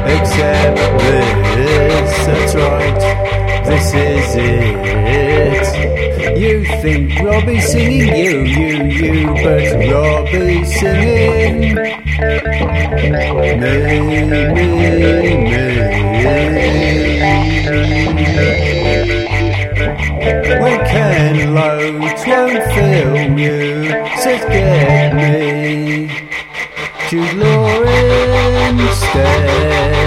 [0.07, 3.52] Except this, that's right.
[3.65, 5.93] This is it.
[6.39, 11.99] You think Robbie's singing you, you, you, but Robbie's singing me,
[13.59, 14.73] me, me.
[20.61, 23.61] When Ken Loach won't you,
[24.19, 26.09] says get me
[27.09, 27.83] Jude Law
[28.69, 30.02] instead.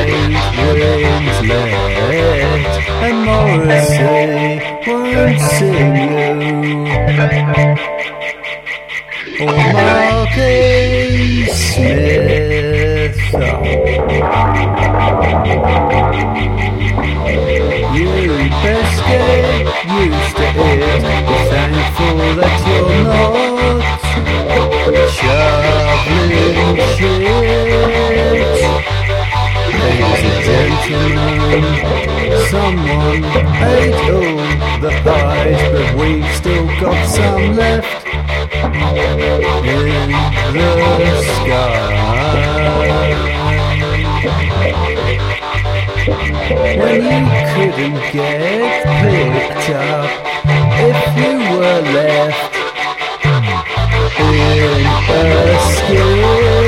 [0.00, 1.74] Kate Winslet
[3.06, 4.56] and Morrissey
[4.86, 6.16] won't sing you.
[9.44, 13.18] Or Marky Smith.
[17.94, 18.08] You
[18.56, 18.86] get
[20.00, 21.04] used to it.
[21.26, 23.50] Be thankful that you're not
[25.10, 25.59] shoveling
[30.90, 31.62] gentlemen,
[32.50, 33.22] someone
[33.62, 34.42] ate all
[34.80, 38.06] the pies, but we've still got some left
[39.64, 40.10] in
[40.52, 41.94] the sky.
[46.80, 47.22] When you
[47.54, 50.10] couldn't get picked up
[50.88, 52.52] if you were left
[54.18, 56.59] in a skip.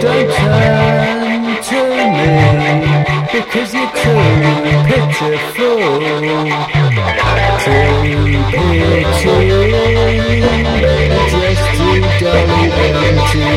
[0.00, 1.80] Don't turn to
[2.14, 2.28] me
[3.32, 4.22] because you're too
[4.86, 5.78] pitiful.
[7.64, 7.82] Too
[8.50, 9.58] pity.
[11.30, 12.66] Just too dolly
[13.08, 13.48] and too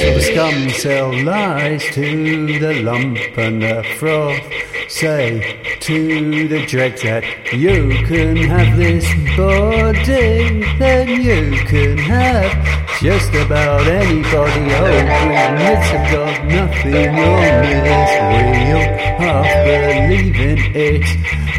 [0.00, 4.42] all the scum sell lies to the lump and the froth.
[4.88, 9.06] Say to the dregs that you can have this
[9.36, 14.66] body, then you can have just about anybody.
[14.74, 18.82] Oh, admits have got nothing on this wheel.
[19.18, 21.06] Half believing it.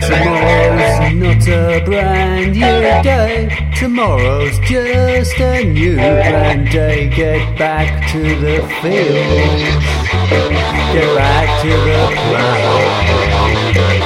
[0.01, 3.71] Tomorrow's not a brand new day.
[3.77, 7.07] Tomorrow's just a new brand day.
[7.07, 9.83] Get back to the field.
[10.93, 13.28] Get back to the ground.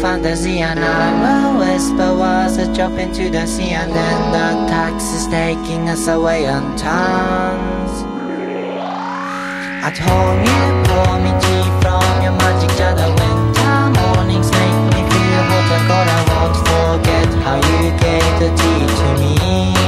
[0.00, 5.26] fantasy and I will whisper words that drop into the sea and then the taxi's
[5.26, 7.92] taking us away on tons.
[9.84, 15.00] At home you pour me tea from your magic jar The winter mornings make me
[15.12, 15.42] feel
[15.88, 19.79] hot I won't forget how you gave the tea to me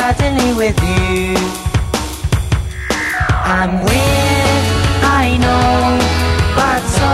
[0.00, 1.36] certainly with you.
[3.56, 4.64] I'm weird,
[5.22, 5.72] I know,
[6.58, 7.12] but so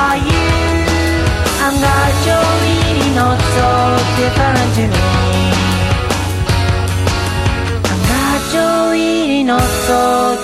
[0.00, 0.48] are you.
[1.64, 3.68] I'm really not so
[4.20, 5.08] different to me.
[7.90, 8.00] I'm
[8.54, 10.00] really not so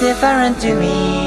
[0.06, 1.23] different to me.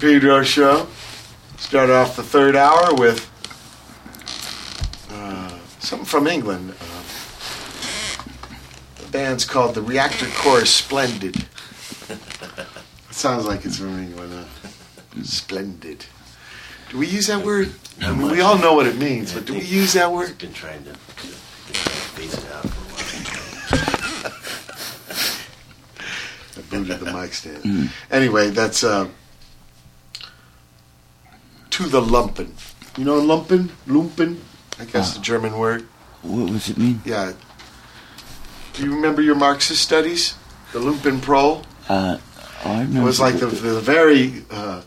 [0.00, 0.86] Pedro show.
[1.58, 3.30] Started off the third hour with
[5.10, 6.70] uh, something from England.
[6.80, 7.02] Uh,
[9.02, 11.36] the band's called the Reactor Core Splendid.
[12.08, 12.16] It
[13.10, 14.46] sounds like it's from England.
[15.22, 16.06] Splendid.
[16.88, 17.74] Do we use that word?
[18.00, 20.38] I mean, we all know what it means, but do we use that word?
[20.38, 22.88] Been trying to phase it out for a
[24.24, 24.32] while.
[26.56, 27.90] I booted the mic stand.
[28.10, 29.08] Anyway, that's uh,
[31.90, 32.48] the lumpen.
[32.98, 33.70] You know lumpen?
[33.86, 34.38] Lumpen?
[34.78, 35.86] I guess the German word.
[36.22, 37.00] What does it mean?
[37.04, 37.32] Yeah.
[38.74, 40.34] Do you remember your Marxist studies?
[40.72, 41.62] The lumpen pro?
[41.88, 42.18] Uh,
[42.64, 43.02] I It remember.
[43.04, 44.82] was like the, the very uh,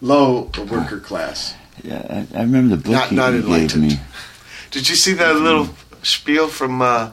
[0.00, 1.54] low worker class.
[1.82, 2.04] Yeah,
[2.34, 3.82] I, I remember the book Not- not you gave enlightened.
[3.82, 4.00] me.
[4.70, 5.68] Did you see that little
[6.02, 6.80] spiel from?
[6.82, 7.10] Uh,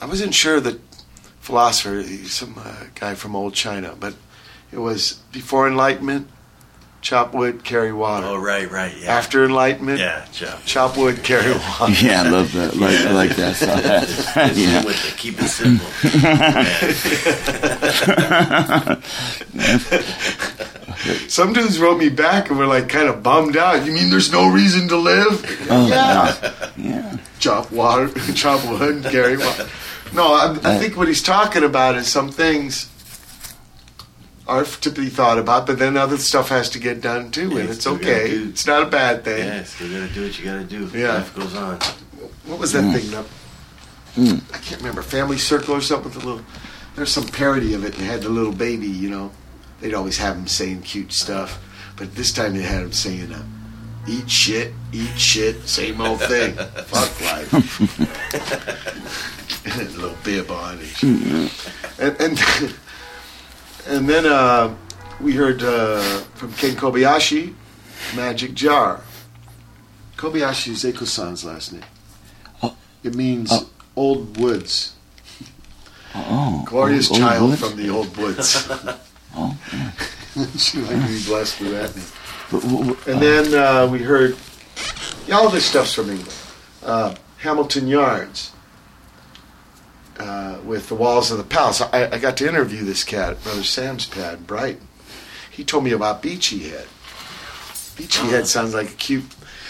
[0.00, 0.80] I wasn't sure that
[1.40, 4.14] philosopher, he's some uh, guy from old China, but
[4.72, 6.28] it was before Enlightenment,
[7.00, 8.26] chop wood, carry water.
[8.26, 9.16] Oh, right, right, yeah.
[9.16, 10.60] After Enlightenment, Yeah, chop.
[10.64, 11.92] chop wood, carry water.
[12.02, 12.76] Yeah, I love that.
[12.76, 13.78] Like, I like that song.
[14.56, 14.84] yeah.
[14.84, 15.86] With the keep it simple.
[21.28, 23.86] Some dudes wrote me back and were like kind of bummed out.
[23.86, 25.66] You mean there's no reason to live?
[25.70, 26.70] Oh, yeah.
[26.76, 27.16] yeah.
[27.38, 29.68] Chop water, chop wood, carry water.
[30.12, 32.86] No, I, I uh, think what he's talking about is some things
[34.48, 37.58] are to be thought about, but then other stuff has to get done too, Yeah,
[37.58, 38.30] and you it's okay.
[38.30, 39.44] do- It's not a bad thing.
[39.44, 40.90] Yes, you gotta do what you gotta do.
[40.98, 41.14] Yeah.
[41.14, 41.78] Life goes on.
[42.46, 42.94] What was that Mm.
[42.94, 43.10] thing?
[43.10, 43.24] Now?
[44.16, 44.40] Mm.
[44.54, 45.02] I can't remember.
[45.02, 46.42] Family Circle or something with a little.
[46.96, 47.94] There's some parody of it.
[47.94, 48.88] They had the little baby.
[48.88, 49.30] You know,
[49.80, 51.58] they'd always have him saying cute stuff,
[51.96, 53.42] but this time they had him saying, uh,
[54.08, 56.54] "Eat shit, eat shit, same old thing.
[56.86, 57.52] Fuck life."
[59.66, 61.02] and a little bib on it.
[62.00, 62.38] And and,
[63.88, 64.74] and then uh,
[65.20, 66.00] we heard uh,
[66.34, 67.54] from Ken Kobayashi,
[68.14, 69.00] Magic Jar.
[70.16, 71.82] Kobayashi is Eiko-san's last name.
[73.04, 73.52] It means
[73.94, 74.94] old woods.
[76.14, 76.64] Oh.
[76.66, 78.68] Glorious old- child from the old woods.
[79.36, 79.54] Oh,
[80.56, 82.06] she might be blessed with that name.
[82.50, 84.36] But, w- w- And then uh, we heard,
[85.28, 86.34] yeah, all this stuff's from England.
[86.82, 88.52] Uh, Hamilton Yarns
[90.18, 91.80] uh, with the Walls of the Palace.
[91.80, 94.86] I, I got to interview this cat Brother Sam's pad in Brighton.
[95.50, 96.86] He told me about Beachy Head.
[97.96, 99.24] Beachy Head sounds like a cute.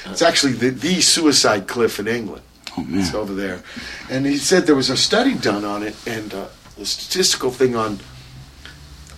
[0.06, 2.42] It's actually the, the suicide cliff in England.
[2.76, 3.00] Oh, man.
[3.00, 3.62] It's over there.
[4.10, 6.48] And he said there was a study done on it and uh,
[6.80, 7.98] a statistical thing on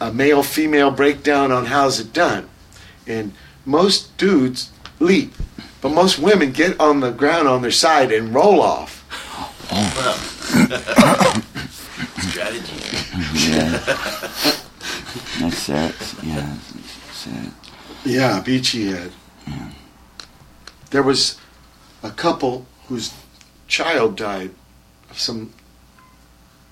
[0.00, 2.48] a male female breakdown on how's it done.
[3.06, 3.32] And
[3.66, 5.34] most dudes leap,
[5.80, 8.96] but most women get on the ground on their side and roll off.
[12.30, 12.76] Strategy.
[13.50, 13.70] yeah.
[15.38, 15.94] That's sad.
[16.22, 16.56] Yeah.
[17.12, 17.52] Sad.
[18.04, 19.12] Yeah, Beachy Head.
[20.90, 21.38] There was
[22.02, 23.12] a couple whose
[23.68, 24.50] child died
[25.10, 25.52] of some,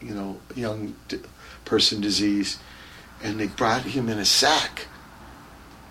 [0.01, 1.21] you know, young d-
[1.65, 2.59] person disease,
[3.23, 4.87] and they brought him in a sack.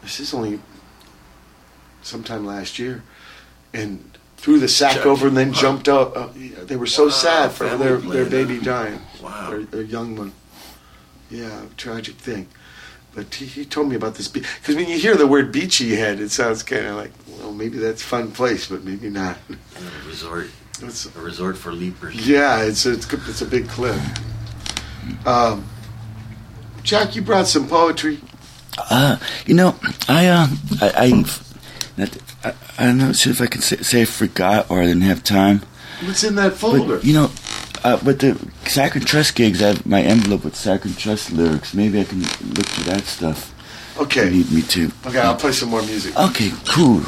[0.01, 0.59] This is only
[2.01, 3.03] sometime last year,
[3.73, 5.05] and threw the sack Chuck.
[5.05, 6.15] over and then jumped out.
[6.15, 6.29] Uh,
[6.63, 9.01] they were so Wow, sad for their, their baby dying.
[9.21, 9.49] Wow.
[9.49, 10.33] Their, their young one.
[11.29, 12.47] Yeah, tragic thing.
[13.13, 16.19] But he, he told me about this because when you hear the word beachy head,
[16.19, 19.37] it sounds kind of like, well, maybe that's a fun place, but maybe not.
[19.49, 20.47] A resort.
[20.81, 22.27] It's, A resort for leapers.
[22.27, 23.99] yeah, it's a, it's, it's a big cliff.
[25.25, 25.65] Um,
[26.83, 28.19] Jack, you brought some poetry.
[28.77, 29.75] Uh, you know,
[30.07, 30.47] I, uh,
[30.81, 31.09] I, I,
[31.97, 35.01] not, I, I'm not sure if I can say, say I forgot or I didn't
[35.01, 35.61] have time.
[36.03, 36.97] What's in that folder?
[36.97, 37.31] But, you know,
[37.83, 41.73] uh, with the Sacred Trust gigs, I have my envelope with Sacred Trust lyrics.
[41.73, 43.53] Maybe I can look through that stuff.
[43.99, 44.25] Okay.
[44.25, 44.91] You need me to.
[45.07, 46.15] Okay, I'll play some more music.
[46.17, 47.03] Okay, cool.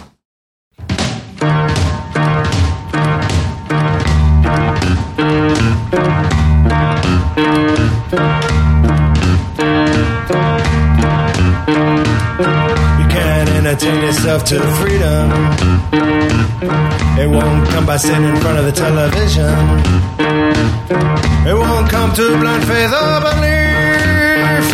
[13.70, 15.30] Can't yourself to freedom.
[17.20, 19.54] It won't come by sitting in front of the television.
[21.48, 24.66] It won't come to blind faith or belief.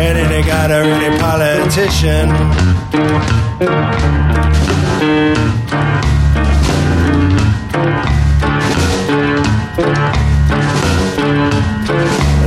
[0.00, 2.30] And it ain't got a really politician.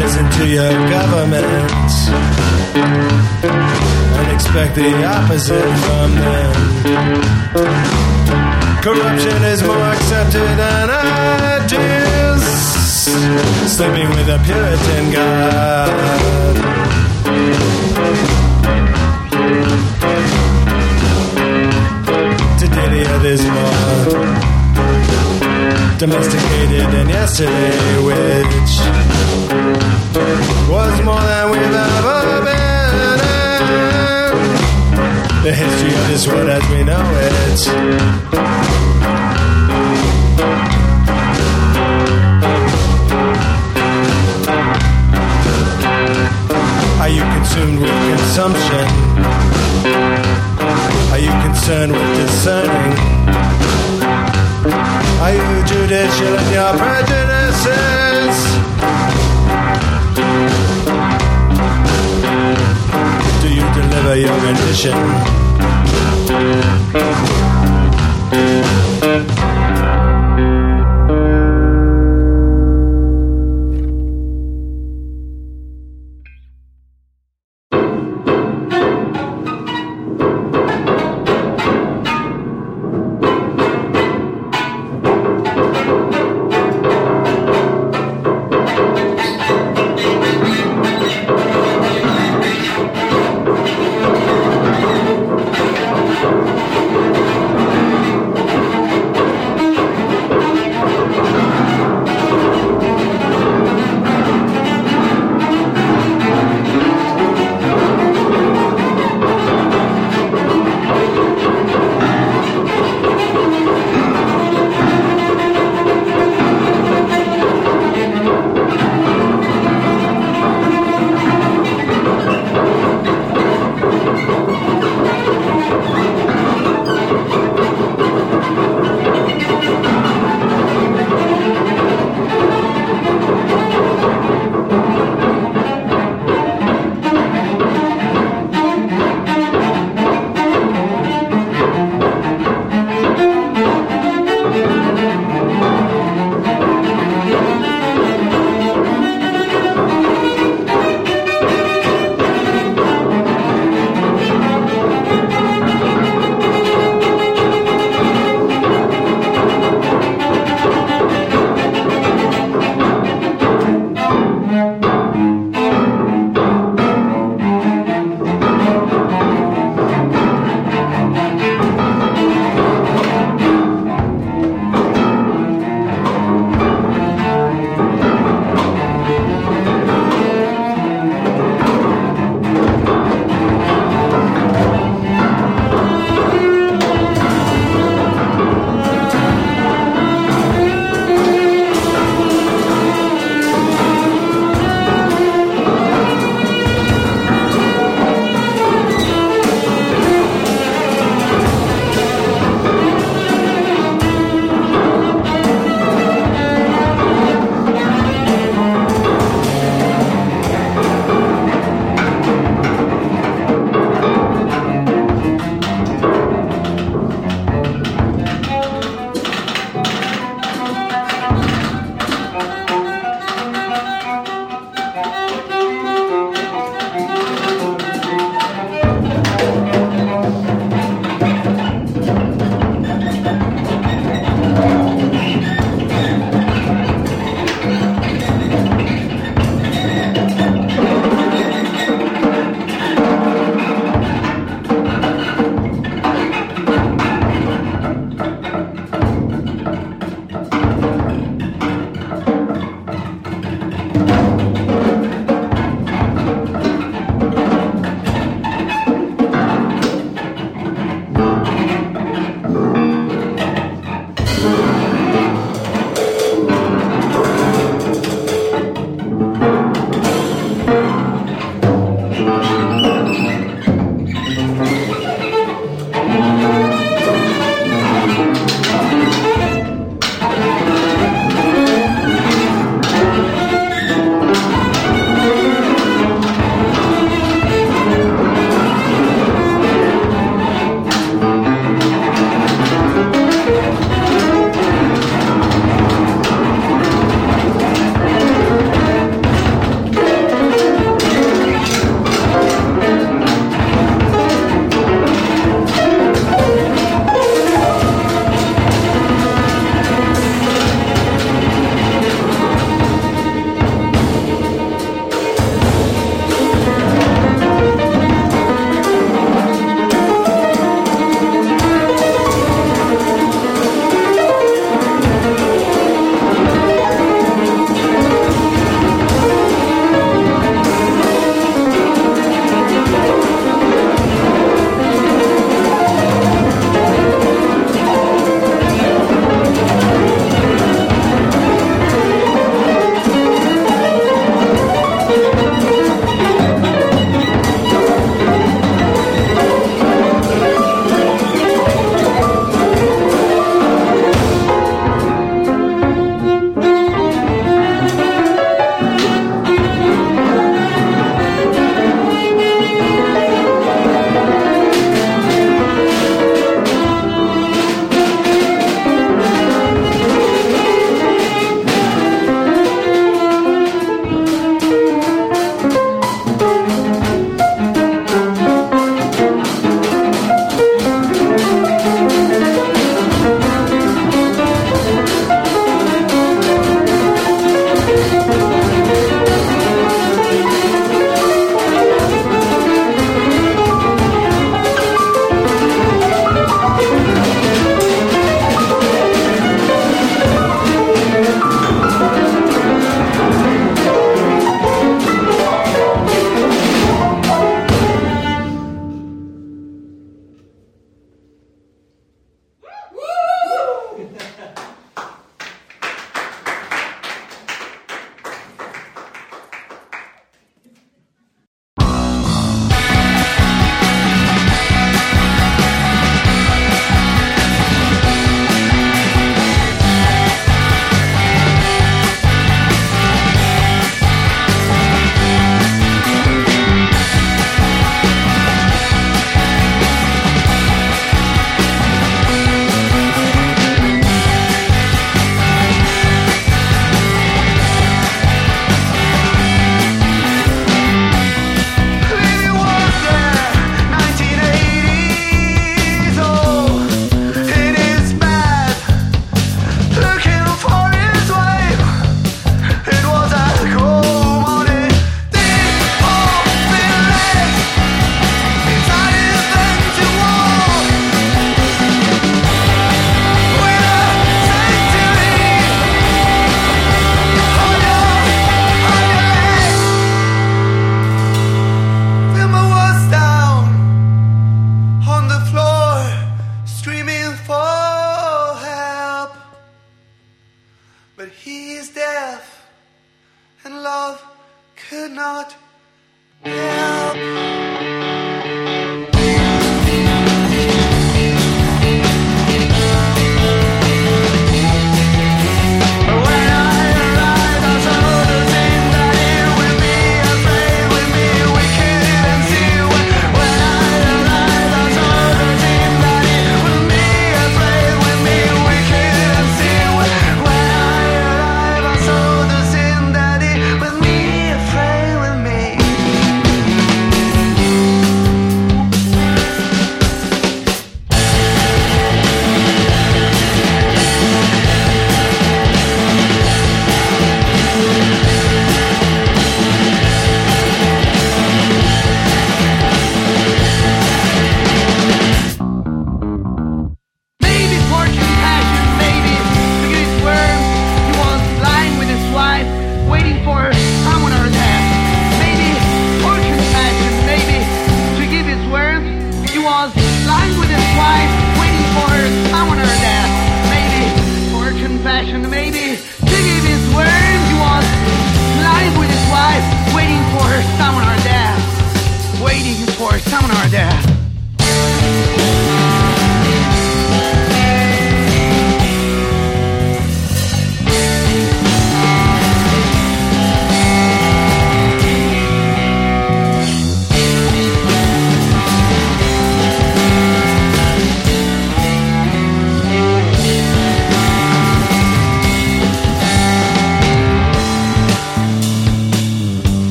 [0.00, 1.74] Listen to your government
[4.34, 6.54] expect the opposite from them.
[8.82, 12.42] Corruption is more accepted than ideas.
[13.76, 15.90] Sleeping with a Puritan God.
[22.58, 24.44] Today the others more
[25.98, 28.72] domesticated than yesterday, which
[30.68, 32.53] was more than we've ever been.
[35.44, 37.68] The history of this world as we know it.
[46.98, 48.86] Are you consumed with consumption?
[51.12, 52.98] Are you concerned with discerning?
[55.20, 58.13] Are you judicial in your prejudices?
[63.84, 64.86] Do you deliver
[69.36, 69.53] your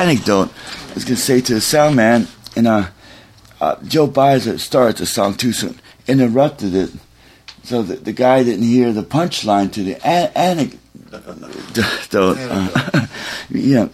[0.00, 0.50] anecdote.
[0.90, 2.88] I was gonna say to the sound man, and uh,
[3.60, 6.90] uh, Joe Baiza started the song too soon, interrupted it,
[7.62, 10.78] so the, the guy didn't hear the punchline to the a- anecdote.
[12.12, 13.06] Uh,
[13.50, 13.88] yeah,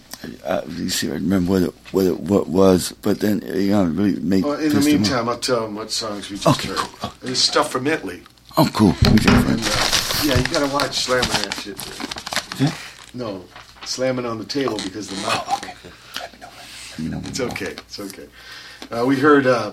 [0.44, 3.70] uh, you see, I remember what it, what it what was, but then uh, you
[3.70, 4.44] know, it really made.
[4.44, 5.00] Well, in the pissed him off.
[5.00, 7.10] meantime, I'll tell them what songs we just heard.
[7.20, 8.22] There's stuff from Italy.
[8.56, 8.90] Oh, cool.
[8.90, 9.30] Okay.
[9.32, 13.14] And, uh, yeah, you gotta watch slamming that shit.
[13.14, 13.44] No,
[13.84, 15.55] slamming on the table because the mouth.
[17.38, 17.72] It's okay.
[17.72, 18.28] It's okay.
[18.90, 19.72] Uh, we heard uh,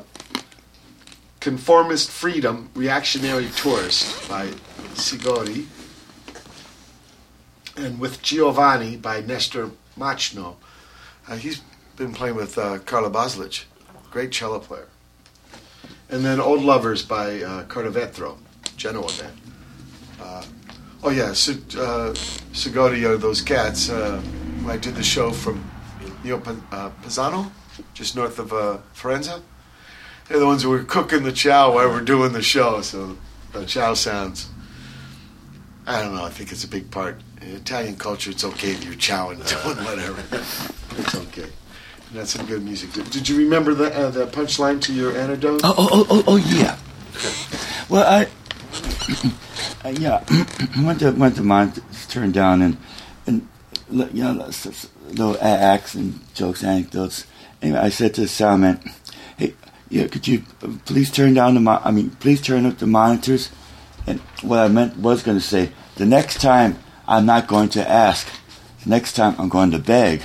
[1.39, 4.47] "Conformist Freedom: Reactionary Tourist" by
[4.95, 5.67] Tsigoti,
[7.77, 10.55] and "With Giovanni" by Nestor Machno.
[11.25, 11.61] Uh, he's
[11.95, 13.63] been playing with uh, Carla Boslich,
[14.11, 14.89] great cello player.
[16.09, 18.39] And then "Old Lovers" by uh, Cartavetro,
[18.75, 19.41] Genoa band.
[20.21, 20.43] Uh,
[21.01, 22.11] oh yeah, so, uh,
[22.51, 23.89] Tsigoti are those cats.
[23.89, 24.21] Uh,
[24.67, 25.62] I did the show from
[26.23, 27.51] Pa- uh, Pisano,
[27.93, 29.41] just north of uh, Firenze.
[30.27, 32.81] They're the ones who were cooking the chow while we're doing the show.
[32.81, 33.17] So
[33.51, 34.49] the chow sounds.
[35.85, 36.23] I don't know.
[36.23, 37.19] I think it's a big part.
[37.41, 40.23] In Italian culture, it's okay if you're chowing, doing whatever.
[40.97, 41.43] it's okay.
[41.43, 42.93] And that's some good music.
[42.93, 45.59] Did, did you remember the uh, the punchline to your anecdote?
[45.63, 46.77] Oh, oh, oh, oh, oh yeah.
[47.89, 48.27] Well, I,
[49.85, 50.23] uh, yeah,
[50.85, 51.73] went to went to mine,
[52.07, 52.77] turned down, and
[53.93, 54.49] you know,
[55.09, 57.25] little acts and jokes, anecdotes.
[57.61, 58.79] Anyway, I said to the sound man,
[59.37, 59.53] "Hey,
[59.89, 62.87] yeah, could you uh, please turn down the mo- I mean, please turn up the
[62.87, 63.49] monitors."
[64.05, 67.89] And what I meant was going to say, the next time I'm not going to
[67.89, 68.27] ask.
[68.83, 70.21] The next time I'm going to beg.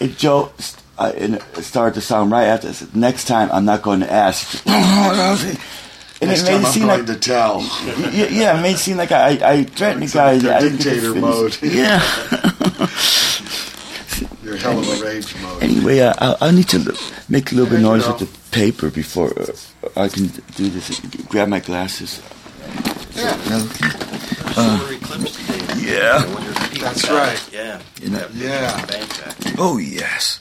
[0.00, 0.52] It Joe.
[0.96, 2.68] Uh, it started to sound right after.
[2.68, 4.64] I said, Next time I'm not going to ask.
[6.20, 7.60] And Next it made time it I'm seem going like to tell.
[8.12, 10.32] yeah, yeah, it may seem like I, I threatened the It's guy.
[10.34, 11.20] like you're didn't dictator finish.
[11.22, 11.58] mode.
[11.62, 12.02] Yeah.
[14.42, 15.62] You're hell of a rage mode.
[15.62, 16.96] Anyway, uh, I, I need to l-
[17.28, 19.52] make a little bit of Yeah, you noise with the paper before uh,
[19.94, 20.98] I can do this.
[21.28, 22.20] Grab my glasses.
[23.14, 23.36] Yeah.
[24.56, 24.96] Uh,
[25.76, 26.18] yeah.
[26.80, 27.50] That's right.
[27.52, 27.80] Yeah.
[28.00, 28.86] You Yeah.
[29.58, 30.40] Oh yes.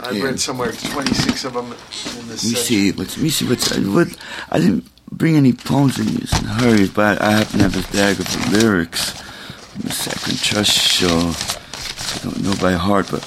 [0.00, 0.24] I Yeah.
[0.24, 2.06] read somewhere 26 of them in this.
[2.06, 2.56] Let me section.
[2.56, 2.92] see.
[2.92, 3.76] What's, let me see what's.
[3.78, 4.08] What,
[4.50, 4.84] I didn't
[5.16, 8.58] bring any poems in these hurries, but I happen to have a bag of the
[8.58, 11.08] lyrics from the Sacred Trust show.
[11.08, 13.24] I don't know by heart, but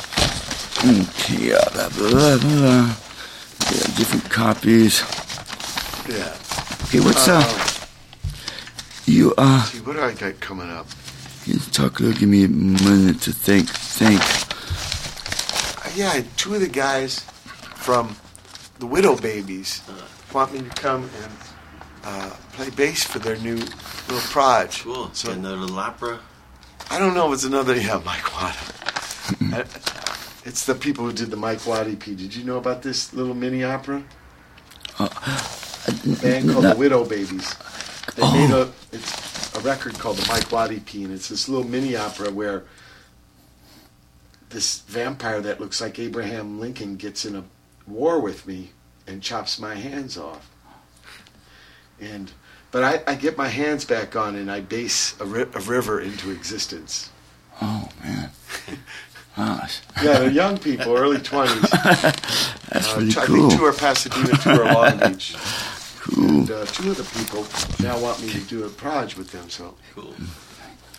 [0.86, 1.54] okay.
[1.54, 2.96] Uh, blah, blah, blah, blah.
[3.72, 5.02] Yeah, different copies.
[6.08, 6.36] Yeah.
[6.84, 7.44] Okay, what's uh?
[9.06, 9.64] You uh?
[9.64, 10.88] See, what do I got coming up?
[11.46, 12.20] You talk a little.
[12.20, 13.70] Give me a minute to think.
[13.70, 14.22] Think.
[15.86, 17.22] Uh, yeah, two of the guys
[17.76, 18.16] from
[18.80, 19.82] the Widow Babies
[20.34, 21.47] want me to come and
[22.08, 24.82] uh, play bass for their new little proj.
[24.84, 25.10] Cool.
[25.14, 26.20] So another little opera.
[26.90, 27.76] I don't know if it's another.
[27.76, 28.58] Yeah, Mike Watt.
[30.46, 32.00] It's the people who did the Mike Watt EP.
[32.00, 34.02] Did you know about this little mini opera?
[34.98, 35.10] Uh,
[35.88, 36.70] A band called no.
[36.70, 37.54] the Widow Babies.
[38.16, 38.32] They Oh.
[38.34, 41.98] made a it's a record called the Mike Watt EP, and it's this little mini
[41.98, 42.64] opera where
[44.50, 47.44] this vampire that looks like Abraham Lincoln gets in a
[47.86, 48.70] war with me
[49.06, 50.50] and chops my hands off.
[52.02, 52.32] And
[52.72, 56.00] but I, I get my hands back on and I base a, ri- a river
[56.02, 57.10] into existence.
[57.62, 58.30] Oh man.
[59.36, 59.82] Gosh.
[60.04, 61.62] Yeah, they're young people, early twenties.
[61.70, 63.50] That's uh, really t- I cool.
[63.50, 65.36] think two are Pasadena, two are Long Beach.
[66.00, 66.24] Cool.
[66.26, 67.46] And uh, two of the people
[67.86, 70.14] now want me to do a proj with them, so Cool.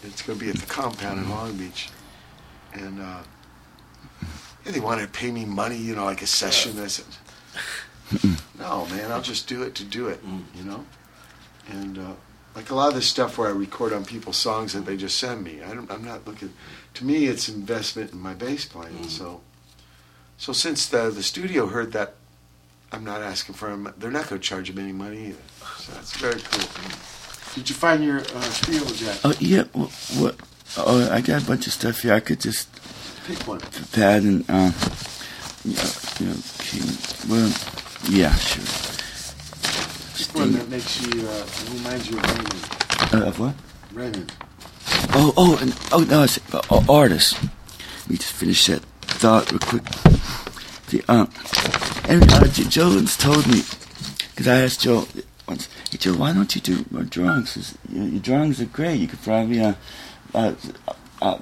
[0.04, 1.88] it's going to be at the compound in Long Beach.
[2.74, 3.22] And uh,
[4.64, 6.78] yeah, they want to pay me money, you know, like a session.
[6.78, 7.06] I said,
[8.58, 10.20] no, man, I'll just do it to do it,
[10.54, 10.84] you know?
[11.70, 12.12] And uh,
[12.54, 15.18] like a lot of this stuff where I record on people's songs that they just
[15.18, 16.52] send me, I don't, I'm not looking.
[16.94, 19.08] To me, it's investment in my bass playing.
[19.08, 19.42] So,
[20.36, 22.14] so since the the studio heard that,
[22.90, 23.92] I'm not asking for them.
[23.98, 25.46] They're not going to charge them any money either.
[25.78, 26.68] So that's very cool.
[27.54, 29.18] Did you find your uh, spiel, Jack?
[29.24, 29.64] Oh yeah.
[29.72, 29.90] What?
[30.16, 30.36] what
[30.78, 32.14] oh, I got a bunch of stuff here.
[32.14, 32.68] I could just
[33.26, 33.60] Pick one.
[33.92, 34.72] pad and uh,
[35.64, 36.88] yeah, you know, King.
[37.28, 37.52] Well,
[38.08, 38.64] yeah, sure.
[40.16, 43.14] Pick one that makes you uh, reminds you of Raymond.
[43.14, 43.54] Uh, of what?
[43.92, 44.32] Raymond.
[45.14, 47.34] Oh, oh, and, oh no, it's uh, uh, artists.
[47.42, 49.84] Let me just finish that thought real quick.
[50.90, 51.30] The um,
[52.08, 53.62] and uh, Jones told me
[54.30, 55.06] because I asked Joe
[55.46, 57.54] once, hey Joe, why don't you do more drawings?
[57.54, 58.98] 'Cause Your, your drawings are great.
[59.00, 59.74] You could probably uh,
[60.34, 60.54] uh,
[61.20, 61.38] uh,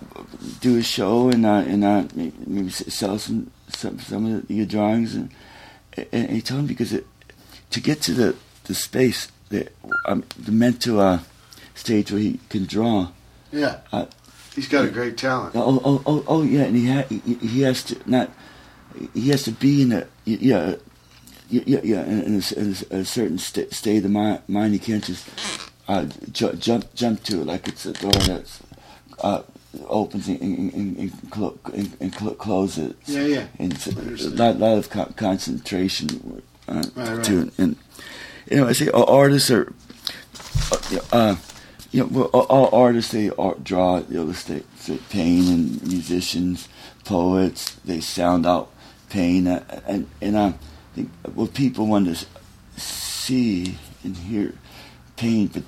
[0.61, 5.15] do a show and uh, and uh, maybe sell some some some of your drawings.
[5.15, 5.31] And,
[6.13, 7.07] and he told me because it,
[7.71, 9.69] to get to the the space, the
[10.07, 11.21] um, the mental uh,
[11.75, 13.09] stage where he can draw.
[13.53, 13.79] Yeah.
[13.93, 14.07] Uh,
[14.55, 15.55] He's got a great talent.
[15.55, 18.31] Oh, oh, oh, oh, yeah, and he, ha- he he has to not
[19.13, 20.77] he has to be in a yeah
[21.51, 24.73] yeah yeah in, in, a, in a, a certain st- state of mi- mind.
[24.73, 25.29] He can't just
[25.89, 28.63] uh, ju- jump jump to it like it's a door that's
[29.21, 29.43] uh,
[29.89, 32.95] opens and, and, and, clo- and, and clo- closes.
[33.07, 33.47] Yeah, yeah.
[33.59, 37.25] And it's a lot, lot of co- concentration uh, Right, right.
[37.25, 37.53] to it.
[37.59, 37.77] And
[38.51, 39.73] you know, I say uh, artists are.
[40.73, 41.37] Uh, uh,
[41.93, 44.65] you know, well, all, all artists they art, draw, illustrate
[45.11, 46.69] pain, and musicians,
[47.05, 48.71] poets they sound out
[49.09, 50.55] pain, uh, and and I
[50.95, 52.27] think well, people want to
[52.77, 54.53] see and hear
[55.17, 55.63] pain, but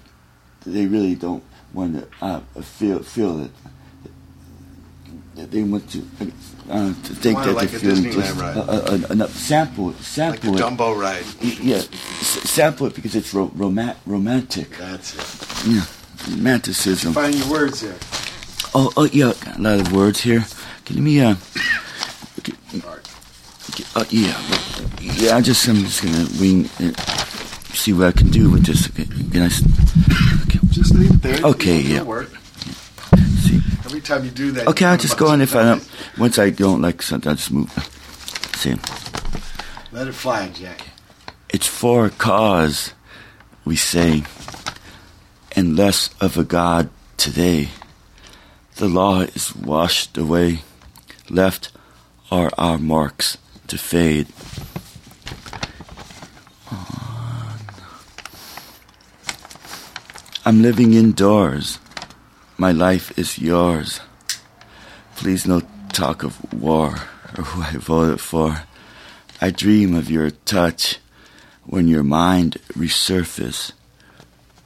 [0.66, 3.50] they really don't want to uh, feel feel it.
[5.46, 5.98] They want to
[6.70, 8.56] uh, to it that like a feel Disneyland just ride.
[8.56, 10.62] uh, uh, uh, sample it, Like sample the it.
[10.62, 11.24] Dumbo ride.
[11.42, 14.76] Yeah, s- sample it because it's ro- roma- romantic.
[14.76, 15.68] That's it.
[15.72, 15.84] Yeah,
[16.30, 17.12] romanticism.
[17.14, 17.96] Find your words here.
[18.74, 20.44] Oh, oh, yeah, a lot of words here.
[20.84, 21.34] Can you uh,
[22.38, 22.52] okay,
[23.96, 24.36] uh, yeah,
[25.00, 25.36] yeah.
[25.36, 26.92] I just, I'm just gonna wing, uh,
[27.72, 28.88] see what I can do with this.
[28.90, 29.46] Okay, Can I?
[29.46, 29.62] s-
[30.70, 31.40] Just leave it there.
[31.44, 32.02] Okay, yeah.
[33.16, 33.60] See.
[33.84, 34.66] Every time you do that.
[34.68, 35.88] Okay, I'll just go on if I don't.
[36.18, 37.70] Once I don't like something, I'll just move.
[38.56, 38.74] See,
[39.92, 40.88] Let it fly, Jack.
[41.48, 42.92] it's for a cause,
[43.64, 44.24] we say,
[45.56, 47.68] and less of a God today.
[48.76, 50.60] The law is washed away,
[51.30, 51.70] left
[52.30, 53.38] are our marks
[53.68, 54.26] to fade.
[60.44, 61.78] I'm living indoors.
[62.60, 64.00] My life is yours.
[65.14, 65.62] Please no
[65.92, 66.96] talk of war
[67.36, 68.62] or who I voted for.
[69.40, 70.98] I dream of your touch
[71.64, 73.70] when your mind resurface.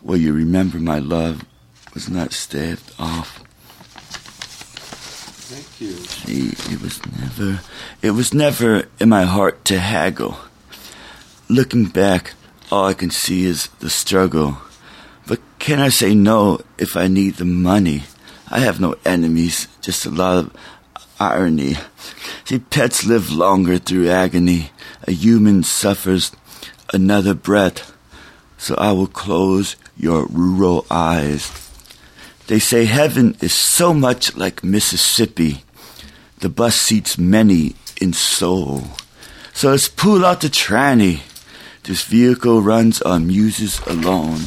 [0.00, 1.44] Will you remember my love
[1.92, 3.44] was not staved off?
[5.52, 5.96] Thank you.
[5.96, 7.60] See, it was never,
[8.00, 10.38] it was never in my heart to haggle.
[11.50, 12.32] Looking back,
[12.70, 14.56] all I can see is the struggle.
[15.26, 18.04] But can I say no if I need the money?
[18.50, 20.56] I have no enemies, just a lot of
[21.18, 21.76] irony.
[22.44, 24.70] See, pets live longer through agony.
[25.06, 26.32] A human suffers
[26.92, 27.92] another breath.
[28.58, 31.50] So I will close your rural eyes.
[32.46, 35.64] They say heaven is so much like Mississippi.
[36.40, 38.82] The bus seats many in soul.
[39.54, 41.20] So let's pull out the tranny.
[41.84, 44.40] This vehicle runs on muses alone.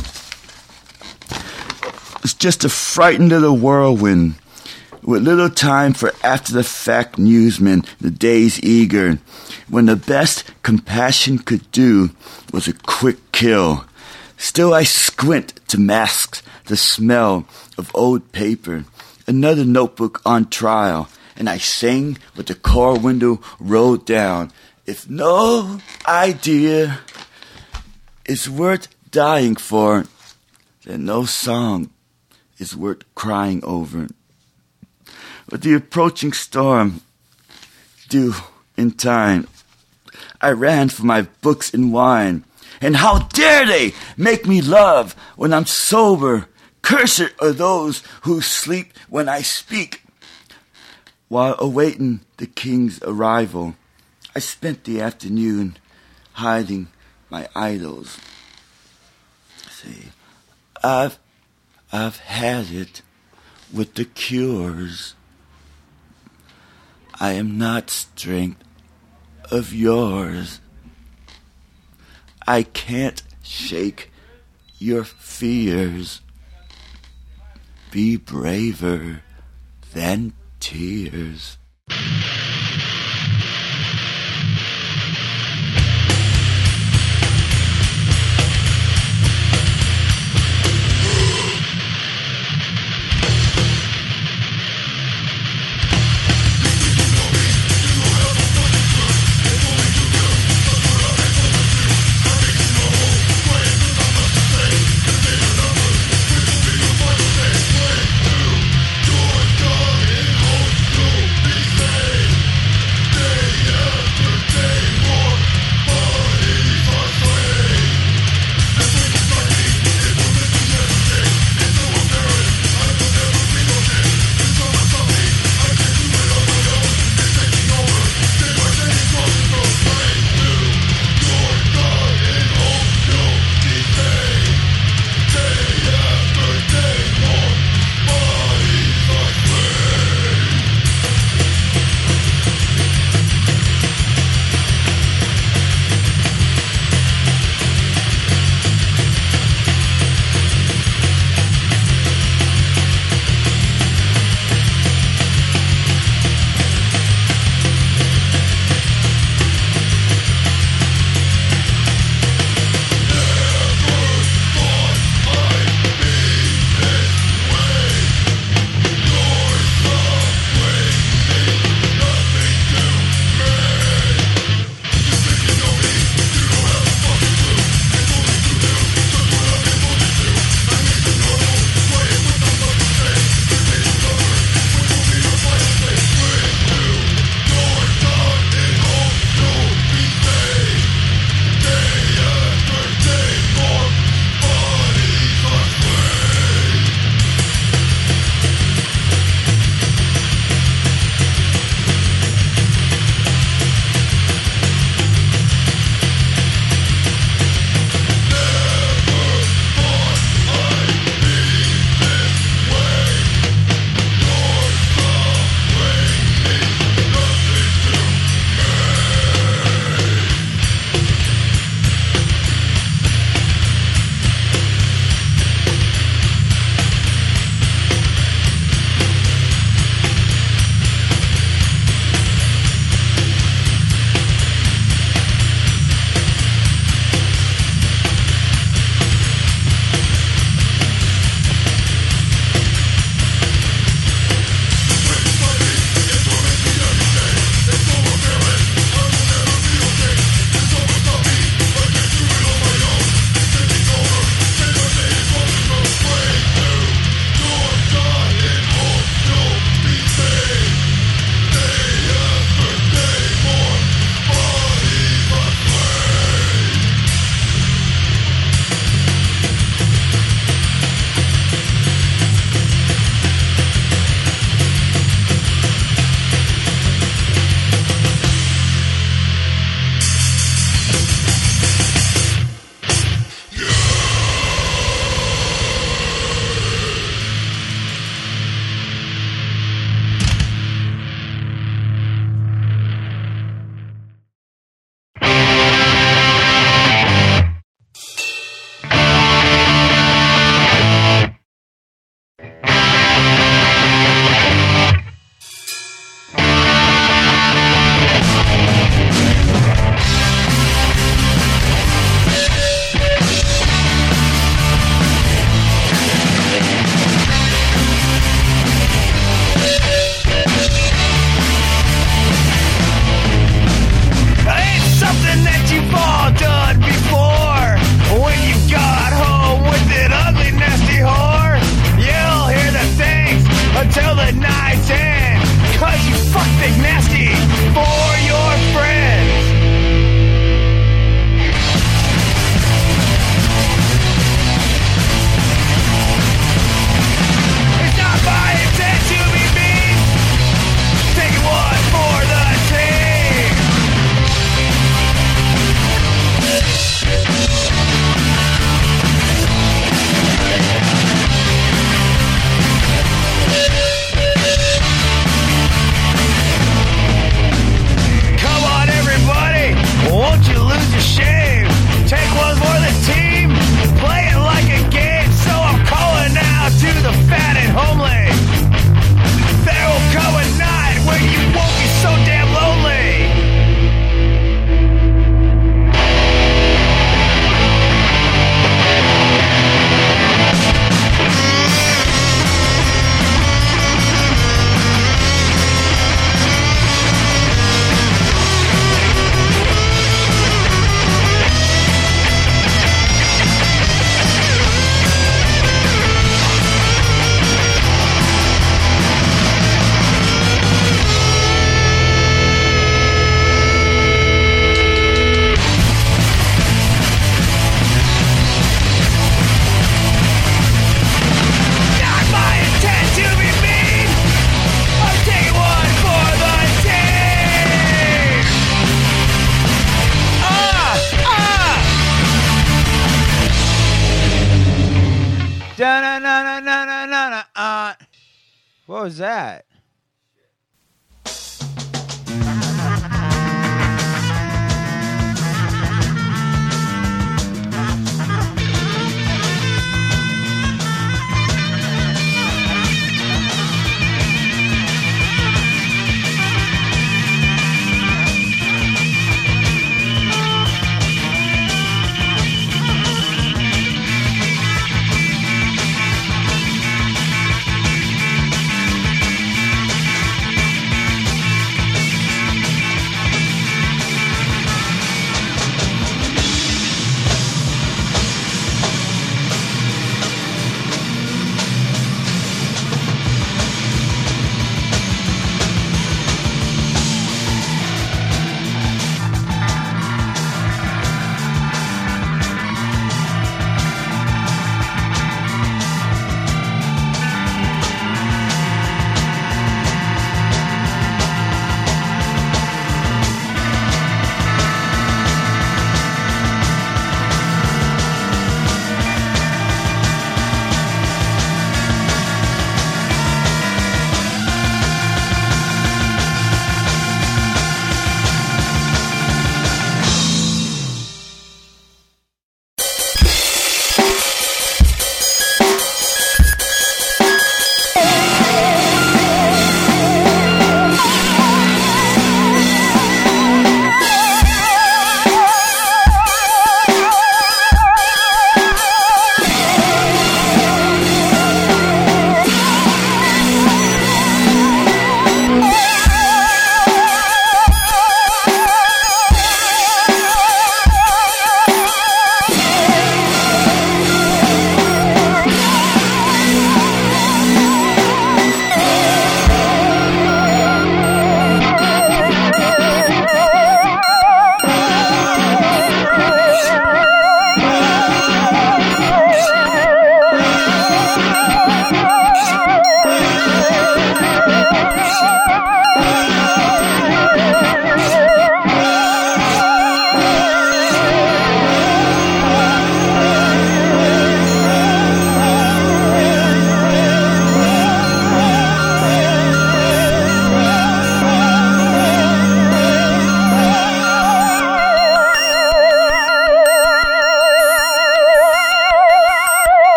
[2.26, 4.34] It's just a frightened little whirlwind
[5.04, 9.20] with little time for after the fact newsmen, the days eager,
[9.70, 12.10] when the best compassion could do
[12.52, 13.86] was a quick kill.
[14.38, 17.46] Still I squint to mask the smell
[17.78, 18.86] of old paper,
[19.28, 24.52] another notebook on trial, and I sing with the car window rolled down.
[24.88, 27.02] If no idea
[28.26, 30.06] is worth dying for,
[30.86, 31.92] then no song
[32.58, 34.08] is worth crying over.
[35.50, 37.02] With the approaching storm
[38.10, 38.34] due
[38.78, 39.48] in time,
[40.42, 42.46] I ran for my books and wine.
[42.82, 46.48] And how dare they make me love when I'm sober?
[46.82, 50.04] Cursed are those who sleep when I speak.
[51.30, 53.76] While awaiting the king's arrival,
[54.36, 55.78] I spent the afternoon
[56.34, 56.88] hiding
[57.30, 58.20] my idols.
[59.70, 60.10] See,
[60.84, 61.18] I've,
[61.96, 63.02] I've had it
[63.74, 65.16] with the cures.
[67.22, 68.62] I am not strength
[69.50, 70.60] of yours.
[72.46, 74.12] I can't shake
[74.78, 76.20] your fears.
[77.92, 79.22] Be braver
[79.94, 81.58] than tears.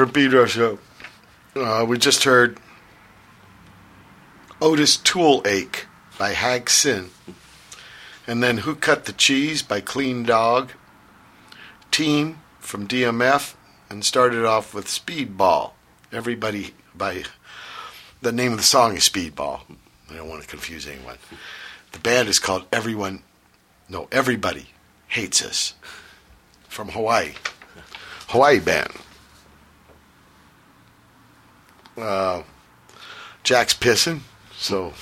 [0.00, 0.78] From Pedro Show.
[1.54, 2.58] Uh, we just heard
[4.58, 5.88] Otis Toole Ache
[6.18, 7.10] by Hag Sin.
[8.26, 10.72] And then Who Cut the Cheese by Clean Dog.
[11.90, 13.56] Team from DMF.
[13.90, 15.72] And started off with Speedball.
[16.10, 17.24] Everybody by
[18.22, 19.60] the name of the song is Speedball.
[20.10, 21.18] I don't want to confuse anyone.
[21.92, 23.22] The band is called Everyone
[23.86, 24.70] No, Everybody
[25.08, 25.74] Hates Us.
[26.70, 27.34] From Hawaii.
[28.28, 28.94] Hawaii band.
[32.00, 32.42] Uh,
[33.50, 34.20] Jack's pissing,
[34.56, 34.92] so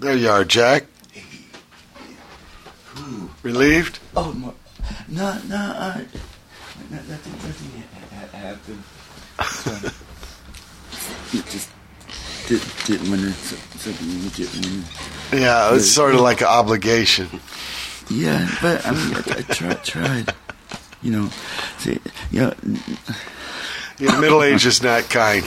[0.00, 0.86] there you are, Jack.
[3.44, 4.00] Relieved?
[4.16, 4.52] Oh, no,
[5.08, 5.98] no, no, uh,
[6.90, 8.82] no nothing, nothing ha- ha- happened.
[9.44, 11.70] So, it just
[12.48, 13.32] did, didn't want to,
[13.78, 15.38] something didn't want to.
[15.38, 17.28] Yeah, it's sort of like an obligation.
[18.10, 20.34] Yeah, but I mean, I, I tried, tried.
[21.00, 21.30] You know,
[21.78, 22.00] see,
[22.32, 22.54] you know,
[24.02, 25.44] Yeah, middle age is not kind.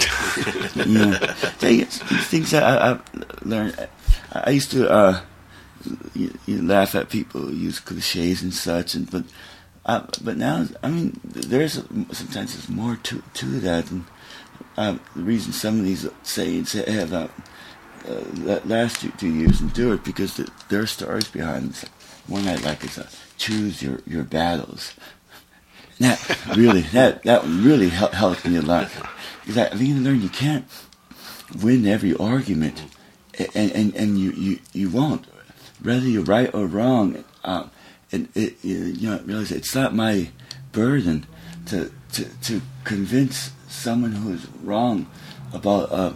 [0.77, 1.35] yeah.
[1.59, 2.99] Things that I, I
[3.43, 3.89] learned.
[4.31, 5.21] I, used to uh,
[6.13, 9.25] you, you laugh at people who use cliches and such, and but
[9.85, 14.05] uh, but now I mean, there's sometimes there's more to to that, and
[14.77, 17.27] uh, the reason some of these sayings have uh,
[18.07, 21.89] uh, last two, years endured because the, there are stories behind them.
[22.27, 24.93] One I like is uh, choose your your battles.
[25.99, 26.19] That
[26.57, 28.89] really, that that really hel- helped me a lot.
[29.45, 30.65] Because I, mean, learn you can't
[31.61, 32.83] win every argument,
[33.55, 35.25] and and, and you, you, you won't,
[35.81, 37.23] whether you're right or wrong.
[37.43, 37.71] Um,
[38.11, 40.29] and it, you know, realize it's not my
[40.71, 41.25] burden
[41.67, 45.07] to to to convince someone who is wrong
[45.53, 46.13] about uh,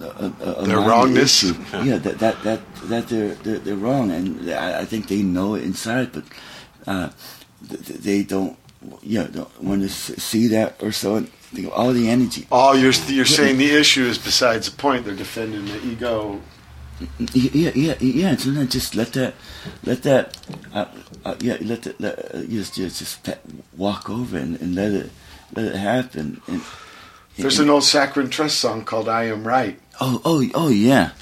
[0.00, 1.42] a, a, a, Their wrongness?
[1.42, 1.54] issue.
[1.84, 5.54] Yeah, that that that that they're they're, they're wrong, and I, I think they know
[5.54, 6.24] it inside, but
[6.86, 7.10] uh,
[7.68, 8.56] th- th- they don't.
[9.02, 11.20] Yeah, don't want to see that or so.
[11.20, 12.46] Think all the energy.
[12.50, 15.04] Oh, you're you're saying the issue is besides the point.
[15.04, 16.40] They're defending the ego.
[17.32, 18.28] Yeah, yeah, yeah.
[18.28, 19.34] And sometimes just let that,
[19.84, 20.36] let that,
[20.74, 20.86] uh,
[21.24, 23.38] uh, yeah, let that, let, uh, just, just, just
[23.76, 25.10] walk over and, and let it,
[25.56, 26.42] let it happen.
[26.46, 26.60] And,
[27.38, 31.12] There's an old Saccharine Trust song called "I Am Right." oh, oh, oh, yeah,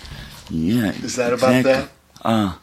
[0.51, 0.91] yeah.
[0.91, 1.89] Is that about that?
[2.23, 2.55] Uh,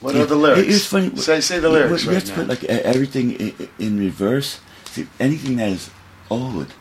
[0.00, 0.68] What yeah, are the lyrics?
[0.68, 1.16] it- It's funny.
[1.16, 2.36] Say say the you- lyrics You right have to now.
[2.36, 4.60] put like everything in, in reverse.
[4.92, 5.90] See, anything that is
[6.30, 6.72] old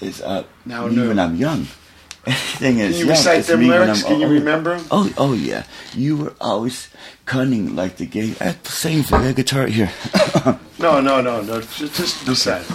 [0.00, 1.08] is uh, Now new.
[1.08, 1.66] when I'm young.
[2.26, 4.04] Anything Can is you young recite them lyrics?
[4.04, 4.34] Can you old.
[4.38, 4.84] remember 'em?
[4.92, 5.64] Oh, oh yeah.
[5.94, 6.86] You were always
[7.26, 8.34] cunning like the gay.
[8.40, 9.90] I sing for the guitar here.
[10.82, 11.60] No, no, no, no.
[11.60, 12.66] Just, just decide.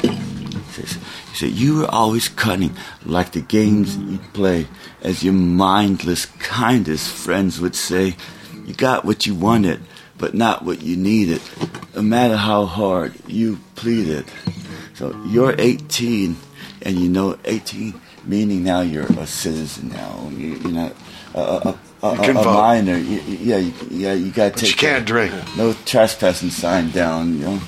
[0.00, 4.66] He said, You were always cunning, like the games you'd play,
[5.02, 8.16] as your mindless, kindest friends would say.
[8.68, 9.80] You got what you wanted,
[10.18, 11.40] but not what you needed,
[11.94, 14.26] no matter how hard you pleaded.
[14.92, 16.36] So you're 18,
[16.82, 20.28] and you know 18, meaning now you're a citizen now.
[20.30, 20.92] You, you're not
[21.34, 22.98] a, a, a, You a, minor.
[22.98, 25.32] You, yeah, you, yeah, you got to you can't drink.
[25.56, 27.38] no trespassing sign down.
[27.38, 27.60] You know,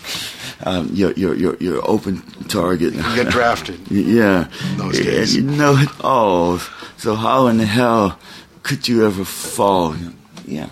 [0.64, 2.92] um, you're you're you're you're open target.
[2.92, 3.80] You get drafted.
[3.90, 6.58] yeah, Those and you know it all.
[6.98, 8.18] So how in the hell
[8.62, 9.94] could you ever fall?
[10.50, 10.68] Yeah,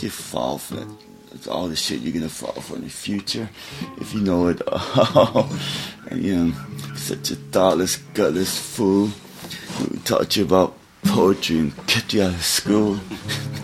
[0.00, 0.88] you fall for that.
[1.30, 3.48] That's all the shit you're gonna fall for in the future
[4.00, 5.48] if you know it all.
[6.10, 6.52] and you know,
[6.96, 12.42] such a thoughtless, gutless fool who taught you about poetry and kept you out of
[12.42, 12.98] school.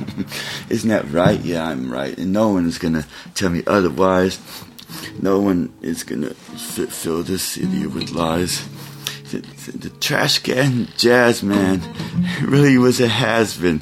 [0.71, 1.41] Isn't that right?
[1.41, 2.17] Yeah, I'm right.
[2.17, 3.05] And no one is gonna
[3.35, 4.39] tell me otherwise.
[5.21, 8.65] No one is gonna fi- fill this city with lies.
[9.33, 11.83] The, the, the trash can jazz man
[12.43, 13.81] really was a has been.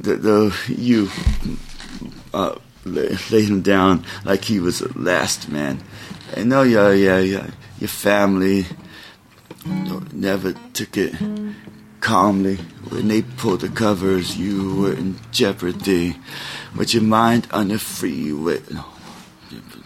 [0.00, 1.10] Though you
[2.32, 5.82] uh, lay, laid him down like he was the last man.
[6.36, 7.50] I know, yeah, yeah, yeah.
[7.78, 8.66] Your family
[10.12, 11.14] never took it
[12.00, 12.56] calmly.
[12.88, 16.16] When they pulled the covers, you were in jeopardy.
[16.76, 18.60] With your mind on the freeway.
[18.70, 18.84] No.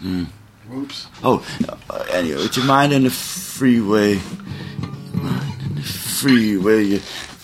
[0.01, 0.27] Mm.
[0.69, 1.07] Whoops.
[1.23, 1.45] Oh,
[1.89, 6.99] uh, anyway, with your mind on the freeway, Your mind on the freeway, Your,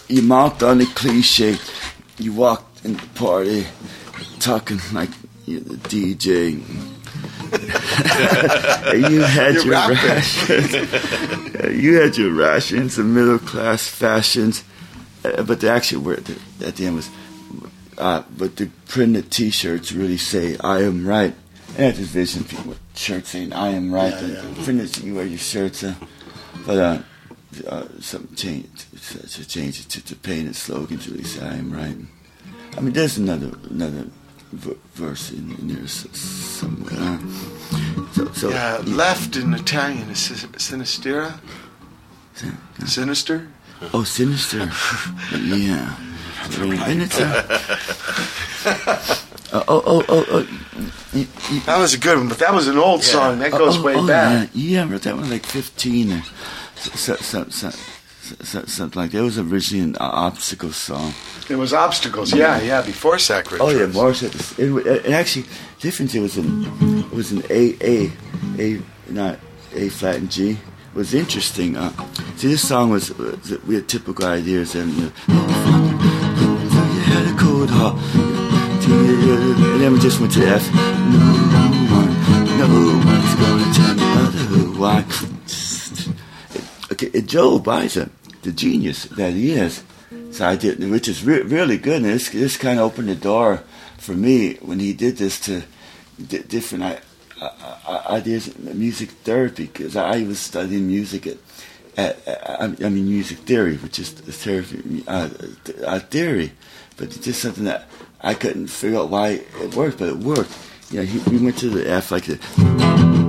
[0.10, 1.58] you marked on the cliche,
[2.18, 3.66] you walked in the party,
[4.40, 5.10] talking like
[5.46, 6.62] you're the DJ.
[9.12, 9.98] you had You're your rapping.
[10.10, 10.72] rations.
[11.82, 14.64] you had your rations, the middle class fashions,
[15.24, 16.28] uh, but the actual word
[16.62, 17.10] at the end was,
[17.98, 21.36] uh, but the printed T-shirts really say "I am right."
[21.78, 24.64] And I just vision people with shirts saying "I am right." Yeah, yeah.
[24.64, 25.94] Printed, you wear your shirts, uh,
[26.66, 27.04] but
[27.68, 28.86] uh, something changed.
[29.34, 31.98] To change it to, to painted slogans say "I am right."
[32.78, 34.08] I mean, there's another another
[34.52, 37.20] v- verse in, in there somewhere.
[38.14, 41.40] So, so yeah, left in Italian is sinistera.
[42.86, 43.48] Sinister.
[43.94, 44.60] Oh, sinister.
[45.38, 45.96] yeah.
[46.60, 47.46] And it's uh,
[49.54, 50.48] uh, oh oh oh oh.
[51.14, 53.40] y- y- That was a good one, but that was an old song.
[53.40, 54.50] That goes oh, way oh, back.
[54.54, 56.24] Yeah, yeah, I wrote that one like 15 or
[56.92, 59.20] so, so, so, so, so, something like that.
[59.20, 61.14] It was originally an uh, obstacle song.
[61.50, 62.34] It was obstacles.
[62.34, 62.82] Yeah, yeah.
[62.82, 63.62] Before Sacred.
[63.62, 63.88] Oh yeah.
[63.88, 64.24] Morris.
[64.24, 65.46] It, it, it, actually
[65.80, 66.14] different.
[66.16, 66.64] It was an
[67.06, 68.12] it was in A A
[68.60, 69.40] A not
[69.74, 70.52] A flat and G.
[70.52, 70.58] It
[70.96, 71.76] was interesting.
[71.76, 71.92] Uh,
[72.36, 74.92] see, this song was, was we had typical ideas and.
[74.92, 77.98] Uh, you had a cold heart.
[78.86, 80.74] And then we just went to F.
[80.74, 80.80] No
[81.90, 82.14] one,
[82.60, 82.68] no
[83.06, 85.33] one's gonna tell me otherwise.
[86.94, 88.10] Okay, Joe Baiza,
[88.44, 89.84] the genius that he is,
[90.32, 92.04] so I did, which is re- really good.
[92.04, 93.64] And this this kind of opened the door
[93.98, 95.64] for me when he did this to
[96.28, 97.00] di- different I-
[97.42, 101.38] I- I- ideas, music therapy, because I was studying music at,
[101.98, 105.30] at, at I mean music theory, which is the therapy uh,
[105.88, 106.52] uh, theory,
[106.98, 107.88] but it's just something that
[108.22, 110.52] I couldn't figure out why it worked, but it worked.
[110.92, 113.23] You know, he, we went to the F like the.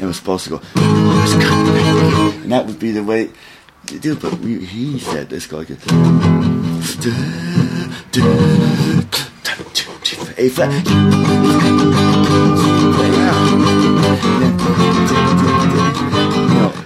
[0.00, 0.60] It was supposed to go.
[0.76, 3.30] And that would be the way
[3.86, 4.16] to do.
[4.16, 5.82] But we, he said, let's go like this.
[10.38, 10.84] A flat.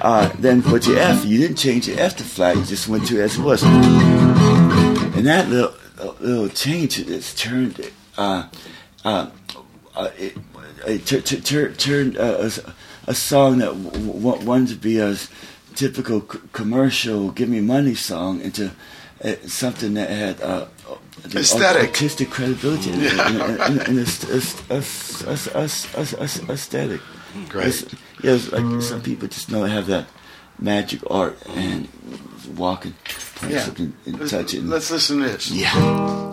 [0.03, 2.57] Uh, then with your F, you didn't change your F to flat.
[2.57, 3.63] You just went to as it was.
[3.63, 5.75] And that little
[6.21, 8.49] little change has turned uh,
[9.05, 9.31] uh,
[9.95, 10.37] uh, it,
[10.87, 12.49] it tur- tur- tur- turned uh,
[13.11, 15.17] a, song that w- w- wanted to be a
[15.75, 18.71] typical c- commercial "Give Me Money" song into
[19.25, 20.67] uh, something that had uh,
[21.35, 21.83] Aesthetic.
[21.89, 23.99] artistic credibility, and,
[26.49, 27.01] aesthetic.
[27.49, 27.95] Great.
[28.23, 30.07] Yeah, like some people just know have that
[30.59, 31.89] magic art and
[32.57, 32.95] walking,
[33.49, 33.61] Yeah.
[33.65, 34.65] something and Let's, touch it.
[34.65, 35.51] let's listen to this.
[35.51, 36.30] yeah.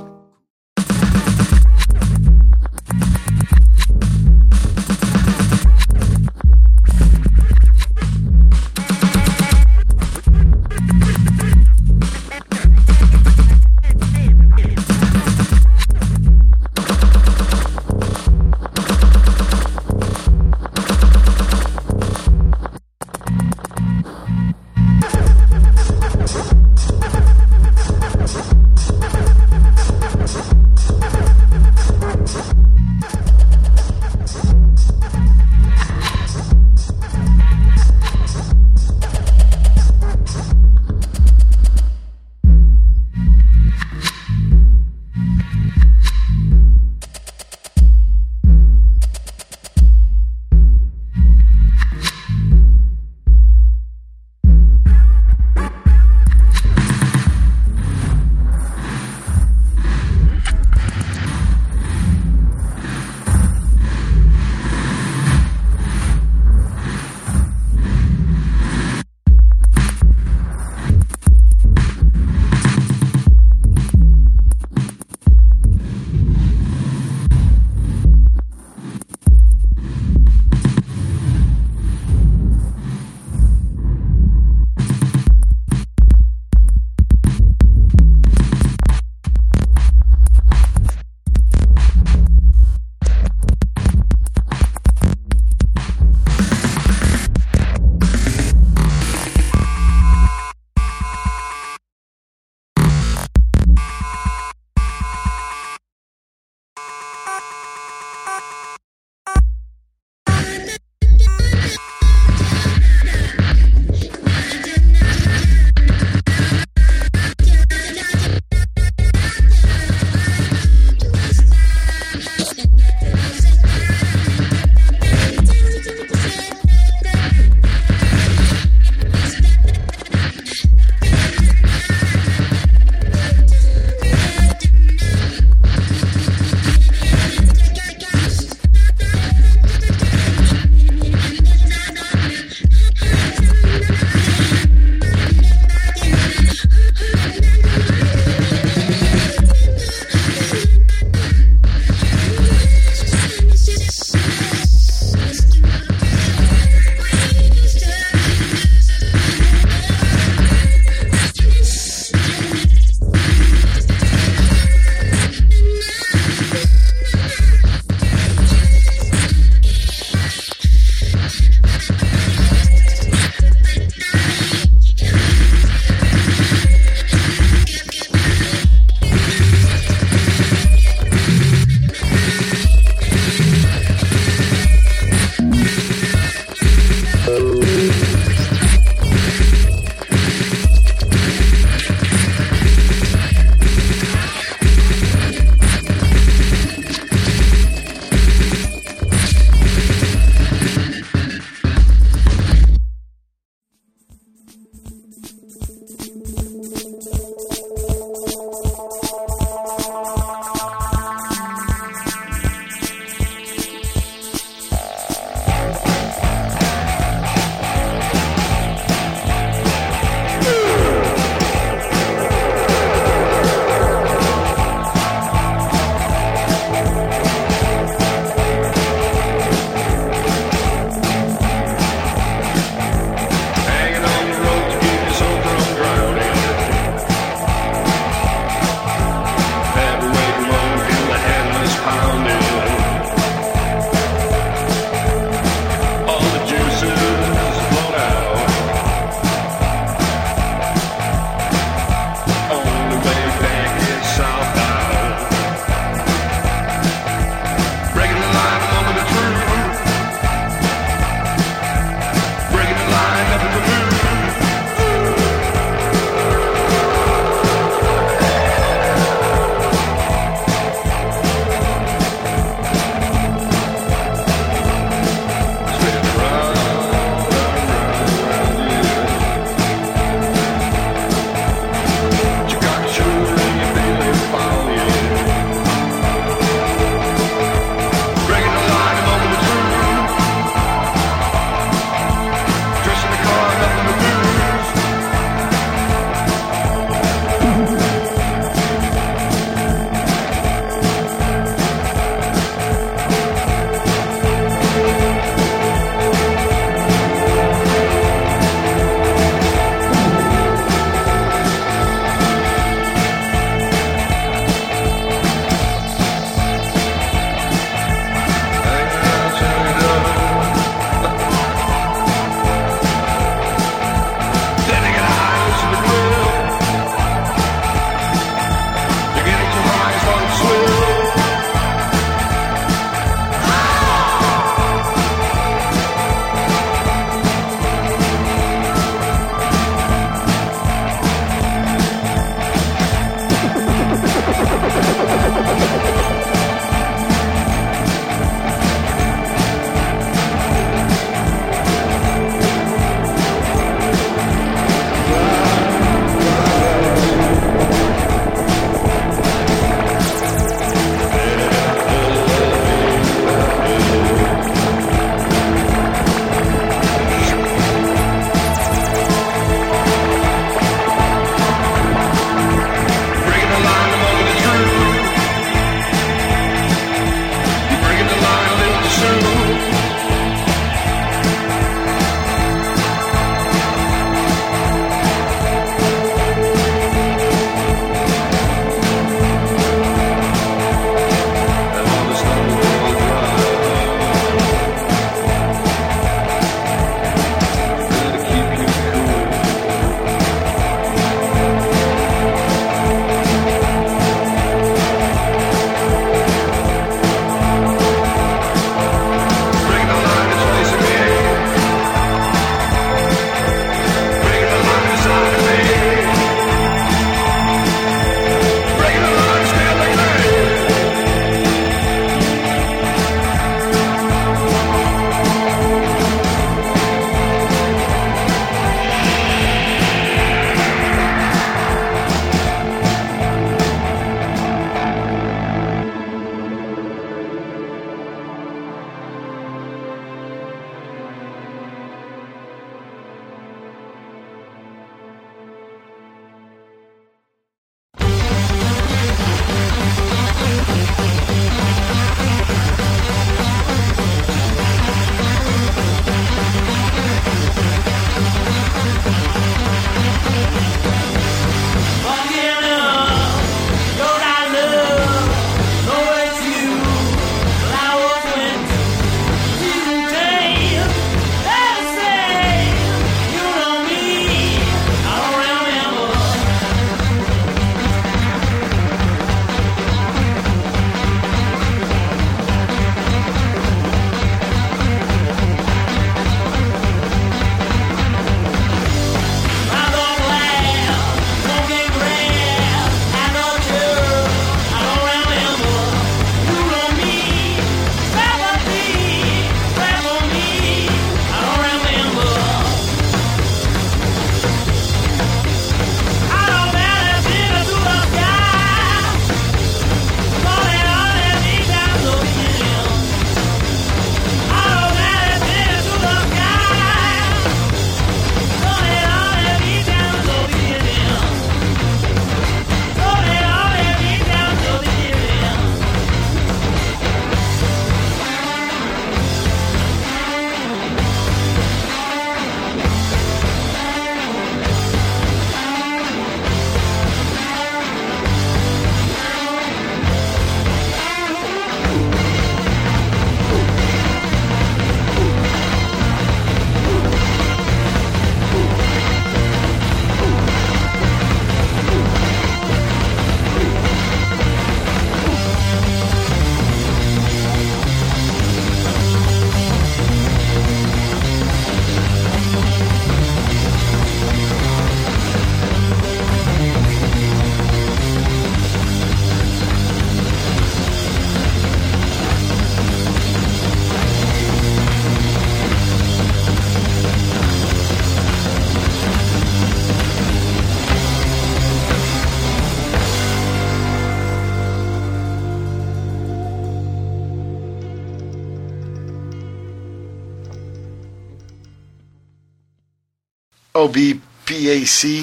[593.77, 595.21] OBPAC,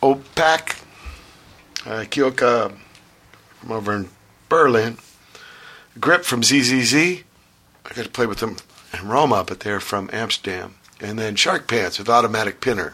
[0.00, 0.80] OPAC,
[1.84, 2.72] uh, Kyoka
[3.58, 4.08] from over in
[4.48, 4.98] Berlin,
[5.98, 6.94] Grip from ZZZ.
[6.94, 7.24] I
[7.94, 8.58] got to play with them
[8.96, 10.76] in Roma, but they're from Amsterdam.
[11.00, 12.92] And then Shark Pants with Automatic Pinner.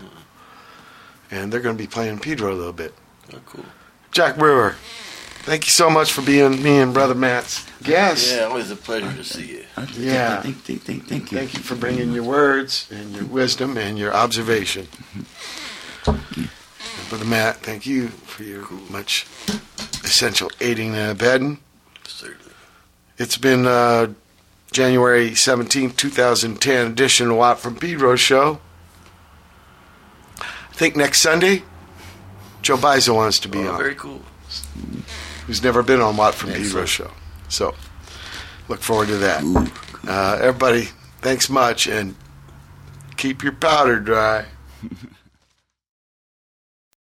[1.31, 2.95] And they're going to be playing Pedro a little bit.
[3.35, 3.67] Oh, cool.
[4.13, 4.77] Jack Brewer,
[5.43, 8.35] thank you so much for being me and Brother Matt's guest.
[8.35, 9.65] Yeah, always a pleasure to see you.
[9.95, 10.43] Yeah.
[10.43, 11.39] Thank, thank, thank, thank you.
[11.39, 14.87] Thank you for bringing your words and your wisdom and your observation.
[17.13, 19.27] Brother Matt, thank you for your much
[20.03, 21.59] essential aiding and abetting.
[22.05, 22.53] Certainly.
[23.19, 24.15] It's been uh,
[24.73, 28.61] January 17, 2010 edition of Watt from Pedro show.
[30.41, 31.65] I think next Sunday,
[32.63, 33.77] Joe Baiza wants to be Oh, on.
[33.79, 34.23] very cool.
[35.47, 37.11] who's never been on Watt from Pedro show.
[37.51, 37.75] So
[38.69, 39.45] look forward to that.
[40.09, 40.89] Uh, everybody,
[41.21, 42.15] thanks much and
[43.19, 44.47] keep your powder dry.